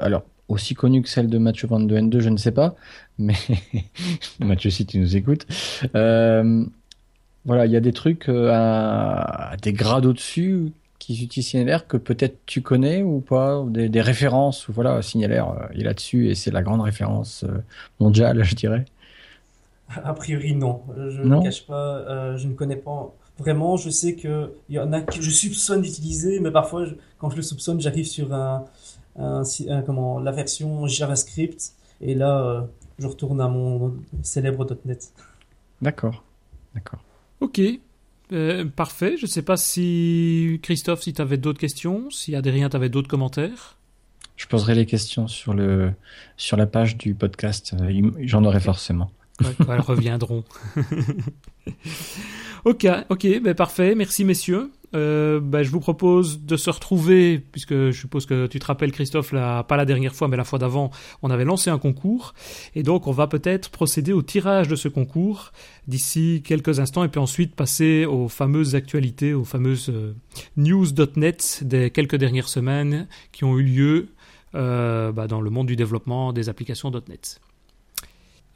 alors 0.00 0.24
aussi 0.48 0.74
connues 0.74 1.02
que 1.02 1.10
celle 1.10 1.28
de 1.28 1.36
Mathieu 1.36 1.68
Van 1.68 1.78
Den 1.78 2.06
Enden, 2.06 2.20
je 2.20 2.30
ne 2.30 2.38
sais 2.38 2.52
pas, 2.52 2.74
mais 3.18 3.34
Mathieu, 4.40 4.70
si 4.70 4.86
tu 4.86 4.98
nous 4.98 5.14
écoutes, 5.14 5.46
voilà, 7.44 7.66
il 7.66 7.72
y 7.72 7.76
a 7.76 7.80
des 7.80 7.92
trucs 7.92 8.28
euh, 8.28 8.50
à, 8.52 9.56
des 9.62 9.72
grades 9.72 10.06
au-dessus 10.06 10.72
qui 10.98 11.24
utilisent 11.24 11.48
Signalaire 11.48 11.86
que 11.86 11.96
peut-être 11.96 12.38
tu 12.44 12.60
connais 12.60 13.02
ou 13.02 13.20
pas, 13.20 13.64
des, 13.68 13.88
des 13.88 14.00
références. 14.00 14.68
Voilà, 14.68 15.00
Signalaire 15.02 15.50
euh, 15.50 15.78
est 15.78 15.84
là-dessus 15.84 16.28
et 16.28 16.34
c'est 16.34 16.50
la 16.50 16.62
grande 16.62 16.80
référence 16.80 17.44
euh, 17.44 17.62
mondiale, 18.00 18.42
je 18.44 18.54
dirais. 18.54 18.84
A 19.88 20.12
priori, 20.12 20.54
non. 20.54 20.82
Je 20.96 21.22
ne 21.22 21.42
cache 21.42 21.66
pas, 21.66 22.36
je 22.36 22.46
ne 22.46 22.52
connais 22.52 22.76
pas 22.76 23.14
vraiment. 23.38 23.78
Je 23.78 23.88
sais 23.88 24.16
qu'il 24.16 24.50
y 24.68 24.78
en 24.78 24.92
a 24.92 25.00
que 25.00 25.22
je 25.22 25.30
soupçonne 25.30 25.80
d'utiliser, 25.80 26.40
mais 26.40 26.50
parfois, 26.50 26.84
quand 27.16 27.30
je 27.30 27.36
le 27.36 27.42
soupçonne, 27.42 27.80
j'arrive 27.80 28.04
sur 28.04 28.34
un, 28.34 28.66
comment, 29.86 30.18
la 30.18 30.32
version 30.32 30.86
JavaScript 30.86 31.72
et 32.02 32.14
là, 32.14 32.66
je 32.98 33.06
retourne 33.06 33.40
à 33.40 33.48
mon 33.48 33.94
célèbre 34.22 34.66
.NET. 34.84 35.10
D'accord, 35.80 36.22
d'accord. 36.74 37.00
Ok, 37.40 37.60
euh, 38.32 38.64
parfait. 38.64 39.16
Je 39.16 39.26
ne 39.26 39.30
sais 39.30 39.42
pas 39.42 39.56
si 39.56 40.58
Christophe, 40.62 41.02
si 41.02 41.12
tu 41.12 41.22
avais 41.22 41.36
d'autres 41.36 41.60
questions, 41.60 42.10
si 42.10 42.34
Adrien, 42.34 42.68
tu 42.68 42.76
avais 42.76 42.88
d'autres 42.88 43.08
commentaires. 43.08 43.76
Je 44.36 44.46
poserai 44.46 44.74
les 44.74 44.86
questions 44.86 45.26
sur, 45.26 45.54
le, 45.54 45.92
sur 46.36 46.56
la 46.56 46.66
page 46.66 46.96
du 46.96 47.14
podcast. 47.14 47.74
Euh, 47.80 48.10
j'en 48.20 48.44
aurai 48.44 48.60
forcément. 48.60 49.10
elles 49.40 49.80
reviendront. 49.80 50.44
ok, 52.64 52.86
ok, 53.08 53.40
ben 53.42 53.54
parfait. 53.54 53.94
Merci 53.94 54.24
messieurs. 54.24 54.70
Euh, 54.94 55.40
ben, 55.40 55.62
je 55.62 55.70
vous 55.70 55.80
propose 55.80 56.44
de 56.44 56.56
se 56.56 56.70
retrouver, 56.70 57.38
puisque 57.38 57.74
je 57.74 57.92
suppose 57.92 58.26
que 58.26 58.46
tu 58.46 58.58
te 58.58 58.66
rappelles 58.66 58.92
Christophe, 58.92 59.32
pas 59.32 59.76
la 59.76 59.84
dernière 59.84 60.14
fois, 60.14 60.28
mais 60.28 60.36
la 60.36 60.44
fois 60.44 60.58
d'avant, 60.58 60.90
on 61.22 61.30
avait 61.30 61.44
lancé 61.44 61.70
un 61.70 61.78
concours, 61.78 62.34
et 62.74 62.82
donc 62.82 63.06
on 63.06 63.12
va 63.12 63.26
peut-être 63.26 63.70
procéder 63.70 64.12
au 64.12 64.22
tirage 64.22 64.68
de 64.68 64.76
ce 64.76 64.88
concours 64.88 65.52
d'ici 65.86 66.42
quelques 66.44 66.80
instants, 66.80 67.04
et 67.04 67.08
puis 67.08 67.20
ensuite 67.20 67.54
passer 67.54 68.06
aux 68.06 68.28
fameuses 68.28 68.74
actualités, 68.74 69.34
aux 69.34 69.44
fameuses 69.44 69.90
euh, 69.90 70.14
news.net 70.56 71.62
des 71.64 71.90
quelques 71.90 72.16
dernières 72.16 72.48
semaines 72.48 73.06
qui 73.32 73.44
ont 73.44 73.58
eu 73.58 73.62
lieu 73.62 74.08
euh, 74.54 75.12
bah, 75.12 75.26
dans 75.26 75.40
le 75.40 75.50
monde 75.50 75.66
du 75.66 75.76
développement 75.76 76.32
des 76.32 76.48
applications 76.48 76.90
.net. 76.90 77.40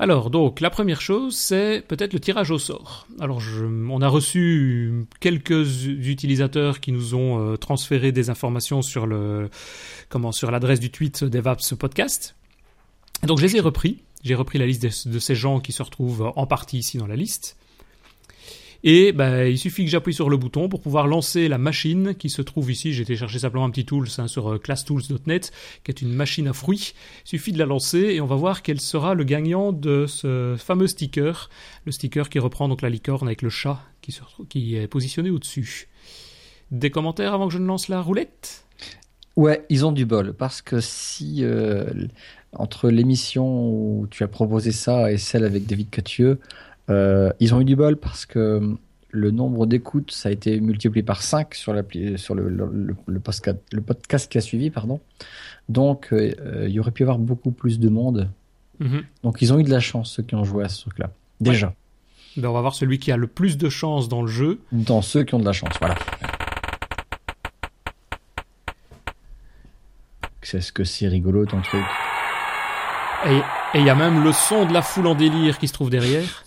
Alors, 0.03 0.31
donc, 0.31 0.59
la 0.59 0.69
première 0.69 1.01
chose, 1.01 1.37
c'est 1.37 1.81
peut-être 1.87 2.13
le 2.13 2.19
tirage 2.19 2.51
au 2.51 2.59
sort. 2.59 3.07
Alors, 3.21 3.41
on 3.89 4.03
a 4.03 4.09
reçu 4.09 5.07
quelques 5.21 5.87
utilisateurs 5.87 6.81
qui 6.81 6.91
nous 6.91 7.15
ont 7.15 7.39
euh, 7.39 7.57
transféré 7.57 8.11
des 8.11 8.29
informations 8.29 8.83
sur 8.83 9.07
l'adresse 9.07 10.81
du 10.81 10.91
tweet 10.91 11.23
d'Evaps 11.23 11.75
Podcast. 11.75 12.35
donc, 13.23 13.39
je 13.39 13.45
les 13.45 13.57
ai 13.59 13.61
repris. 13.61 14.03
J'ai 14.25 14.35
repris 14.35 14.59
la 14.59 14.67
liste 14.67 15.07
de, 15.07 15.19
ces 15.21 15.37
gens 15.37 15.61
qui 15.61 15.71
se 15.71 15.85
retrouvent 15.85 16.33
en 16.35 16.49
partie 16.49 16.79
ici 16.79 16.99
dans 16.99 17.07
la 17.07 17.15
liste. 17.15 17.57
Et 18.85 19.13
ben, 19.13 19.47
il 19.47 19.59
suffit 19.59 19.85
que 19.85 19.91
j'appuie 19.91 20.15
sur 20.15 20.29
le 20.29 20.37
bouton 20.37 20.69
pour 20.69 20.81
pouvoir 20.81 21.07
lancer 21.07 21.49
la 21.49 21.59
machine 21.59 22.15
qui 22.15 22.31
se 22.31 22.43
trouve 22.43 22.71
ici. 22.71 22.93
J'ai 22.93 23.05
téléchargé 23.05 23.39
simplement 23.39 23.65
un 23.65 23.71
petit 23.71 23.85
tool 23.85 24.09
hein, 24.19 24.27
sur 24.27 24.55
euh, 24.55 24.59
classtools.net, 24.59 25.53
qui 25.85 25.91
est 25.91 26.03
une 26.03 26.13
machine 26.13 26.49
à 26.49 26.53
fruits. 26.53 26.95
Il 27.25 27.29
suffit 27.29 27.53
de 27.53 27.59
la 27.59 27.67
lancer 27.67 27.99
et 27.99 28.21
on 28.21 28.27
va 28.27 28.37
voir 28.37 28.63
quel 28.63 28.81
sera 28.81 29.15
le 29.15 29.25
gagnant 29.25 29.73
de 29.73 30.07
ce 30.07 30.57
fameux 30.59 30.89
sticker. 30.89 31.49
Le 31.85 31.93
sticker 31.93 32.29
qui 32.29 32.41
reprend 32.41 32.69
donc 32.69 32.83
la 32.83 32.91
licorne 32.91 33.29
avec 33.29 33.43
le 33.43 33.51
chat 33.51 33.81
qui, 34.49 34.77
est 34.77 34.89
positionné 34.89 35.31
au-dessus. 35.31 35.89
Des 36.71 36.91
commentaires 36.91 37.35
avant 37.35 37.47
que 37.47 37.53
je 37.53 37.59
ne 37.59 37.67
lance 37.67 37.89
la 37.89 38.01
roulette? 38.01 38.65
Ouais, 39.37 39.65
ils 39.71 39.87
ont 39.87 39.93
du 39.93 40.05
bol 40.05 40.35
parce 40.35 40.61
que 40.61 40.81
si 40.81 41.39
euh, 41.43 41.87
entre 42.53 42.91
l'émission 42.91 43.71
où 43.71 44.07
tu 44.11 44.25
as 44.25 44.29
proposé 44.29 44.73
ça 44.73 45.11
et 45.11 45.17
celle 45.17 45.45
avec 45.45 45.67
David 45.67 45.89
Catieux, 45.89 46.39
ils 46.89 47.55
ont 47.55 47.61
eu 47.61 47.65
du 47.65 47.77
bol 47.77 47.97
parce 47.97 48.27
que 48.27 48.77
le 49.13 49.31
nombre 49.31 49.67
d'écoutes, 49.67 50.11
ça 50.11 50.31
a 50.31 50.33
été 50.33 50.59
multiplié 50.61 51.03
par 51.03 51.23
5 51.23 51.55
sur, 51.55 51.75
sur 52.17 52.35
le, 52.35 52.49
le, 52.49 52.97
le, 53.07 53.21
podcast, 53.21 53.59
le 53.71 53.83
podcast 53.83 54.31
qui 54.31 54.39
a 54.39 54.41
suivi. 54.41 54.71
Pardon. 54.71 55.01
Donc, 55.69 56.09
euh, 56.13 56.33
il 56.67 56.73
y 56.73 56.81
aurait 56.81 56.91
pu 56.91 57.03
y 57.03 57.05
avoir 57.05 57.19
beaucoup 57.19 57.53
plus 57.53 57.79
de 57.79 57.89
monde. 57.89 58.31
Mhm. 58.81 59.05
Donc, 59.23 59.43
ils 59.43 59.53
ont 59.53 59.59
eu 59.59 59.65
de 59.65 59.71
la 59.71 59.81
chance, 59.81 60.13
ceux 60.13 60.23
qui 60.23 60.35
ont 60.35 60.45
joué 60.45 60.65
à 60.65 60.69
ce 60.69 60.81
truc-là. 60.81 61.11
Déjà. 61.41 61.75
Ben, 62.39 62.49
on 62.49 62.53
va 62.53 62.63
voir 62.63 62.75
celui 62.75 62.99
qui 62.99 63.13
a 63.13 63.19
le 63.19 63.27
plus 63.27 63.59
de 63.59 63.69
chance 63.69 64.09
dans 64.09 64.23
le 64.23 64.29
jeu. 64.29 64.61
Dans 64.73 65.03
ceux 65.03 65.25
qui 65.25 65.35
ont 65.35 65.39
de 65.39 65.45
la 65.45 65.53
chance, 65.53 65.75
voilà. 65.79 65.95
C'est 70.41 70.63
ce 70.63 70.73
que 70.73 70.85
c'est 70.85 71.09
rigolo 71.09 71.45
ton 71.45 71.61
truc. 71.61 71.85
Et 73.27 73.41
il 73.79 73.85
y 73.85 73.91
a 73.91 73.95
même 73.95 74.25
le 74.25 74.33
son 74.33 74.65
de 74.65 74.73
la 74.73 74.83
foule 74.83 75.07
en 75.07 75.15
délire 75.15 75.59
qui 75.59 75.69
se 75.69 75.73
trouve 75.73 75.91
derrière. 75.91 76.45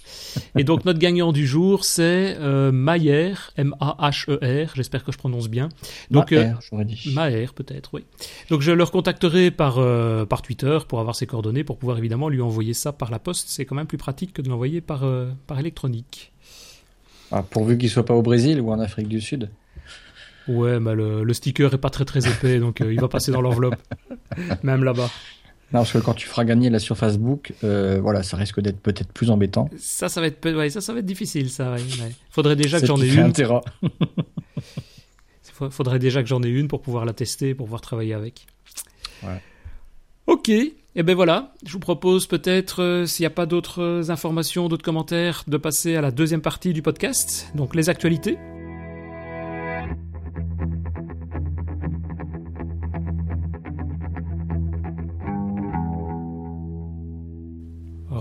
Et 0.55 0.63
donc 0.63 0.85
notre 0.85 0.99
gagnant 0.99 1.31
du 1.31 1.45
jour, 1.45 1.85
c'est 1.85 2.35
euh, 2.39 2.71
Maher, 2.71 3.51
M-A-H-E-R, 3.57 4.71
j'espère 4.75 5.03
que 5.03 5.11
je 5.11 5.17
prononce 5.17 5.49
bien. 5.49 5.69
Donc, 6.11 6.31
Maher, 6.31 6.57
euh, 6.57 6.61
j'aurais 6.69 6.85
dit. 6.85 7.11
Maher, 7.13 7.53
peut-être, 7.53 7.91
oui. 7.93 8.05
Donc 8.49 8.61
je 8.61 8.71
le 8.71 8.83
recontacterai 8.83 9.51
par, 9.51 9.77
euh, 9.77 10.25
par 10.25 10.41
Twitter 10.41 10.77
pour 10.87 10.99
avoir 10.99 11.15
ses 11.15 11.25
coordonnées, 11.25 11.63
pour 11.63 11.77
pouvoir 11.77 11.97
évidemment 11.97 12.29
lui 12.29 12.41
envoyer 12.41 12.73
ça 12.73 12.91
par 12.91 13.11
la 13.11 13.19
poste. 13.19 13.49
C'est 13.49 13.65
quand 13.65 13.75
même 13.75 13.87
plus 13.87 13.97
pratique 13.97 14.33
que 14.33 14.41
de 14.41 14.49
l'envoyer 14.49 14.81
par, 14.81 15.05
par 15.47 15.59
électronique. 15.59 16.31
Ah, 17.31 17.43
pourvu 17.43 17.77
qu'il 17.77 17.89
soit 17.89 18.05
pas 18.05 18.13
au 18.13 18.21
Brésil 18.21 18.61
ou 18.61 18.71
en 18.71 18.79
Afrique 18.79 19.07
du 19.07 19.21
Sud. 19.21 19.49
Ouais, 20.47 20.79
mais 20.79 20.93
le, 20.93 21.23
le 21.23 21.33
sticker 21.33 21.73
est 21.73 21.79
pas 21.79 21.89
très 21.89 22.05
très 22.05 22.27
épais, 22.29 22.59
donc 22.59 22.79
il 22.79 22.99
va 22.99 23.07
passer 23.07 23.31
dans 23.31 23.41
l'enveloppe, 23.41 23.81
même 24.63 24.83
là-bas. 24.83 25.09
Non, 25.75 25.81
parce 25.81 25.91
que 25.91 25.97
quand 25.97 26.13
tu 26.13 26.25
feras 26.25 26.45
gagner 26.45 26.69
la 26.69 26.79
surface 26.79 27.17
book, 27.17 27.51
euh, 27.65 27.99
voilà, 28.01 28.23
ça 28.23 28.37
risque 28.37 28.61
d'être 28.61 28.79
peut-être 28.79 29.11
plus 29.11 29.29
embêtant. 29.29 29.69
Ça, 29.77 30.07
ça 30.07 30.21
va 30.21 30.27
être, 30.27 30.49
ouais, 30.49 30.69
ça, 30.69 30.79
ça 30.79 30.93
va 30.93 30.99
être 30.99 31.05
difficile, 31.05 31.49
ça. 31.49 31.73
Ouais, 31.73 31.81
ouais. 31.81 32.15
Faudrait 32.29 32.55
déjà 32.55 32.79
que 32.79 32.85
j'en 32.85 32.95
ai 33.01 33.13
une. 33.13 33.33
Faudrait 35.69 35.99
déjà 35.99 36.23
que 36.23 36.29
j'en 36.29 36.41
ai 36.43 36.47
une 36.47 36.69
pour 36.69 36.81
pouvoir 36.81 37.03
la 37.03 37.11
tester, 37.11 37.53
pour 37.53 37.65
pouvoir 37.65 37.81
travailler 37.81 38.13
avec. 38.13 38.47
Ouais. 39.21 39.41
Ok. 40.27 40.47
Et 40.47 41.03
ben 41.03 41.13
voilà. 41.13 41.53
Je 41.65 41.73
vous 41.73 41.79
propose 41.79 42.25
peut-être, 42.25 42.81
euh, 42.81 43.05
s'il 43.05 43.23
n'y 43.23 43.27
a 43.27 43.31
pas 43.31 43.45
d'autres 43.45 44.09
informations, 44.11 44.69
d'autres 44.69 44.85
commentaires, 44.85 45.43
de 45.47 45.57
passer 45.57 45.97
à 45.97 46.01
la 46.01 46.11
deuxième 46.11 46.41
partie 46.41 46.71
du 46.71 46.83
podcast. 46.83 47.51
Donc 47.53 47.75
les 47.75 47.89
actualités. 47.89 48.37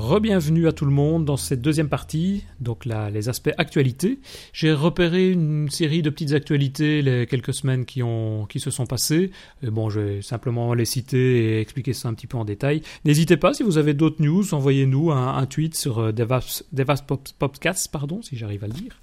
Rebienvenue 0.05 0.69
à 0.69 0.73
tout 0.73 0.85
le 0.85 0.91
monde 0.91 1.25
dans 1.25 1.39
cette 1.39 1.63
deuxième 1.63 1.89
partie, 1.89 2.45
donc 2.61 2.85
là, 2.85 3.09
les 3.09 3.31
aspects 3.31 3.55
actualités. 3.57 4.19
J'ai 4.53 4.71
repéré 4.71 5.31
une 5.31 5.71
série 5.71 6.03
de 6.03 6.11
petites 6.11 6.33
actualités 6.33 7.01
les 7.01 7.27
quelques 7.27 7.55
semaines 7.55 7.87
qui, 7.87 8.03
ont, 8.03 8.45
qui 8.45 8.61
se 8.61 8.71
sont 8.71 8.85
passées. 8.85 9.31
Et 9.63 9.71
bon, 9.71 9.89
je 9.89 10.01
vais 10.01 10.23
simplement 10.23 10.75
les 10.75 10.85
citer 10.85 11.57
et 11.57 11.61
expliquer 11.63 11.95
ça 11.95 12.11
un 12.11 12.13
petit 12.13 12.27
peu 12.27 12.37
en 12.37 12.45
détail. 12.45 12.83
N'hésitez 13.07 13.39
pas, 13.39 13.55
si 13.55 13.63
vous 13.63 13.79
avez 13.79 13.95
d'autres 13.95 14.23
news, 14.23 14.53
envoyez-nous 14.53 15.11
un, 15.11 15.47
tweet 15.47 15.75
sur 15.75 15.99
euh, 15.99 16.13
DevOps, 16.13 16.65
DevOps 16.75 17.03
Pop- 17.07 17.29
Podcast, 17.39 17.89
pardon, 17.91 18.21
si 18.21 18.37
j'arrive 18.37 18.63
à 18.63 18.67
le 18.67 18.75
dire, 18.75 19.01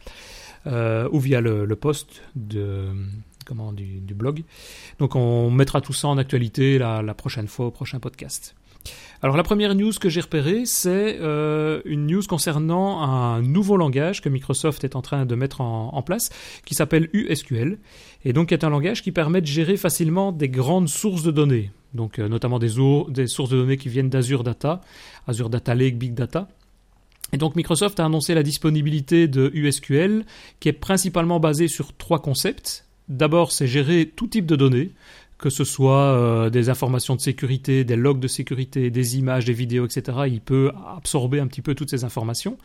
euh, 0.68 1.10
ou 1.12 1.20
via 1.20 1.42
le, 1.42 1.66
le 1.66 1.76
post 1.76 2.22
de, 2.36 2.86
comment, 3.48 3.74
du, 3.74 4.14
blog. 4.14 4.44
Donc 5.00 5.16
on 5.16 5.50
mettra 5.50 5.82
tout 5.82 5.94
ça 5.94 6.10
en 6.10 6.20
actualité 6.20 6.78
la 6.78 7.14
prochaine 7.16 7.48
fois 7.48 7.66
au 7.66 7.72
prochain 7.72 8.00
podcast. 8.00 8.54
Alors 9.24 9.38
la 9.38 9.44
première 9.44 9.76
news 9.76 9.92
que 10.00 10.10
j'ai 10.10 10.22
repérée, 10.22 10.66
c'est 10.66 11.20
euh, 11.22 11.82
une 11.86 12.08
news 12.08 12.24
concernant 12.28 13.02
un 13.04 13.42
nouveau 13.42 13.78
langage 13.78 14.22
que 14.22 14.30
Microsoft 14.30 14.84
est 14.84 14.96
en 14.96 15.04
train 15.04 15.26
de 15.26 15.36
mettre 15.36 15.62
en, 15.62 16.02
place, 16.02 16.30
qui 16.66 16.74
s'appelle 16.74 17.08
USQL, 17.14 17.78
et 18.26 18.34
donc 18.34 18.52
est 18.52 18.64
un 18.64 18.70
langage 18.70 19.04
qui 19.04 19.12
permet 19.12 19.42
de 19.42 19.46
gérer 19.46 19.78
facilement 19.78 20.32
des 20.32 20.50
grandes 20.50 20.90
sources 20.90 21.22
de 21.22 21.30
données, 21.30 21.72
donc 21.94 22.18
euh, 22.18 22.28
notamment 22.28 22.58
des, 22.58 22.72
des 23.10 23.28
sources 23.28 23.52
de 23.52 23.58
données 23.58 23.78
qui 23.78 23.90
viennent 23.90 24.10
d'Azure 24.10 24.44
Data, 24.44 24.82
Azure 25.28 25.52
Data 25.52 25.76
Lake, 25.76 26.00
Big 26.00 26.16
Data. 26.16 26.48
Et 27.34 27.38
donc 27.38 27.56
Microsoft 27.56 28.00
a 28.00 28.06
annoncé 28.06 28.34
la 28.34 28.44
disponibilité 28.44 29.28
de 29.28 29.52
USQL, 29.54 30.26
qui 30.60 30.70
est 30.70 30.74
principalement 30.74 31.40
basée 31.40 31.68
sur 31.68 31.96
trois 31.96 32.22
concepts. 32.22 32.86
D'abord, 33.08 33.52
c'est 33.52 33.68
gérer 33.68 34.12
tout 34.16 34.28
type 34.28 34.46
de 34.46 34.56
données, 34.56 34.92
que 35.42 35.50
ce 35.50 35.64
soit 35.64 36.16
euh, 36.16 36.50
des 36.52 36.70
informations 36.70 37.16
de 37.16 37.20
sécurité, 37.20 37.84
des 37.84 37.96
logs 37.96 38.20
de 38.20 38.28
sécurité, 38.28 38.92
des 38.92 39.18
images, 39.18 39.44
des 39.44 39.54
vidéos, 39.54 39.86
etc. 39.86 40.20
Il 40.28 40.40
peut 40.40 40.72
absorber 40.96 41.40
un 41.40 41.48
petit 41.48 41.64
peu 41.64 41.74
toutes 41.74 41.90
ces 41.90 42.04
informations. 42.04 42.58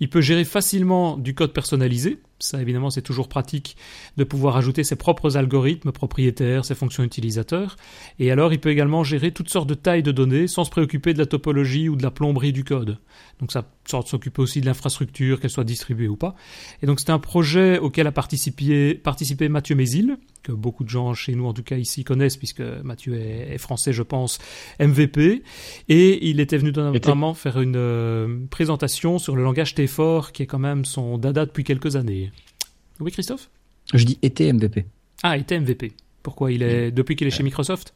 Il 0.00 0.10
peut 0.10 0.20
gérer 0.20 0.44
facilement 0.44 1.16
du 1.16 1.34
code 1.34 1.52
personnalisé. 1.52 2.18
Ça, 2.38 2.60
évidemment, 2.60 2.90
c'est 2.90 3.02
toujours 3.02 3.28
pratique 3.28 3.78
de 4.18 4.24
pouvoir 4.24 4.58
ajouter 4.58 4.84
ses 4.84 4.96
propres 4.96 5.38
algorithmes 5.38 5.90
propriétaires, 5.90 6.66
ses 6.66 6.74
fonctions 6.74 7.02
utilisateurs. 7.02 7.76
Et 8.18 8.30
alors, 8.30 8.52
il 8.52 8.60
peut 8.60 8.68
également 8.68 9.04
gérer 9.04 9.30
toutes 9.30 9.48
sortes 9.48 9.68
de 9.68 9.74
tailles 9.74 10.02
de 10.02 10.12
données 10.12 10.46
sans 10.46 10.64
se 10.64 10.70
préoccuper 10.70 11.14
de 11.14 11.18
la 11.18 11.24
topologie 11.24 11.88
ou 11.88 11.96
de 11.96 12.02
la 12.02 12.10
plomberie 12.10 12.52
du 12.52 12.62
code. 12.62 12.98
Donc, 13.40 13.52
ça 13.52 13.64
sort 13.86 14.04
de 14.04 14.08
s'occuper 14.08 14.42
aussi 14.42 14.60
de 14.60 14.66
l'infrastructure, 14.66 15.40
qu'elle 15.40 15.50
soit 15.50 15.64
distribuée 15.64 16.08
ou 16.08 16.16
pas. 16.16 16.34
Et 16.82 16.86
donc, 16.86 17.00
c'est 17.00 17.10
un 17.10 17.18
projet 17.18 17.78
auquel 17.78 18.06
a 18.06 18.12
participé, 18.12 18.94
participé 18.94 19.48
Mathieu 19.48 19.74
Mézil, 19.74 20.18
que 20.42 20.52
beaucoup 20.52 20.84
de 20.84 20.90
gens 20.90 21.14
chez 21.14 21.34
nous, 21.34 21.46
en 21.46 21.54
tout 21.54 21.62
cas 21.62 21.76
ici, 21.76 22.04
connaissent, 22.04 22.36
puisque 22.36 22.60
Mathieu 22.60 23.14
est, 23.14 23.54
est 23.54 23.58
français, 23.58 23.94
je 23.94 24.02
pense, 24.02 24.38
MVP. 24.78 25.42
Et 25.88 26.28
il 26.28 26.40
était 26.40 26.58
venu 26.58 26.72
notamment 26.72 27.32
faire 27.32 27.60
une 27.60 27.76
euh, 27.76 28.40
présentation 28.50 29.18
sur 29.18 29.36
le 29.36 29.42
langage 29.42 29.74
T4, 29.74 30.32
qui 30.32 30.42
est 30.42 30.46
quand 30.46 30.58
même 30.58 30.84
son 30.84 31.16
dada 31.16 31.46
depuis 31.46 31.64
quelques 31.64 31.96
années. 31.96 32.25
Oui, 33.00 33.10
Christophe? 33.10 33.50
Je 33.94 34.04
dis 34.04 34.18
été 34.22 34.52
MVP. 34.52 34.86
Ah, 35.22 35.36
était 35.36 35.58
MVP. 35.58 35.92
Pourquoi? 36.22 36.52
Il 36.52 36.62
est 36.62 36.90
depuis 36.90 37.16
qu'il 37.16 37.26
est 37.26 37.30
chez 37.30 37.42
Microsoft? 37.42 37.94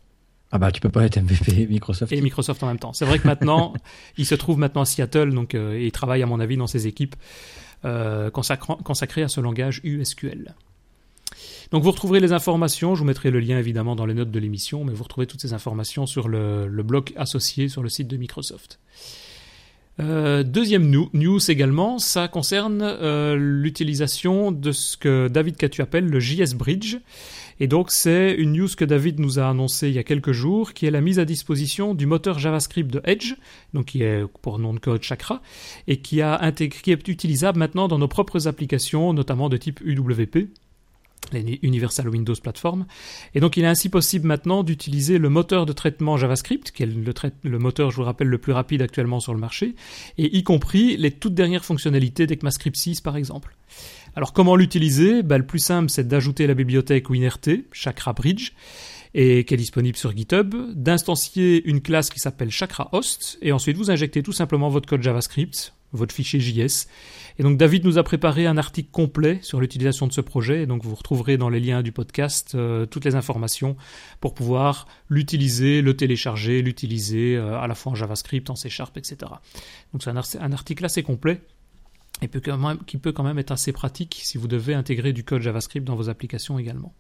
Ah 0.52 0.58
bah 0.58 0.72
tu 0.72 0.80
peux 0.80 0.88
pas 0.88 1.04
être 1.04 1.20
MVP 1.20 1.68
Microsoft. 1.68 2.12
et 2.12 2.20
Microsoft 2.20 2.62
en 2.62 2.66
même 2.66 2.78
temps. 2.78 2.92
C'est 2.92 3.04
vrai 3.04 3.18
que 3.18 3.26
maintenant, 3.26 3.72
il 4.18 4.26
se 4.26 4.34
trouve 4.34 4.58
maintenant 4.58 4.82
à 4.82 4.84
Seattle, 4.84 5.32
donc 5.32 5.54
euh, 5.54 5.78
et 5.78 5.86
il 5.86 5.92
travaille 5.92 6.22
à 6.22 6.26
mon 6.26 6.40
avis 6.40 6.56
dans 6.56 6.66
ses 6.66 6.86
équipes 6.86 7.14
euh, 7.84 8.30
consacrées 8.30 9.22
à 9.22 9.28
ce 9.28 9.40
langage 9.40 9.80
USQL. 9.84 10.54
Donc 11.70 11.84
vous 11.84 11.90
retrouverez 11.92 12.18
les 12.18 12.32
informations, 12.32 12.96
je 12.96 13.00
vous 13.00 13.06
mettrai 13.06 13.30
le 13.30 13.38
lien 13.38 13.58
évidemment 13.58 13.94
dans 13.94 14.06
les 14.06 14.14
notes 14.14 14.32
de 14.32 14.38
l'émission, 14.40 14.84
mais 14.84 14.92
vous 14.92 15.04
retrouvez 15.04 15.28
toutes 15.28 15.40
ces 15.40 15.52
informations 15.52 16.04
sur 16.04 16.28
le, 16.28 16.66
le 16.66 16.82
blog 16.82 17.12
associé 17.16 17.68
sur 17.68 17.82
le 17.82 17.88
site 17.88 18.08
de 18.08 18.16
Microsoft. 18.16 18.80
Euh, 20.00 20.42
deuxième 20.42 20.90
news 21.12 21.50
également, 21.50 21.98
ça 21.98 22.26
concerne 22.28 22.80
euh, 22.82 23.36
l'utilisation 23.36 24.50
de 24.50 24.72
ce 24.72 24.96
que 24.96 25.28
David 25.28 25.56
Catu 25.56 25.82
appelle 25.82 26.06
le 26.06 26.20
JS 26.20 26.54
Bridge. 26.54 26.98
Et 27.62 27.66
donc 27.66 27.90
c'est 27.90 28.32
une 28.32 28.54
news 28.54 28.68
que 28.74 28.86
David 28.86 29.20
nous 29.20 29.38
a 29.38 29.46
annoncée 29.46 29.88
il 29.88 29.94
y 29.94 29.98
a 29.98 30.02
quelques 30.02 30.32
jours, 30.32 30.72
qui 30.72 30.86
est 30.86 30.90
la 30.90 31.02
mise 31.02 31.18
à 31.18 31.26
disposition 31.26 31.94
du 31.94 32.06
moteur 32.06 32.38
JavaScript 32.38 32.90
de 32.90 33.02
Edge, 33.04 33.34
donc 33.74 33.86
qui 33.86 34.02
est 34.02 34.24
pour 34.40 34.58
nom 34.58 34.72
de 34.72 34.78
code 34.78 35.02
Chakra, 35.02 35.42
et 35.86 36.00
qui, 36.00 36.20
est 36.20 37.08
utilisable 37.08 37.58
maintenant 37.58 37.86
dans 37.86 37.98
nos 37.98 38.08
propres 38.08 38.48
applications, 38.48 39.12
notamment 39.12 39.50
de 39.50 39.58
type 39.58 39.80
UWP 39.84 40.48
Universal 41.32 42.08
Windows 42.08 42.34
Platform. 42.42 42.86
Et 43.34 43.40
donc 43.40 43.56
il 43.56 43.64
est 43.64 43.68
ainsi 43.68 43.88
possible 43.88 44.26
maintenant 44.26 44.62
d'utiliser 44.62 45.18
le 45.18 45.28
moteur 45.28 45.66
de 45.66 45.72
traitement 45.72 46.16
JavaScript, 46.16 46.70
qui 46.70 46.82
est 46.82 46.86
le, 46.86 47.58
moteur, 47.58 47.90
je 47.90 47.96
vous 47.96 48.02
rappelle, 48.02 48.28
le 48.28 48.38
plus 48.38 48.52
rapide 48.52 48.82
actuellement 48.82 49.20
sur 49.20 49.34
le 49.34 49.40
marché, 49.40 49.74
et 50.18 50.36
y 50.36 50.42
compris 50.42 50.96
les 50.96 51.10
toutes 51.10 51.34
dernières 51.34 51.64
fonctionnalités 51.64 52.26
d'ECMAScript 52.26 52.76
6 52.76 53.00
par 53.00 53.16
exemple. 53.16 53.56
Alors 54.16 54.32
comment 54.32 54.56
l'utiliser? 54.56 55.22
Ben, 55.22 55.38
Le 55.38 55.46
plus 55.46 55.60
simple 55.60 55.90
c'est 55.90 56.06
d'ajouter 56.06 56.46
la 56.46 56.54
bibliothèque 56.54 57.10
WinRT, 57.10 57.66
Chakra 57.72 58.12
Bridge, 58.12 58.52
et 59.14 59.44
qui 59.44 59.54
est 59.54 59.56
disponible 59.56 59.96
sur 59.96 60.16
GitHub, 60.16 60.54
d'instancier 60.72 61.62
une 61.68 61.80
classe 61.80 62.10
qui 62.10 62.20
s'appelle 62.20 62.50
Chakra 62.50 62.88
Host, 62.92 63.38
et 63.42 63.52
ensuite 63.52 63.76
vous 63.76 63.90
injectez 63.90 64.22
tout 64.22 64.32
simplement 64.32 64.68
votre 64.68 64.88
code 64.88 65.02
JavaScript, 65.02 65.74
votre 65.92 66.14
fichier 66.14 66.40
JS. 66.40 66.86
Et 67.40 67.42
donc 67.42 67.56
David 67.56 67.86
nous 67.86 67.96
a 67.96 68.02
préparé 68.02 68.46
un 68.46 68.58
article 68.58 68.90
complet 68.90 69.38
sur 69.40 69.62
l'utilisation 69.62 70.06
de 70.06 70.12
ce 70.12 70.20
projet, 70.20 70.64
et 70.64 70.66
donc 70.66 70.84
vous 70.84 70.94
retrouverez 70.94 71.38
dans 71.38 71.48
les 71.48 71.58
liens 71.58 71.80
du 71.80 71.90
podcast 71.90 72.54
euh, 72.54 72.84
toutes 72.84 73.06
les 73.06 73.14
informations 73.14 73.78
pour 74.20 74.34
pouvoir 74.34 74.86
l'utiliser, 75.08 75.80
le 75.80 75.96
télécharger, 75.96 76.60
l'utiliser 76.60 77.36
euh, 77.36 77.58
à 77.58 77.66
la 77.66 77.74
fois 77.74 77.92
en 77.92 77.94
JavaScript, 77.94 78.50
en 78.50 78.56
C 78.56 78.68
Sharp, 78.68 78.94
etc. 78.98 79.16
Donc 79.94 80.02
c'est 80.02 80.10
un, 80.10 80.16
ar- 80.18 80.26
un 80.38 80.52
article 80.52 80.84
assez 80.84 81.02
complet 81.02 81.40
et 82.20 82.28
qui 82.86 82.98
peut 82.98 83.12
quand 83.12 83.24
même 83.24 83.38
être 83.38 83.52
assez 83.52 83.72
pratique 83.72 84.20
si 84.22 84.36
vous 84.36 84.46
devez 84.46 84.74
intégrer 84.74 85.14
du 85.14 85.24
code 85.24 85.40
JavaScript 85.40 85.86
dans 85.86 85.96
vos 85.96 86.10
applications 86.10 86.58
également. 86.58 86.92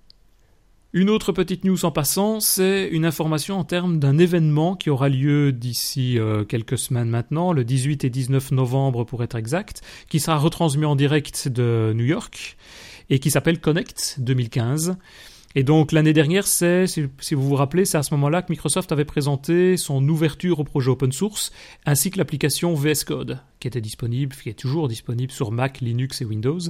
Une 0.92 1.08
autre 1.08 1.30
petite 1.30 1.64
news 1.64 1.84
en 1.84 1.92
passant, 1.92 2.40
c'est 2.40 2.88
une 2.88 3.04
information 3.04 3.56
en 3.56 3.62
termes 3.62 4.00
d'un 4.00 4.18
événement 4.18 4.74
qui 4.74 4.90
aura 4.90 5.08
lieu 5.08 5.52
d'ici 5.52 6.18
euh, 6.18 6.44
quelques 6.44 6.78
semaines 6.78 7.08
maintenant, 7.08 7.52
le 7.52 7.62
18 7.62 8.02
et 8.02 8.10
19 8.10 8.50
novembre 8.50 9.04
pour 9.04 9.22
être 9.22 9.36
exact, 9.36 9.82
qui 10.08 10.18
sera 10.18 10.36
retransmis 10.36 10.86
en 10.86 10.96
direct 10.96 11.46
de 11.46 11.92
New 11.94 12.06
York 12.06 12.56
et 13.08 13.20
qui 13.20 13.30
s'appelle 13.30 13.60
Connect 13.60 14.16
2015. 14.18 14.96
Et 15.56 15.64
donc 15.64 15.90
l'année 15.90 16.12
dernière, 16.12 16.46
c'est, 16.46 16.86
si 16.86 17.34
vous 17.34 17.42
vous 17.42 17.56
rappelez, 17.56 17.84
c'est 17.84 17.98
à 17.98 18.04
ce 18.04 18.14
moment-là 18.14 18.42
que 18.42 18.52
Microsoft 18.52 18.92
avait 18.92 19.04
présenté 19.04 19.76
son 19.76 20.08
ouverture 20.08 20.60
au 20.60 20.64
projet 20.64 20.90
open 20.90 21.10
source, 21.10 21.50
ainsi 21.84 22.12
que 22.12 22.18
l'application 22.18 22.74
VS 22.74 23.04
Code, 23.04 23.40
qui 23.58 23.66
était 23.66 23.80
disponible, 23.80 24.36
qui 24.36 24.48
est 24.48 24.54
toujours 24.54 24.86
disponible 24.86 25.32
sur 25.32 25.50
Mac, 25.50 25.80
Linux 25.80 26.22
et 26.22 26.24
Windows. 26.24 26.60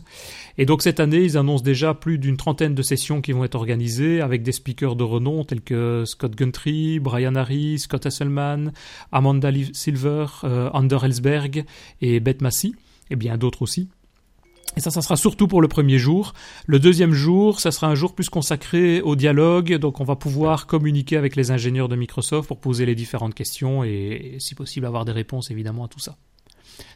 Et 0.56 0.64
donc 0.64 0.80
cette 0.80 0.98
année, 0.98 1.22
ils 1.22 1.36
annoncent 1.36 1.62
déjà 1.62 1.92
plus 1.92 2.18
d'une 2.18 2.38
trentaine 2.38 2.74
de 2.74 2.80
sessions 2.80 3.20
qui 3.20 3.32
vont 3.32 3.44
être 3.44 3.54
organisées 3.54 4.22
avec 4.22 4.42
des 4.42 4.52
speakers 4.52 4.96
de 4.96 5.04
renom 5.04 5.44
tels 5.44 5.60
que 5.60 6.04
Scott 6.06 6.34
Guntry, 6.34 7.00
Brian 7.00 7.34
Harris, 7.34 7.80
Scott 7.80 8.06
Hasselman, 8.06 8.72
Amanda 9.12 9.50
Silver, 9.74 10.24
euh, 10.44 10.70
Ander 10.72 10.98
Ellsberg 11.02 11.64
et 12.00 12.18
Beth 12.18 12.40
Massey, 12.40 12.72
et 13.10 13.16
bien 13.16 13.36
d'autres 13.36 13.60
aussi. 13.60 13.90
Et 14.76 14.80
ça, 14.80 14.90
ça 14.90 15.02
sera 15.02 15.16
surtout 15.16 15.48
pour 15.48 15.62
le 15.62 15.68
premier 15.68 15.98
jour. 15.98 16.32
Le 16.66 16.78
deuxième 16.78 17.12
jour, 17.12 17.60
ça 17.60 17.72
sera 17.72 17.88
un 17.88 17.94
jour 17.94 18.14
plus 18.14 18.28
consacré 18.28 19.00
au 19.02 19.16
dialogue. 19.16 19.74
Donc, 19.74 20.00
on 20.00 20.04
va 20.04 20.16
pouvoir 20.16 20.66
communiquer 20.66 21.16
avec 21.16 21.34
les 21.34 21.50
ingénieurs 21.50 21.88
de 21.88 21.96
Microsoft 21.96 22.46
pour 22.46 22.60
poser 22.60 22.86
les 22.86 22.94
différentes 22.94 23.34
questions 23.34 23.82
et, 23.82 24.36
si 24.38 24.54
possible, 24.54 24.86
avoir 24.86 25.04
des 25.04 25.12
réponses 25.12 25.50
évidemment 25.50 25.86
à 25.86 25.88
tout 25.88 25.98
ça. 25.98 26.16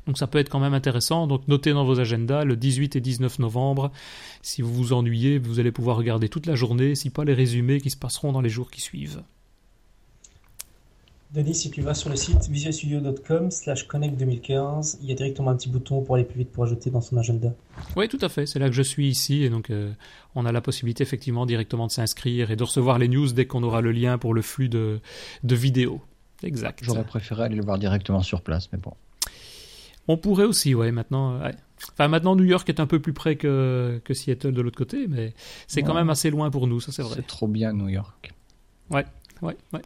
Donc, 0.07 0.19
ça 0.19 0.29
peut 0.29 0.39
être 0.39 0.49
quand 0.49 0.61
même 0.61 0.75
intéressant. 0.75 1.27
Donc, 1.27 1.49
notez 1.49 1.73
dans 1.73 1.85
vos 1.85 1.99
agendas 1.99 2.45
le 2.45 2.57
18 2.57 2.95
et 2.95 3.01
19 3.01 3.41
novembre. 3.41 3.91
Si 4.41 4.63
vous 4.63 4.73
vous 4.73 4.93
ennuyez, 4.93 5.39
vous 5.39 5.59
allez 5.59 5.73
pouvoir 5.73 5.97
regarder 5.97 6.29
toute 6.29 6.47
la 6.47 6.55
journée, 6.55 6.95
si 6.95 7.11
pas 7.11 7.25
les 7.25 7.35
résumés 7.35 7.81
qui 7.81 7.91
se 7.91 7.97
passeront 7.97 8.33
dans 8.33 8.41
les 8.41 8.51
jours 8.51 8.71
qui 8.71 8.81
suivent. 8.81 9.23
Denis, 11.35 11.57
si 11.57 11.71
tu 11.73 11.83
vas 11.83 11.95
sur 11.95 12.11
le 12.11 12.15
site 12.15 12.49
visualstudio.com 12.49 13.51
slash 13.51 13.89
connect 13.89 14.17
2015, 14.17 15.01
il 15.03 15.09
y 15.09 15.13
a 15.13 15.17
directement 15.17 15.51
un 15.51 15.57
petit 15.57 15.69
bouton 15.69 16.01
pour 16.01 16.15
aller 16.15 16.23
plus 16.23 16.39
vite 16.39 16.53
pour 16.53 16.63
ajouter 16.63 16.91
dans 16.91 17.01
son 17.01 17.17
agenda. 17.17 17.53
Oui, 17.97 18.07
tout 18.07 18.21
à 18.21 18.29
fait. 18.29 18.47
C'est 18.47 18.61
là 18.61 18.69
que 18.69 18.75
je 18.75 18.83
suis 18.83 19.09
ici 19.09 19.43
et 19.43 19.51
donc 19.51 19.71
euh, 19.71 19.93
on 20.37 20.47
a 20.47 20.53
la 20.53 20.61
possibilité 20.61 21.03
effectivement 21.03 21.45
directement 21.45 21.89
de 21.89 21.91
s'inscrire 21.91 22.53
et 22.53 22.57
de 22.57 22.63
recevoir 22.63 23.01
les 23.01 23.09
news 23.09 23.33
dès 23.33 23.47
qu'on 23.47 23.65
aura 23.65 23.81
le 23.81 23.91
lien 23.91 24.17
pour 24.17 24.33
le 24.33 24.43
flux 24.43 24.69
de, 24.69 25.01
de 25.43 25.55
vidéos. 25.57 26.01
Exact. 26.45 26.79
J'aurais 26.83 27.03
préféré 27.03 27.43
aller 27.43 27.57
le 27.57 27.65
voir 27.65 27.81
directement 27.81 28.23
sur 28.23 28.41
place, 28.41 28.69
mais 28.73 28.79
bon. 28.79 28.93
On 30.07 30.17
pourrait 30.17 30.45
aussi, 30.45 30.73
ouais, 30.73 30.93
maintenant. 30.93 31.41
Enfin, 31.95 32.07
maintenant, 32.07 32.37
New 32.37 32.45
York 32.45 32.69
est 32.69 32.79
un 32.79 32.87
peu 32.87 33.01
plus 33.01 33.13
près 33.13 33.35
que, 33.35 34.01
que 34.05 34.15
Seattle 34.15 34.53
de 34.53 34.61
l'autre 34.63 34.79
côté, 34.79 35.09
mais 35.09 35.35
c'est 35.67 35.83
quand 35.83 35.95
même 35.95 36.11
assez 36.11 36.31
loin 36.31 36.51
pour 36.51 36.69
nous, 36.69 36.79
ça 36.79 36.93
c'est 36.93 37.03
vrai. 37.03 37.15
C'est 37.17 37.27
trop 37.27 37.49
bien, 37.49 37.73
New 37.73 37.89
York. 37.89 38.33
Ouais, 38.91 39.05
ouais, 39.43 39.57
ouais. 39.73 39.83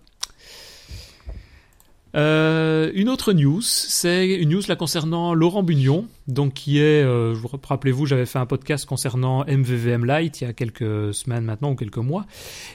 Euh, 2.18 2.90
une 2.94 3.08
autre 3.08 3.32
news, 3.32 3.60
c'est 3.62 4.26
une 4.26 4.48
news 4.48 4.62
concernant 4.76 5.34
Laurent 5.34 5.62
Bugnon, 5.62 6.08
donc 6.26 6.52
qui 6.54 6.78
est, 6.78 7.04
euh, 7.04 7.32
vous 7.32 7.48
rappelez-vous, 7.62 8.06
j'avais 8.06 8.26
fait 8.26 8.40
un 8.40 8.46
podcast 8.46 8.86
concernant 8.86 9.44
MVVM 9.44 10.04
Lite 10.04 10.40
il 10.40 10.44
y 10.44 10.46
a 10.48 10.52
quelques 10.52 11.14
semaines 11.14 11.44
maintenant 11.44 11.70
ou 11.70 11.74
quelques 11.76 11.98
mois, 11.98 12.26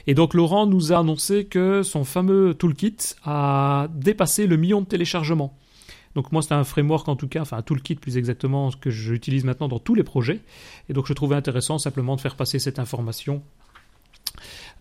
et 0.06 0.14
donc 0.14 0.32
Laurent 0.32 0.66
nous 0.66 0.94
a 0.94 1.00
annoncé 1.00 1.44
que 1.44 1.82
son 1.82 2.04
fameux 2.04 2.54
toolkit 2.54 2.96
a 3.24 3.88
dépassé 3.92 4.46
le 4.46 4.56
million 4.56 4.80
de 4.80 4.86
téléchargements. 4.86 5.54
Donc 6.14 6.32
moi 6.32 6.40
c'est 6.40 6.54
un 6.54 6.64
framework 6.64 7.06
en 7.08 7.16
tout 7.16 7.28
cas, 7.28 7.42
enfin 7.42 7.58
un 7.58 7.62
toolkit 7.62 7.96
plus 7.96 8.16
exactement 8.16 8.70
que 8.80 8.88
j'utilise 8.88 9.44
maintenant 9.44 9.68
dans 9.68 9.78
tous 9.78 9.94
les 9.94 10.04
projets, 10.04 10.40
et 10.88 10.94
donc 10.94 11.06
je 11.06 11.12
trouvais 11.12 11.36
intéressant 11.36 11.76
simplement 11.76 12.16
de 12.16 12.22
faire 12.22 12.36
passer 12.36 12.58
cette 12.58 12.78
information 12.78 13.42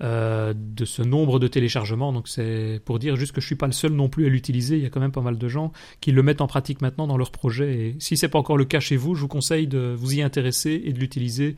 euh, 0.01 0.53
de 0.57 0.85
ce 0.85 1.03
nombre 1.03 1.39
de 1.39 1.47
téléchargements. 1.47 2.11
Donc 2.11 2.27
c'est 2.27 2.81
pour 2.83 2.97
dire 2.97 3.15
juste 3.15 3.31
que 3.31 3.39
je 3.39 3.45
suis 3.45 3.55
pas 3.55 3.67
le 3.67 3.73
seul 3.73 3.91
non 3.91 4.09
plus 4.09 4.25
à 4.25 4.29
l'utiliser. 4.29 4.75
Il 4.77 4.83
y 4.83 4.85
a 4.85 4.89
quand 4.89 4.99
même 4.99 5.11
pas 5.11 5.21
mal 5.21 5.37
de 5.37 5.47
gens 5.47 5.71
qui 6.01 6.11
le 6.11 6.23
mettent 6.23 6.41
en 6.41 6.47
pratique 6.47 6.81
maintenant 6.81 7.05
dans 7.05 7.15
leurs 7.15 7.31
projets. 7.31 7.73
Et 7.75 7.95
si 7.99 8.17
c'est 8.17 8.27
pas 8.27 8.39
encore 8.39 8.57
le 8.57 8.65
cas 8.65 8.79
chez 8.79 8.97
vous, 8.97 9.13
je 9.13 9.21
vous 9.21 9.27
conseille 9.27 9.67
de 9.67 9.93
vous 9.95 10.15
y 10.15 10.21
intéresser 10.23 10.81
et 10.83 10.93
de 10.93 10.99
l'utiliser 10.99 11.55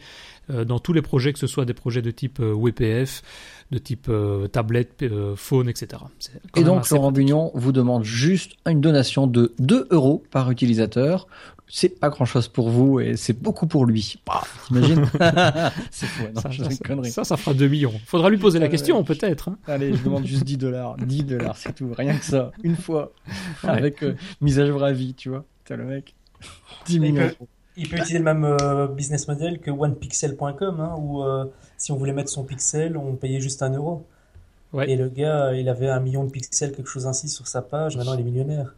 euh, 0.49 0.65
dans 0.65 0.79
tous 0.79 0.91
les 0.91 1.01
projets, 1.01 1.31
que 1.31 1.39
ce 1.39 1.47
soit 1.47 1.65
des 1.65 1.73
projets 1.73 2.01
de 2.01 2.11
type 2.11 2.39
euh, 2.41 2.53
WPF, 2.53 3.23
de 3.71 3.77
type 3.79 4.11
tablette, 4.51 5.03
phone, 5.35 5.69
etc. 5.69 6.03
Et 6.55 6.63
donc 6.63 6.87
Laurent 6.91 7.11
Bugnon 7.11 7.49
vous 7.55 7.71
demande 7.71 8.03
juste 8.03 8.51
une 8.67 8.79
donation 8.79 9.25
de 9.25 9.55
2 9.57 9.87
euros 9.89 10.23
par 10.29 10.51
utilisateur 10.51 11.27
c'est 11.67 11.99
pas 11.99 12.09
grand 12.09 12.25
chose 12.25 12.47
pour 12.47 12.69
vous 12.69 12.99
et 12.99 13.17
c'est 13.17 13.33
beaucoup 13.33 13.67
pour 13.67 13.85
lui. 13.85 14.17
Bah, 14.25 14.43
t'imagines 14.67 15.05
C'est 15.91 16.05
fou, 16.05 16.23
non, 16.33 16.41
ça, 16.41 16.51
ça, 16.51 17.03
ça, 17.11 17.23
ça, 17.23 17.37
fera 17.37 17.53
2 17.53 17.67
millions. 17.67 17.93
Faudra 18.05 18.29
lui 18.29 18.37
poser 18.37 18.59
la 18.59 18.67
question, 18.67 19.03
peut-être. 19.03 19.49
Hein. 19.49 19.57
Allez, 19.67 19.93
je 19.93 20.03
demande 20.03 20.25
juste 20.25 20.43
10 20.43 20.57
dollars. 20.57 20.95
10 21.05 21.23
dollars, 21.23 21.57
c'est 21.57 21.73
tout. 21.73 21.91
Rien 21.97 22.17
que 22.17 22.25
ça. 22.25 22.51
Une 22.63 22.75
fois. 22.75 23.11
Avec 23.63 24.03
euh, 24.03 24.15
mise 24.41 24.59
à 24.59 24.65
jour 24.65 24.83
à 24.83 24.91
vie, 24.91 25.13
tu 25.15 25.29
vois. 25.29 25.43
T'as 25.65 25.75
le 25.75 25.85
mec. 25.85 26.15
10 26.85 26.99
millions. 26.99 27.31
Il 27.77 27.89
peut, 27.89 27.97
utiliser 27.97 28.19
le 28.19 28.23
même 28.23 28.45
euh, 28.45 28.87
business 28.87 29.27
model 29.27 29.59
que 29.59 29.69
onepixel.com, 29.69 30.79
hein, 30.79 30.95
où 30.97 31.23
euh, 31.23 31.45
si 31.77 31.91
on 31.91 31.97
voulait 31.97 32.13
mettre 32.13 32.29
son 32.29 32.45
pixel, 32.45 32.95
on 32.95 33.15
payait 33.15 33.41
juste 33.41 33.61
1 33.63 33.73
euro. 33.73 34.05
Ouais. 34.71 34.89
Et 34.89 34.95
le 34.95 35.09
gars, 35.09 35.53
il 35.53 35.67
avait 35.67 35.89
un 35.89 35.99
million 35.99 36.23
de 36.23 36.31
pixels, 36.31 36.71
quelque 36.71 36.87
chose 36.87 37.05
ainsi 37.05 37.27
sur 37.27 37.47
sa 37.47 37.61
page. 37.61 37.97
Maintenant, 37.97 38.13
il 38.13 38.21
est 38.21 38.23
millionnaire. 38.23 38.75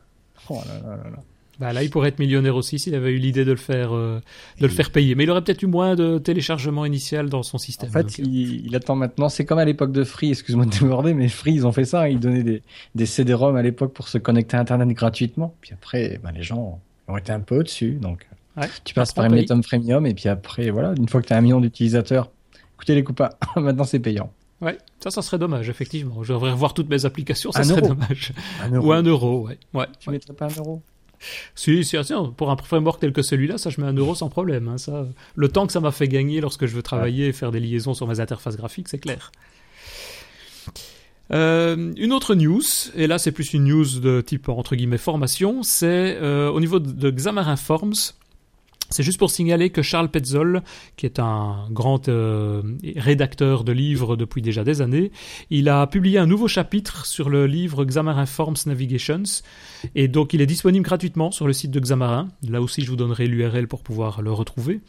Oh 0.49 0.59
là 0.67 0.79
là 0.79 0.95
là 0.95 1.09
là. 1.09 1.23
Bah 1.60 1.74
là, 1.74 1.84
il 1.84 1.89
pourrait 1.89 2.10
être 2.10 2.20
millionnaire 2.20 2.55
aussi 2.55 2.78
s'il 2.78 2.93
avait 2.93 3.12
eu 3.12 3.18
l'idée 3.18 3.43
de 3.43 3.51
le 3.51 3.58
faire, 3.58 3.95
euh, 3.95 4.22
de 4.60 4.68
le 4.68 4.72
faire 4.72 4.91
payer. 4.91 5.16
Mais 5.16 5.24
il 5.24 5.32
aurait 5.32 5.43
peut-être 5.43 5.64
eu 5.64 5.68
moins 5.68 5.95
de 5.95 6.20
téléchargement 6.20 6.86
initial 6.86 7.30
dans 7.30 7.41
son 7.41 7.58
système. 7.58 7.89
En 7.89 7.93
fait, 7.93 8.20
il, 8.20 8.76
attend 8.76 8.95
maintenant. 8.95 9.30
C'est 9.30 9.45
comme 9.45 9.60
à 9.60 9.66
l'époque 9.66 9.91
de 9.91 10.03
Free. 10.03 10.30
Excuse-moi 10.30 10.66
de 10.66 10.72
déborder, 10.72 11.14
mais 11.14 11.30
Free, 11.30 11.53
ils 11.53 11.66
ont 11.66 11.72
fait 11.72 11.86
ça. 11.86 12.10
Ils 12.10 12.20
donnaient 12.20 12.43
des, 12.43 12.62
des 12.93 13.05
CD-ROM 13.05 13.55
à 13.55 13.62
l'époque 13.62 13.93
pour 13.93 14.08
se 14.08 14.18
connecter 14.18 14.58
à 14.58 14.60
Internet 14.60 14.88
gratuitement. 14.89 15.55
Puis 15.62 15.72
après, 15.74 16.20
bah, 16.24 16.32
les 16.32 16.43
gens 16.43 16.80
ont 17.08 17.18
été 17.18 17.32
un 17.32 17.39
peu 17.39 17.60
au-dessus. 17.60 17.93
Donc, 17.93 18.28
tu 18.84 18.93
passes 18.93 19.14
par 19.14 19.30
Netom 19.30 19.62
Premium 19.62 20.05
et 20.05 20.14
puis 20.14 20.30
après, 20.30 20.70
voilà, 20.70 20.93
une 20.97 21.08
fois 21.08 21.22
que 21.22 21.28
tu 21.28 21.34
as 21.34 21.38
un 21.38 21.41
million 21.41 21.62
d'utilisateurs, 21.62 22.32
écoutez 22.76 22.95
les 22.95 23.03
copains, 23.03 23.30
maintenant 23.55 23.84
c'est 23.84 23.99
payant. 23.99 24.32
Ouais, 24.60 24.78
ça, 24.99 25.12
ça 25.12 25.22
serait 25.22 25.38
dommage, 25.38 25.70
effectivement. 25.70 26.24
Je 26.24 26.34
devrais 26.34 26.51
revoir 26.51 26.74
toutes 26.74 26.89
mes 26.89 27.05
applications, 27.05 27.51
ça 27.51 27.64
serait 27.64 27.82
dommage. 27.82 28.34
Ou 28.72 28.91
un 28.91 29.03
euro, 29.03 29.47
ouais. 29.47 29.60
ouais 29.74 29.86
tu 29.99 30.10
mettrais 30.10 30.34
pas 30.34 30.45
un 30.45 30.58
euro? 30.58 30.82
Si, 31.55 31.84
si, 31.84 31.97
pour 32.36 32.51
un 32.51 32.57
framework 32.57 32.99
tel 32.99 33.13
que 33.13 33.22
celui-là, 33.22 33.57
ça 33.57 33.70
je 33.70 33.82
mets 33.82 33.88
un 33.88 33.93
euro 33.93 34.15
sans 34.15 34.30
problème. 34.30 34.68
Hein, 34.68 34.78
ça, 34.78 35.07
le 35.36 35.47
temps 35.49 35.68
que 35.68 35.74
ça 35.74 35.80
m'a 35.80 35.91
fait 35.91 36.07
gagner 36.07 36.41
lorsque 36.41 36.65
je 36.65 36.76
veux 36.76 36.84
travailler 36.84 37.28
et 37.28 37.34
faire 37.34 37.51
des 37.51 37.59
liaisons 37.59 37.93
sur 37.93 38.07
mes 38.07 38.20
interfaces 38.20 38.57
graphiques, 38.57 38.88
c'est 38.88 38.99
clair. 38.99 39.32
Euh, 41.34 41.93
une 41.97 42.13
autre 42.13 42.36
news, 42.36 42.61
et 42.95 43.05
là 43.05 43.18
c'est 43.18 43.34
plus 43.34 43.53
une 43.53 43.65
news 43.65 43.99
de 43.99 44.22
type 44.22 44.47
entre 44.47 44.76
guillemets 44.76 44.97
formation, 44.97 45.61
c'est 45.61 46.18
euh, 46.22 46.49
au 46.49 46.59
niveau 46.59 46.80
de 46.80 47.09
Xamarin 47.09 47.57
Forms. 47.57 48.13
C'est 48.89 49.03
juste 49.03 49.19
pour 49.19 49.29
signaler 49.29 49.69
que 49.69 49.81
Charles 49.81 50.09
Petzold, 50.09 50.63
qui 50.95 51.05
est 51.05 51.19
un 51.19 51.67
grand 51.71 52.07
euh, 52.07 52.61
rédacteur 52.95 53.63
de 53.63 53.71
livres 53.71 54.15
depuis 54.15 54.41
déjà 54.41 54.63
des 54.63 54.81
années, 54.81 55.11
il 55.49 55.67
a 55.69 55.88
publié 55.88 56.19
un 56.19 56.25
nouveau 56.25 56.47
chapitre 56.47 57.05
sur 57.05 57.29
le 57.29 57.47
livre 57.47 57.83
Xamarin 57.83 58.25
Forms 58.25 58.57
Navigations. 58.65 59.23
Et 59.95 60.07
donc 60.07 60.33
il 60.33 60.41
est 60.41 60.45
disponible 60.45 60.85
gratuitement 60.85 61.31
sur 61.31 61.47
le 61.47 61.53
site 61.53 61.71
de 61.71 61.79
Xamarin. 61.79 62.29
Là 62.47 62.61
aussi 62.61 62.81
je 62.81 62.89
vous 62.89 62.95
donnerai 62.95 63.27
l'URL 63.27 63.67
pour 63.67 63.83
pouvoir 63.83 64.21
le 64.21 64.31
retrouver. 64.31 64.79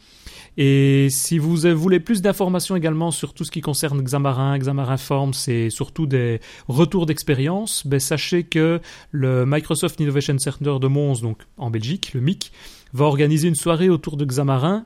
Et 0.57 1.07
si 1.09 1.37
vous 1.37 1.57
voulez 1.75 1.99
plus 1.99 2.21
d'informations 2.21 2.75
également 2.75 3.11
sur 3.11 3.33
tout 3.33 3.43
ce 3.43 3.51
qui 3.51 3.61
concerne 3.61 4.01
Xamarin, 4.01 4.57
Xamarin 4.57 4.97
Forms 4.97 5.33
et 5.47 5.69
surtout 5.69 6.05
des 6.05 6.39
retours 6.67 7.05
d'expérience, 7.05 7.85
ben 7.85 7.99
sachez 7.99 8.43
que 8.43 8.79
le 9.11 9.45
Microsoft 9.45 9.99
Innovation 9.99 10.37
Center 10.37 10.75
de 10.81 10.87
Mons, 10.87 11.21
donc 11.21 11.43
en 11.57 11.69
Belgique, 11.69 12.13
le 12.13 12.21
MIC, 12.21 12.51
va 12.93 13.05
organiser 13.05 13.47
une 13.47 13.55
soirée 13.55 13.89
autour 13.89 14.17
de 14.17 14.25
Xamarin 14.25 14.83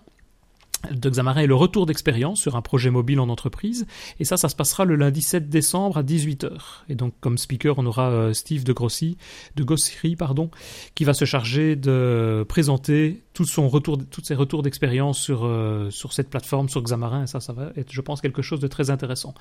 de 0.92 1.10
Xamarin 1.10 1.42
et 1.42 1.48
le 1.48 1.56
retour 1.56 1.86
d'expérience 1.86 2.42
sur 2.42 2.56
un 2.56 2.62
projet 2.62 2.90
mobile 2.90 3.20
en 3.20 3.30
entreprise. 3.30 3.86
Et 4.20 4.26
ça, 4.26 4.38
ça 4.38 4.50
se 4.50 4.56
passera 4.56 4.86
le 4.86 4.96
lundi 4.96 5.22
7 5.22 5.50
décembre 5.50 5.98
à 5.98 6.04
18h. 6.04 6.52
Et 6.90 6.96
donc, 6.96 7.14
comme 7.20 7.38
speaker, 7.38 7.78
on 7.78 7.86
aura 7.86 8.10
euh, 8.10 8.34
Steve 8.34 8.64
de 8.64 8.74
Grossi, 8.74 9.18
de 9.56 9.64
Gossiri, 9.64 10.16
pardon, 10.16 10.50
qui 10.96 11.04
va 11.06 11.14
se 11.14 11.26
charger 11.26 11.76
de 11.76 12.46
présenter 12.48 13.23
tout 13.34 13.46
son 13.46 13.68
retour, 13.68 13.98
tous 14.10 14.24
ses 14.24 14.36
retours 14.36 14.64
d'expérience 14.64 15.20
sur, 15.20 15.46
euh, 15.46 15.90
sur 15.90 16.14
cette 16.14 16.30
plateforme, 16.30 16.70
sur 16.70 16.82
Xamarin. 16.82 17.26
Ça, 17.26 17.40
ça 17.40 17.54
va 17.54 17.72
être, 17.76 17.92
je 17.92 18.02
pense, 18.02 18.22
quelque 18.22 18.42
chose 18.42 18.60
de 18.60 18.68
très 18.68 18.90
intéressant. 18.90 19.34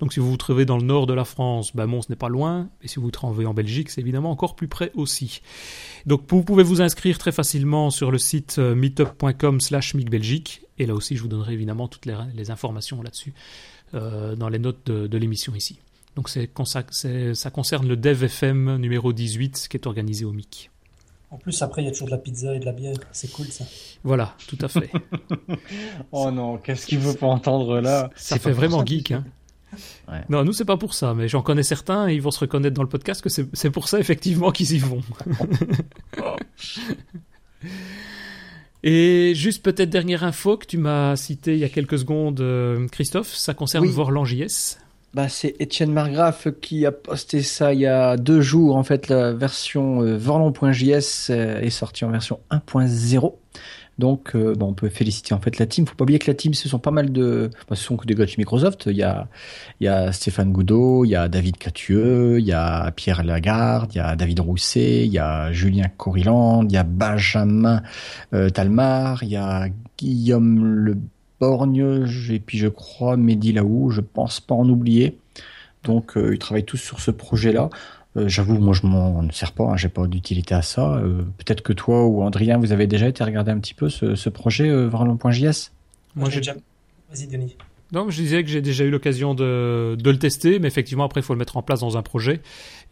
Donc, 0.00 0.12
si 0.12 0.20
vous 0.20 0.30
vous 0.30 0.36
trouvez 0.36 0.64
dans 0.64 0.78
le 0.78 0.84
nord 0.84 1.06
de 1.06 1.14
la 1.14 1.24
France, 1.24 1.74
ben, 1.74 1.88
ce 2.00 2.10
n'est 2.10 2.16
pas 2.16 2.28
loin. 2.28 2.70
Et 2.82 2.88
si 2.88 2.96
vous 2.96 3.02
vous 3.02 3.10
trouvez 3.10 3.46
en 3.46 3.54
Belgique, 3.54 3.90
c'est 3.90 4.00
évidemment 4.00 4.30
encore 4.30 4.56
plus 4.56 4.68
près 4.68 4.90
aussi. 4.94 5.42
Donc, 6.06 6.22
vous 6.28 6.42
pouvez 6.42 6.62
vous 6.62 6.80
inscrire 6.80 7.18
très 7.18 7.32
facilement 7.32 7.90
sur 7.90 8.10
le 8.10 8.18
site 8.18 8.56
euh, 8.58 8.74
meetup.com 8.74 9.60
slash 9.60 9.94
micbelgique 9.94 10.64
et 10.78 10.86
là 10.86 10.94
aussi, 10.94 11.16
je 11.16 11.22
vous 11.22 11.28
donnerai 11.28 11.52
évidemment 11.52 11.88
toutes 11.88 12.06
les, 12.06 12.50
informations 12.50 13.02
là-dessus 13.02 13.32
euh, 13.94 14.36
dans 14.36 14.48
les 14.48 14.58
notes 14.58 14.90
de, 14.90 15.18
l'émission 15.18 15.54
ici. 15.54 15.78
Donc 16.16 16.28
ça 16.28 17.50
concerne 17.50 17.88
le 17.88 17.96
DevFM 17.96 18.76
numéro 18.76 19.12
18 19.12 19.66
qui 19.68 19.76
est 19.76 19.86
organisé 19.86 20.24
au 20.24 20.32
MIC. 20.32 20.70
En 21.34 21.38
plus, 21.38 21.62
après, 21.62 21.82
il 21.82 21.86
y 21.86 21.88
a 21.88 21.90
toujours 21.90 22.06
de 22.06 22.12
la 22.12 22.18
pizza 22.18 22.54
et 22.54 22.60
de 22.60 22.64
la 22.64 22.70
bière. 22.70 22.94
C'est 23.10 23.32
cool, 23.32 23.46
ça. 23.46 23.64
Voilà, 24.04 24.36
tout 24.46 24.58
à 24.60 24.68
fait. 24.68 24.88
oh 26.12 26.30
non, 26.30 26.58
qu'est-ce 26.58 26.86
qu'il 26.86 27.00
veut 27.00 27.14
pas 27.14 27.26
entendre 27.26 27.80
là? 27.80 28.08
Ça, 28.14 28.38
fait 28.38 28.52
vraiment 28.52 28.86
geek, 28.86 29.10
hein. 29.10 29.24
Non, 30.28 30.44
nous, 30.44 30.52
c'est 30.52 30.64
pas 30.64 30.76
pour 30.76 30.94
ça, 30.94 31.12
mais 31.12 31.26
j'en 31.26 31.42
connais 31.42 31.64
certains 31.64 32.08
et 32.08 32.14
ils 32.14 32.22
vont 32.22 32.30
se 32.30 32.38
reconnaître 32.38 32.76
dans 32.76 32.84
le 32.84 32.88
podcast 32.88 33.20
que 33.20 33.28
c'est 33.28 33.70
pour 33.70 33.88
ça, 33.88 33.98
effectivement, 33.98 34.52
qu'ils 34.52 34.74
y 34.74 34.78
vont. 34.78 35.00
Et 38.84 39.32
juste 39.34 39.64
peut-être 39.64 39.90
dernière 39.90 40.22
info 40.22 40.56
que 40.56 40.66
tu 40.66 40.78
m'as 40.78 41.16
cité 41.16 41.54
il 41.54 41.58
y 41.58 41.64
a 41.64 41.68
quelques 41.68 41.98
secondes, 41.98 42.40
euh, 42.40 42.86
Christophe, 42.88 43.34
ça 43.34 43.54
concerne 43.54 43.86
Oui. 43.86 43.90
Vorlan 43.90 44.24
JS. 44.24 44.76
Bah, 45.14 45.28
c'est 45.28 45.54
Étienne 45.60 45.92
Margraf 45.92 46.48
qui 46.60 46.84
a 46.86 46.90
posté 46.90 47.42
ça 47.42 47.72
il 47.72 47.80
y 47.80 47.86
a 47.86 48.16
deux 48.16 48.40
jours. 48.40 48.74
En 48.74 48.82
fait, 48.82 49.08
la 49.08 49.32
version 49.32 50.02
euh, 50.02 50.16
Vorlon.js 50.16 51.30
euh, 51.30 51.60
est 51.60 51.70
sortie 51.70 52.04
en 52.04 52.10
version 52.10 52.40
1.0. 52.50 53.34
Donc, 53.98 54.34
euh, 54.34 54.54
bon, 54.54 54.70
on 54.70 54.74
peut 54.74 54.88
féliciter 54.88 55.34
en 55.34 55.40
fait 55.40 55.58
la 55.58 55.66
team. 55.66 55.86
Faut 55.86 55.94
pas 55.94 56.02
oublier 56.02 56.18
que 56.18 56.28
la 56.28 56.34
team, 56.34 56.52
ce 56.52 56.68
sont 56.68 56.80
pas 56.80 56.90
mal 56.90 57.12
de, 57.12 57.50
bah, 57.68 57.76
ce 57.76 57.84
sont 57.84 57.96
que 57.96 58.06
des 58.06 58.14
gars 58.14 58.26
de 58.26 58.32
Microsoft. 58.38 58.86
Il 58.86 58.96
y 58.96 59.02
a, 59.04 59.28
il 59.80 59.84
y 59.84 59.88
a 59.88 60.10
Stéphane 60.10 60.52
Goudot, 60.52 61.04
il 61.04 61.10
y 61.10 61.16
a 61.16 61.28
David 61.28 61.58
Catueux, 61.58 62.40
il 62.40 62.46
y 62.46 62.52
a 62.52 62.90
Pierre 62.90 63.22
Lagarde, 63.22 63.94
il 63.94 63.98
y 63.98 64.00
a 64.00 64.16
David 64.16 64.40
Rousset, 64.40 65.06
il 65.06 65.12
y 65.12 65.18
a 65.18 65.52
Julien 65.52 65.88
Coriland, 65.96 66.64
il 66.64 66.72
y 66.72 66.76
a 66.76 66.82
Benjamin 66.82 67.82
euh, 68.32 68.50
Talmar, 68.50 69.22
il 69.22 69.28
y 69.30 69.36
a 69.36 69.68
Guillaume 69.96 70.64
Le 70.64 70.96
Borgne, 71.40 72.06
et 72.30 72.38
puis 72.40 72.58
je 72.58 72.68
crois 72.68 73.16
Mehdi 73.16 73.52
Laou, 73.52 73.90
je 73.90 74.00
pense 74.00 74.40
pas 74.40 74.54
en 74.54 74.68
oublier. 74.68 75.18
Donc 75.82 76.16
euh, 76.16 76.34
ils 76.34 76.38
travaillent 76.38 76.64
tous 76.64 76.78
sur 76.78 77.00
ce 77.00 77.10
projet-là. 77.10 77.70
Euh, 78.16 78.28
J'avoue, 78.28 78.58
moi 78.58 78.74
je 78.74 78.86
m'en 78.86 79.28
sers 79.32 79.52
pas, 79.52 79.64
hein, 79.64 79.76
j'ai 79.76 79.88
pas 79.88 80.06
d'utilité 80.06 80.54
à 80.54 80.62
ça. 80.62 80.94
Euh, 80.94 81.22
Peut-être 81.38 81.62
que 81.62 81.72
toi 81.72 82.06
ou 82.06 82.24
Adrien, 82.26 82.58
vous 82.58 82.72
avez 82.72 82.86
déjà 82.86 83.08
été 83.08 83.24
regarder 83.24 83.50
un 83.50 83.58
petit 83.58 83.74
peu 83.74 83.88
ce, 83.88 84.14
ce 84.14 84.28
projet 84.28 84.68
euh, 84.68 84.86
Varlon.js 84.88 85.70
Moi, 86.14 86.30
j'ai 86.30 86.38
déjà. 86.38 86.54
Vas-y, 87.10 87.26
Denis. 87.26 87.56
Donc, 87.92 88.10
je 88.10 88.16
disais 88.16 88.42
que 88.42 88.50
j'ai 88.50 88.60
déjà 88.60 88.84
eu 88.84 88.90
l'occasion 88.90 89.34
de, 89.34 89.96
le 90.02 90.18
tester, 90.18 90.58
mais 90.58 90.68
effectivement, 90.68 91.04
après, 91.04 91.20
il 91.20 91.24
faut 91.24 91.34
le 91.34 91.38
mettre 91.38 91.56
en 91.56 91.62
place 91.62 91.80
dans 91.80 91.96
un 91.96 92.02
projet. 92.02 92.40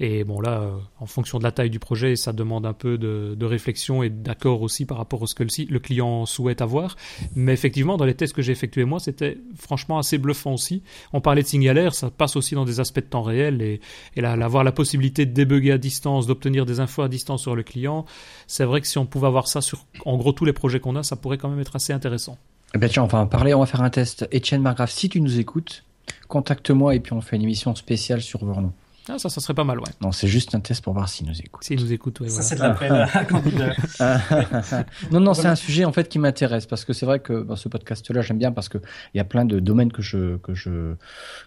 Et 0.00 0.22
bon, 0.24 0.40
là, 0.40 0.60
euh, 0.60 0.70
en 1.00 1.06
fonction 1.06 1.38
de 1.38 1.44
la 1.44 1.50
taille 1.50 1.70
du 1.70 1.78
projet, 1.78 2.14
ça 2.16 2.32
demande 2.32 2.66
un 2.66 2.72
peu 2.72 2.98
de, 2.98 3.44
réflexion 3.44 4.02
et 4.02 4.10
d'accord 4.10 4.62
aussi 4.62 4.86
par 4.86 4.98
rapport 4.98 5.22
à 5.22 5.26
ce 5.26 5.34
que 5.34 5.42
le 5.44 5.78
client 5.78 6.24
souhaite 6.26 6.62
avoir. 6.62 6.96
Mais 7.34 7.52
effectivement, 7.52 7.96
dans 7.96 8.04
les 8.04 8.14
tests 8.14 8.34
que 8.34 8.42
j'ai 8.42 8.52
effectués 8.52 8.84
moi, 8.84 9.00
c'était 9.00 9.38
franchement 9.56 9.98
assez 9.98 10.18
bluffant 10.18 10.54
aussi. 10.54 10.82
On 11.12 11.20
parlait 11.20 11.42
de 11.42 11.48
signalaire, 11.48 11.94
ça 11.94 12.10
passe 12.10 12.36
aussi 12.36 12.54
dans 12.54 12.64
des 12.64 12.80
aspects 12.80 13.00
de 13.00 13.06
temps 13.06 13.22
réel 13.22 13.60
et, 13.60 13.80
et 14.16 14.20
là, 14.20 14.32
avoir 14.32 14.64
la 14.64 14.72
possibilité 14.72 15.26
de 15.26 15.32
débugger 15.32 15.72
à 15.72 15.78
distance, 15.78 16.26
d'obtenir 16.26 16.64
des 16.64 16.80
infos 16.80 17.02
à 17.02 17.08
distance 17.08 17.42
sur 17.42 17.56
le 17.56 17.62
client, 17.62 18.04
c'est 18.46 18.64
vrai 18.64 18.80
que 18.80 18.86
si 18.86 18.98
on 18.98 19.06
pouvait 19.06 19.26
avoir 19.26 19.48
ça 19.48 19.60
sur, 19.60 19.86
en 20.04 20.16
gros, 20.16 20.32
tous 20.32 20.44
les 20.44 20.52
projets 20.52 20.80
qu'on 20.80 20.96
a, 20.96 21.02
ça 21.02 21.16
pourrait 21.16 21.38
quand 21.38 21.48
même 21.48 21.60
être 21.60 21.76
assez 21.76 21.92
intéressant. 21.92 22.38
Eh 22.74 22.78
ben 22.78 22.88
tiens, 22.88 23.02
on 23.02 23.06
va 23.06 23.18
en 23.18 23.26
parler, 23.26 23.54
on 23.54 23.60
va 23.60 23.66
faire 23.66 23.82
un 23.82 23.90
test. 23.90 24.26
Etienne 24.34 24.62
Margraf, 24.62 24.90
si 24.90 25.08
tu 25.08 25.20
nous 25.20 25.38
écoutes, 25.38 25.84
contacte-moi 26.28 26.94
et 26.94 27.00
puis 27.00 27.12
on 27.12 27.20
fait 27.20 27.36
une 27.36 27.42
émission 27.42 27.74
spéciale 27.74 28.22
sur 28.22 28.44
Vorlon. 28.44 28.72
Ah, 29.08 29.18
ça, 29.18 29.28
ça 29.28 29.40
serait 29.40 29.52
pas 29.54 29.64
mal, 29.64 29.80
ouais. 29.80 29.90
Non, 30.00 30.12
c'est 30.12 30.28
juste 30.28 30.54
un 30.54 30.60
test 30.60 30.82
pour 30.82 30.92
voir 30.94 31.08
s'il 31.08 31.26
nous 31.26 31.38
écoute. 31.40 31.64
S'ils 31.64 31.78
nous 31.80 31.92
écoutent, 31.92 32.20
ouais, 32.20 32.28
Ça, 32.28 32.54
voilà. 32.54 32.76
c'est 32.78 32.88
de 32.88 33.18
à 33.18 33.24
candidat. 33.24 33.74
non, 35.10 35.18
non, 35.20 35.34
c'est 35.34 35.48
un 35.48 35.56
sujet 35.56 35.84
en 35.84 35.92
fait 35.92 36.08
qui 36.08 36.20
m'intéresse 36.20 36.66
parce 36.66 36.84
que 36.84 36.92
c'est 36.92 37.04
vrai 37.04 37.18
que 37.18 37.42
dans 37.42 37.56
ce 37.56 37.68
podcast-là, 37.68 38.22
j'aime 38.22 38.38
bien 38.38 38.52
parce 38.52 38.68
que 38.68 38.78
il 39.12 39.18
y 39.18 39.20
a 39.20 39.24
plein 39.24 39.44
de 39.44 39.58
domaines 39.58 39.90
que 39.92 40.02
je 40.02 40.36
que 40.36 40.54
je 40.54 40.94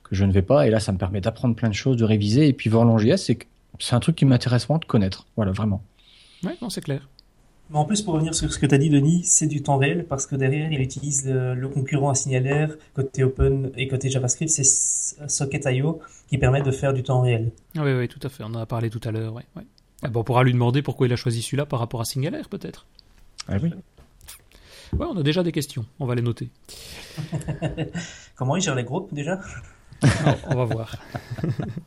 que 0.04 0.14
je 0.14 0.26
ne 0.26 0.34
vais 0.34 0.42
pas 0.42 0.68
et 0.68 0.70
là, 0.70 0.80
ça 0.82 0.92
me 0.92 0.98
permet 0.98 1.22
d'apprendre 1.22 1.56
plein 1.56 1.70
de 1.70 1.74
choses, 1.74 1.96
de 1.98 2.04
réviser 2.04 2.48
et 2.48 2.54
puis 2.54 2.70
Vorlon.js, 2.70 3.18
c'est 3.18 3.36
que- 3.36 3.46
c'est 3.80 3.96
un 3.96 4.00
truc 4.02 4.18
qui 4.18 4.26
m'intéresse 4.26 4.66
vraiment 4.68 4.80
de 4.80 4.86
connaître. 4.86 5.26
Voilà, 5.38 5.52
vraiment. 5.54 5.82
Ouais, 6.44 6.58
non, 6.62 6.70
c'est 6.70 6.82
clair. 6.82 7.08
Mais 7.70 7.78
en 7.78 7.86
plus, 7.86 8.02
pour 8.02 8.14
revenir 8.14 8.36
sur 8.36 8.52
ce 8.52 8.60
que 8.60 8.66
tu 8.66 8.76
as 8.76 8.78
dit, 8.78 8.90
Denis, 8.90 9.24
c'est 9.24 9.48
du 9.48 9.64
temps 9.64 9.78
réel 9.78 10.06
parce 10.08 10.28
que 10.28 10.36
derrière, 10.36 10.72
il 10.72 10.82
utilise 10.82 11.26
le, 11.26 11.56
le 11.56 11.68
concurrent 11.68 12.10
à 12.10 12.16
signalaire 12.16 12.76
côté 12.94 13.24
Open 13.24 13.72
et 13.76 13.88
côté 13.88 14.10
JavaScript, 14.10 14.52
c'est 14.52 14.64
Socket.io 15.28 16.00
qui 16.28 16.38
permet 16.38 16.62
de 16.62 16.72
faire 16.72 16.94
du 16.94 17.04
temps 17.04 17.22
réel. 17.22 17.52
Ah 17.76 17.84
oui, 17.84 17.94
oui, 17.94 18.08
tout 18.08 18.20
à 18.22 18.30
fait. 18.30 18.44
On 18.44 18.48
en 18.48 18.56
a 18.56 18.66
parlé 18.66 18.90
tout 18.90 19.02
à 19.04 19.12
l'heure. 19.12 19.34
Ouais, 19.34 19.46
ouais. 19.56 19.64
Ah 20.04 20.10
bon, 20.10 20.20
on 20.20 20.24
pourra 20.24 20.44
lui 20.44 20.54
demander 20.54 20.82
pourquoi 20.82 21.08
il 21.08 21.14
a 21.14 21.16
choisi 21.16 21.42
celui-là 21.42 21.66
par 21.66 21.80
rapport 21.80 22.02
à 22.02 22.06
Signalaire, 22.06 22.50
peut-être. 22.50 22.86
Ah 23.48 23.58
oui. 23.62 23.72
Ouais, 24.94 25.06
on 25.10 25.18
a 25.18 25.24
déjà 25.24 25.44
des 25.44 25.52
questions. 25.52 25.86
On 26.00 26.06
va 26.06 26.16
les 26.16 26.22
noter. 26.22 26.50
Comment 28.36 28.56
il 28.56 28.62
gère 28.62 28.76
les 28.76 28.84
groupes 28.84 29.14
déjà? 29.14 29.40
On 30.48 30.56
va 30.56 30.66
voir. 30.66 30.96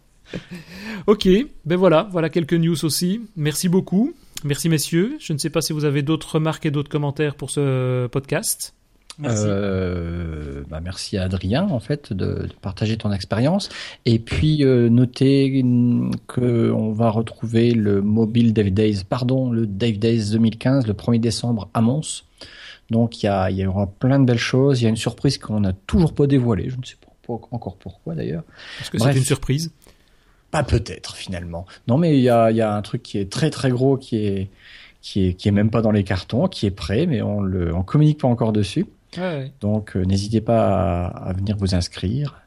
ok, 1.07 1.29
ben 1.65 1.77
voilà, 1.77 2.09
voilà 2.11 2.29
quelques 2.29 2.55
news 2.55 2.85
aussi. 2.85 3.21
Merci 3.37 3.69
beaucoup. 3.69 4.15
Merci 4.45 4.69
messieurs. 4.69 5.17
Je 5.21 5.33
ne 5.33 5.39
sais 5.39 5.51
pas 5.51 5.61
si 5.61 5.73
vous 5.73 5.85
avez 5.85 6.03
d'autres 6.03 6.37
remarques 6.37 6.67
et 6.67 6.71
d'autres 6.71 6.91
commentaires 6.91 7.35
pour 7.35 7.51
ce 7.51 8.07
podcast. 8.07 8.75
Merci. 9.19 9.45
Euh, 9.49 10.63
bah 10.69 10.81
merci 10.81 11.17
à 11.17 11.25
Adrien 11.25 11.65
en 11.65 11.81
fait 11.81 12.13
de, 12.13 12.47
de 12.47 12.53
partager 12.63 12.97
ton 12.97 13.11
expérience 13.11 13.69
et 14.05 14.21
puis 14.21 14.65
euh, 14.65 14.89
noter 14.89 15.65
que 16.29 16.71
on 16.71 16.93
va 16.93 17.11
retrouver 17.11 17.73
le 17.73 18.01
Mobile 18.01 18.53
Dave 18.53 18.71
Days, 18.71 19.03
pardon, 19.09 19.51
le 19.51 19.67
Dave 19.67 19.99
Days 19.99 20.31
2015 20.31 20.87
le 20.87 20.93
1er 20.93 21.19
décembre 21.19 21.69
à 21.75 21.81
Mons. 21.81 22.23
Donc 22.91 23.23
il 23.23 23.27
y, 23.27 23.29
a, 23.29 23.51
y 23.51 23.67
aura 23.67 23.87
plein 23.87 24.21
de 24.21 24.25
belles 24.25 24.39
choses. 24.39 24.81
Il 24.81 24.85
y 24.85 24.87
a 24.87 24.91
une 24.91 24.97
surprise 24.97 25.37
qu'on 25.37 25.61
n'a 25.61 25.73
toujours 25.73 26.15
pas 26.15 26.27
dévoilée. 26.29 26.71
Je 26.71 26.77
ne 26.77 26.85
sais 26.85 26.97
pas, 27.01 27.09
encore 27.51 27.77
pourquoi 27.77 28.15
d'ailleurs. 28.15 28.45
Parce 28.79 28.91
que 28.91 28.99
c'est 28.99 29.17
une 29.17 29.25
surprise. 29.25 29.73
Pas 30.51 30.63
peut-être 30.63 31.17
finalement. 31.17 31.67
Non 31.87 31.99
mais 31.99 32.17
il 32.17 32.23
y 32.23 32.31
a, 32.31 32.51
il 32.51 32.57
y 32.57 32.63
a 32.63 32.75
un 32.75 32.83
truc 32.83 33.03
qui 33.03 33.19
est 33.19 33.31
très 33.31 33.51
très 33.51 33.71
gros 33.71 33.97
qui 33.97 34.17
est 34.27 34.49
qui 35.03 35.29
est 35.29 35.35
qui 35.35 35.49
est 35.49 35.53
même 35.53 35.71
pas 35.71 35.83
dans 35.83 35.93
les 35.93 36.05
cartons, 36.05 36.49
qui 36.49 36.67
est 36.67 36.71
prêt, 36.71 37.07
mais 37.07 37.23
on 37.23 37.41
le 37.41 37.75
on 37.75 37.83
communique 37.83 38.19
pas 38.21 38.29
encore 38.29 38.53
dessus. 38.53 38.87
Ouais, 39.17 39.23
ouais. 39.23 39.53
Donc 39.61 39.97
euh, 39.97 40.05
n'hésitez 40.05 40.41
pas 40.41 41.05
à, 41.07 41.29
à 41.29 41.33
venir 41.33 41.57
vous 41.57 41.75
inscrire 41.75 42.41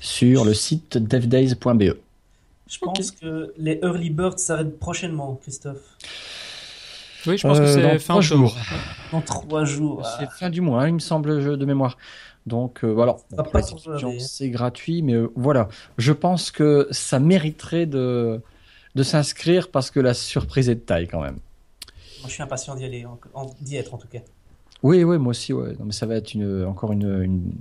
sur 0.00 0.44
le 0.44 0.54
site 0.54 0.98
devdays.be. 0.98 1.96
Je 2.68 2.78
pense 2.78 3.12
que 3.12 3.54
les 3.56 3.80
early 3.82 4.10
birds 4.10 4.38
s'arrêtent 4.38 4.78
prochainement, 4.78 5.38
Christophe. 5.42 5.96
Oui, 7.28 7.38
je 7.38 7.46
pense 7.46 7.58
Euh, 7.58 7.62
que 7.62 7.66
c'est 7.68 7.82
dans 7.82 7.98
fin 7.98 8.20
jours. 8.20 8.56
Dans 9.12 9.20
trois 9.20 9.64
jours. 9.64 10.06
C'est 10.18 10.30
fin 10.30 10.50
du 10.50 10.60
mois, 10.60 10.82
hein, 10.82 10.88
il 10.88 10.94
me 10.94 10.98
semble, 10.98 11.56
de 11.58 11.64
mémoire. 11.64 11.96
Donc 12.46 12.82
euh, 12.82 12.88
voilà, 12.88 13.16
c'est 14.20 14.48
gratuit, 14.48 15.02
mais 15.02 15.12
euh, 15.14 15.30
voilà, 15.36 15.68
je 15.98 16.12
pense 16.12 16.50
que 16.50 16.88
ça 16.90 17.18
mériterait 17.20 17.84
de 17.86 18.40
de 18.94 19.02
s'inscrire 19.02 19.70
parce 19.70 19.90
que 19.90 20.00
la 20.00 20.14
surprise 20.14 20.68
est 20.70 20.74
de 20.76 20.80
taille 20.80 21.06
quand 21.08 21.20
même. 21.20 21.34
Moi, 22.20 22.26
je 22.28 22.32
suis 22.32 22.42
impatient 22.42 22.74
d'y 22.74 22.84
aller, 22.84 23.06
d'y 23.60 23.76
être 23.76 23.94
en 23.94 23.98
tout 23.98 24.08
cas. 24.08 24.20
Oui, 24.82 25.04
oui, 25.04 25.18
moi 25.18 25.30
aussi, 25.30 25.52
ouais. 25.52 25.74
Non, 25.78 25.84
mais 25.84 25.92
ça 25.92 26.06
va 26.06 26.16
être 26.16 26.32
une, 26.34 26.64
encore 26.64 26.92
une, 26.92 27.22
une- 27.22 27.52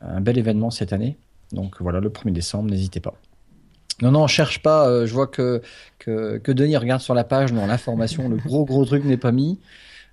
un 0.00 0.20
bel 0.20 0.38
événement 0.38 0.70
cette 0.70 0.92
année. 0.92 1.16
Donc 1.52 1.80
voilà, 1.80 1.98
le 2.00 2.08
1er 2.08 2.32
décembre, 2.32 2.70
n'hésitez 2.70 3.00
pas. 3.00 3.14
Non, 4.02 4.10
non, 4.12 4.26
cherche 4.26 4.62
pas. 4.62 4.88
euh, 4.88 5.06
je 5.06 5.12
vois 5.12 5.26
que, 5.26 5.60
que, 5.98 6.38
que 6.38 6.52
Denis 6.52 6.76
regarde 6.76 7.00
sur 7.00 7.14
la 7.14 7.24
page 7.24 7.52
dans 7.52 7.66
l'information. 7.66 8.28
le 8.28 8.36
gros, 8.36 8.64
gros 8.64 8.84
truc 8.84 9.04
n'est 9.04 9.16
pas 9.16 9.32
mis. 9.32 9.58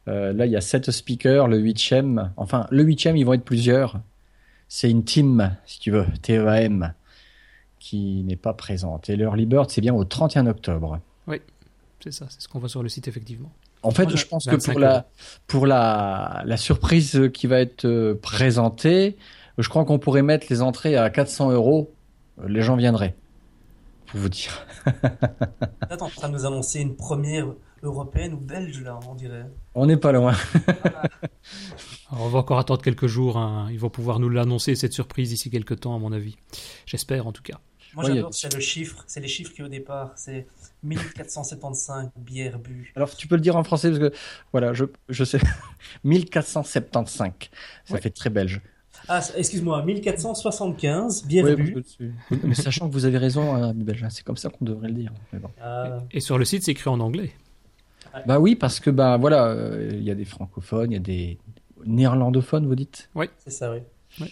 Euh, 0.08 0.34
là, 0.34 0.46
il 0.46 0.52
y 0.52 0.56
a 0.56 0.62
sept 0.62 0.92
speakers, 0.92 1.48
le 1.48 1.58
huitième. 1.58 2.32
Enfin, 2.38 2.68
le 2.70 2.84
huitième, 2.84 3.18
ils 3.18 3.26
vont 3.26 3.34
être 3.34 3.44
plusieurs. 3.46 4.00
C'est 4.68 4.90
une 4.90 5.04
team, 5.04 5.56
si 5.66 5.80
tu 5.80 5.92
veux, 5.92 6.06
TEAM, 6.22 6.94
qui 7.80 8.24
n'est 8.24 8.36
pas 8.36 8.54
présente. 8.54 9.10
Et 9.10 9.16
l'Early 9.16 9.46
Bird, 9.46 9.70
c'est 9.70 9.82
bien 9.82 9.94
au 9.94 10.04
31 10.04 10.48
octobre. 10.48 11.00
C'est 12.04 12.12
ça, 12.12 12.26
c'est 12.30 12.42
ce 12.42 12.48
qu'on 12.48 12.60
voit 12.60 12.70
sur 12.70 12.84
le 12.84 12.90
site, 12.90 13.08
effectivement. 13.08 13.52
En 13.82 13.90
fait, 13.90 14.16
je 14.16 14.26
pense 14.28 14.46
que 14.46 14.52
25 14.52 14.72
pour 14.74 14.80
la, 14.80 15.06
pour 15.48 15.66
la, 15.66 16.44
la 16.46 16.58
surprise 16.58 17.30
qui 17.34 17.48
va 17.48 17.60
être 17.60 17.86
euh, 17.86 18.14
présentée, 18.14 19.16
je 19.58 19.68
crois 19.70 19.86
qu'on 19.86 19.98
pourrait 19.98 20.22
mettre 20.22 20.48
les 20.52 20.62
entrées 20.62 20.98
à 20.98 21.10
400 21.10 21.52
euros. 21.52 21.92
Les 22.48 22.62
gens 22.62 22.76
viendraient. 22.76 23.16
Pour 24.08 24.20
vous 24.20 24.30
dire. 24.30 24.66
Là, 24.86 25.98
t'es 25.98 26.02
en 26.02 26.10
train 26.10 26.30
de 26.30 26.34
nous 26.34 26.46
annoncer 26.46 26.80
une 26.80 26.96
première 26.96 27.48
européenne 27.84 28.34
ou 28.34 28.38
belge, 28.38 28.82
là, 28.82 29.00
on 29.10 29.16
dirait. 29.16 29.46
On 29.74 29.86
n'est 29.86 29.98
pas 29.98 30.12
loin. 30.12 30.34
Alors, 32.12 32.26
on 32.26 32.30
va 32.30 32.40
encore 32.40 32.60
attendre 32.60 32.82
quelques 32.82 33.08
jours. 33.08 33.38
hein. 33.38 33.68
Ils 33.72 33.80
vont 33.80 33.90
pouvoir 33.90 34.20
nous 34.20 34.30
l'annoncer, 34.30 34.76
cette 34.76 34.94
surprise, 34.94 35.30
d'ici 35.30 35.50
quelques 35.50 35.80
temps, 35.82 35.96
à 35.96 36.00
mon 36.00 36.12
avis. 36.12 36.36
J'espère, 36.86 37.28
en 37.28 37.32
tout 37.32 37.44
cas. 37.44 37.60
Moi, 37.94 38.04
Ouais, 38.06 38.12
a 38.12 38.16
j'adore, 38.16 38.34
c'est 38.34 38.54
le 38.54 38.60
chiffre, 38.60 39.04
c'est 39.08 39.22
les 39.22 39.28
chiffres 39.28 39.54
qui 39.54 39.64
au 39.64 39.70
départ, 39.70 40.12
c'est 40.18 40.48
1475 40.84 42.10
bières 42.18 42.60
bues. 42.60 42.92
Alors, 42.96 43.16
tu 43.16 43.28
peux 43.28 43.36
le 43.36 43.42
dire 43.42 43.56
en 43.56 43.64
français 43.64 43.90
parce 43.90 44.00
que, 44.00 44.12
voilà, 44.52 44.74
je, 44.74 44.86
je 45.10 45.24
sais. 45.24 45.40
1475. 46.04 47.32
Ça 47.86 47.94
Ouais. 47.94 48.02
fait 48.02 48.10
très 48.10 48.30
belge. 48.30 48.62
Ah, 49.08 49.22
excuse-moi, 49.36 49.84
1475 49.84 51.26
bières 51.26 51.46
Ouais, 51.46 51.56
bues. 51.56 51.74
parce 51.74 51.96
que- 51.96 52.46
mais 52.48 52.56
sachant 52.56 52.88
que 52.88 52.94
vous 52.94 53.06
avez 53.06 53.18
raison, 53.18 53.56
hein, 53.56 53.74
belge, 53.76 54.04
hein, 54.04 54.10
c'est 54.10 54.24
comme 54.24 54.38
ça 54.38 54.50
qu'on 54.50 54.66
devrait 54.66 54.88
le 54.88 54.94
dire. 54.96 55.12
Mais 55.34 55.40
bon. 55.40 55.50
Ah, 55.62 56.00
Et 56.12 56.20
sur 56.20 56.38
le 56.38 56.46
site, 56.46 56.64
c'est 56.64 56.72
écrit 56.72 56.90
en 56.90 57.00
anglais. 57.00 57.32
Bah 58.26 58.40
oui, 58.40 58.56
parce 58.56 58.80
que, 58.80 58.90
bah 58.90 59.18
voilà, 59.18 59.48
euh, 59.48 59.90
il 59.92 60.04
y 60.04 60.10
a 60.12 60.16
des 60.16 60.24
francophones, 60.24 60.92
il 60.92 60.94
y 60.94 60.98
a 60.98 61.00
des 61.00 61.38
néerlandophones, 61.86 62.66
vous 62.66 62.76
dites? 62.76 63.10
C'est 63.44 63.52
ça, 63.52 63.72
oui. 63.74 64.28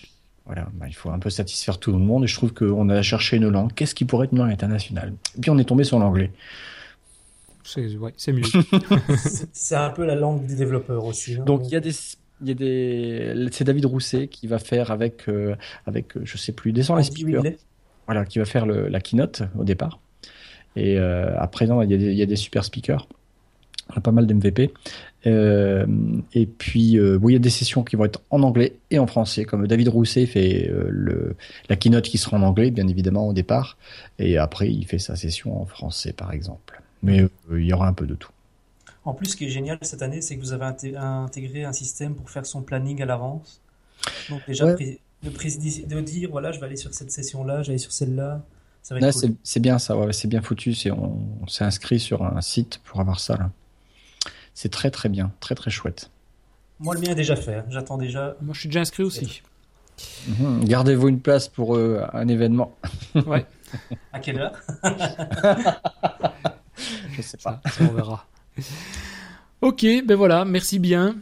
Voilà, 0.45 0.67
bah, 0.74 0.86
il 0.88 0.93
faut 0.95 1.09
un 1.09 1.19
peu 1.19 1.30
satisfaire 1.30 1.78
tout 1.80 1.91
le 1.91 1.97
monde 1.99 2.24
et 2.24 2.28
je 2.28 2.36
trouve 2.36 2.53
qu'on 2.53 2.89
a 2.89 3.01
cherché 3.01 3.38
une 3.38 3.47
langue. 3.49 3.74
Qu'est-ce 3.74 3.93
qui 3.95 4.05
pourrait 4.05 4.26
être 4.26 4.32
une 4.34 4.39
langue 4.39 4.51
internationale? 4.51 5.13
Et 5.38 5.41
puis 5.41 5.49
on 5.51 5.57
est 5.57 5.63
tombé 5.65 5.84
sur 5.84 5.99
l'anglais. 5.99 6.32
C'est 7.63 7.95
ouais, 7.95 8.13
c'est 8.17 8.34
mieux. 8.34 8.43
C'est- 9.17 9.47
C'est 9.53 9.76
un 9.76 9.89
peu 9.89 10.05
la 10.05 10.15
langue 10.15 10.45
des 10.45 10.55
développeurs 10.55 11.05
aussi. 11.05 11.36
hein. 11.36 11.43
Donc 11.45 11.61
il 11.65 11.71
y 11.71 11.76
a 11.78 11.80
des, 11.80 11.91
il 12.43 12.49
y 12.49 12.51
a 12.51 12.53
des, 12.53 13.47
c'est 13.51 13.63
David 13.63 13.85
Rousset 13.85 14.27
qui 14.27 14.47
va 14.47 14.59
faire 14.59 14.91
avec, 14.91 15.27
euh, 15.29 15.55
avec, 15.87 16.15
euh, 16.17 16.21
je 16.23 16.37
sais 16.37 16.51
plus, 16.51 16.71
descend 16.73 16.97
les 16.97 17.03
speakers. 17.23 17.43
Voilà, 18.05 18.25
qui 18.25 18.37
va 18.39 18.45
faire 18.45 18.65
le- 18.65 18.87
la 18.89 18.99
keynote 18.99 19.43
au 19.57 19.63
départ. 19.63 19.99
Et 20.75 20.97
euh, 20.99 21.33
après, 21.39 21.67
non, 21.67 21.81
il 21.81 21.89
y, 21.91 21.93
a 21.93 21.97
des, 21.97 22.05
il 22.11 22.17
y 22.17 22.21
a 22.21 22.25
des 22.25 22.35
super 22.35 22.65
speakers. 22.65 23.07
On 23.89 23.97
a 23.97 24.01
pas 24.01 24.11
mal 24.11 24.27
d'MVP. 24.27 24.71
Euh, 25.25 25.85
et 26.33 26.45
puis, 26.45 26.97
euh, 26.97 27.17
bon, 27.17 27.29
il 27.29 27.33
y 27.33 27.35
a 27.35 27.39
des 27.39 27.49
sessions 27.49 27.83
qui 27.83 27.95
vont 27.95 28.05
être 28.05 28.21
en 28.29 28.41
anglais 28.43 28.73
et 28.91 28.99
en 28.99 29.07
français, 29.07 29.45
comme 29.45 29.67
David 29.67 29.87
Rousset 29.89 30.25
fait 30.25 30.69
le, 30.89 31.35
la 31.69 31.75
keynote 31.75 32.05
qui 32.05 32.17
sera 32.17 32.37
en 32.37 32.41
anglais, 32.43 32.71
bien 32.71 32.87
évidemment, 32.87 33.27
au 33.27 33.33
départ. 33.33 33.77
Et 34.19 34.37
après, 34.37 34.69
il 34.71 34.85
fait 34.85 34.99
sa 34.99 35.15
session 35.15 35.61
en 35.61 35.65
français, 35.65 36.11
par 36.13 36.33
exemple. 36.33 36.81
Mais 37.03 37.25
il 37.51 37.65
y 37.65 37.73
aura 37.73 37.87
un 37.87 37.93
peu 37.93 38.05
de 38.05 38.15
tout. 38.15 38.31
En 39.06 39.14
plus, 39.14 39.30
ce 39.32 39.36
qui 39.36 39.45
est 39.45 39.49
génial 39.49 39.78
cette 39.82 40.01
année, 40.01 40.22
c'est 40.22 40.36
que 40.38 40.41
vous 40.41 40.54
avez 40.54 40.66
inté- 40.66 40.95
intégré 40.97 41.66
un 41.66 41.74
système 41.74 42.16
pour 42.16 42.30
faire 42.30 42.45
son 42.45 42.62
planning 42.62 43.01
à 43.01 43.06
l'avance. 43.06 43.62
Donc 44.30 44.41
déjà, 44.47 44.66
Ouais. 44.66 44.99
de, 45.24 46.01
dire, 46.01 46.30
voilà, 46.32 46.51
je 46.51 46.60
vais 46.60 46.66
aller 46.66 46.78
sur 46.78 46.93
cette 46.93 47.12
session-là, 47.12 47.64
j'allais 47.64 47.78
sur 47.78 47.91
celle-là. 47.91 48.41
Cool. 48.89 49.36
c'est 49.43 49.60
bien 49.62 49.80
ça, 49.80 49.97
ouais, 49.97 50.12
c'est 50.14 50.28
bien 50.28 50.41
foutu. 50.41 50.74
C'est 50.74 50.91
on, 50.91 51.18
on 51.41 51.47
s'est 51.47 51.64
inscrit 51.64 51.99
sur 51.99 52.24
un 52.24 52.41
site 52.41 52.80
pour 52.86 52.99
avoir 52.99 53.20
ça 53.22 53.38
là. 53.38 53.49
C'est 54.54 54.70
très 54.70 54.91
très 54.91 55.08
bien, 55.10 55.32
très 55.39 55.56
très 55.56 55.72
chouette. 55.72 56.10
Moi, 56.80 56.93
le 56.95 56.99
mien 57.01 57.12
est 57.12 57.16
déjà 57.16 57.36
fait. 57.38 57.56
hein. 57.56 57.66
J'attends 57.70 57.97
déjà. 57.97 58.36
Moi, 58.41 58.54
je 58.54 58.60
suis 58.60 58.68
déjà 58.70 58.82
inscrit 58.82 59.04
aussi. 59.04 59.41
Mhm. 60.28 60.66
Gardez-vous 60.66 61.08
une 61.08 61.20
place 61.22 61.47
pour 61.47 61.76
euh, 61.78 62.06
un 62.14 62.28
événement. 62.28 62.76
Ouais, 63.26 63.45
À 64.12 64.20
quelle 64.20 64.39
heure? 64.39 64.54
Je 67.12 67.22
sais 67.22 67.38
pas. 67.38 67.62
ça, 67.66 67.72
ça, 67.72 67.84
on 67.89 67.93
verra. 67.93 68.26
Ok, 69.62 69.86
ben 70.06 70.16
voilà, 70.16 70.43
merci 70.43 70.78
bien. 70.78 71.16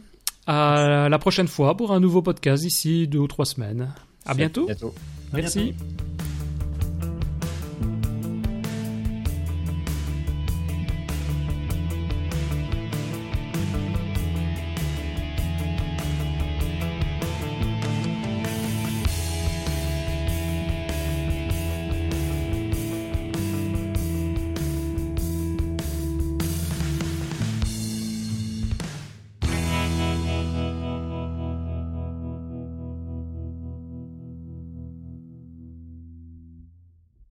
À 0.48 1.08
la 1.08 1.18
prochaine 1.20 1.46
fois 1.46 1.76
pour 1.76 1.92
un 1.92 2.00
nouveau 2.00 2.22
podcast 2.22 2.64
d'ici 2.64 3.06
deux 3.06 3.20
ou 3.20 3.28
trois 3.28 3.44
semaines. 3.44 3.94
À 4.26 4.34
bientôt. 4.34 4.66
bientôt. 4.66 4.92
À 5.32 5.36
Merci. 5.36 5.60
bientôt. 5.60 6.11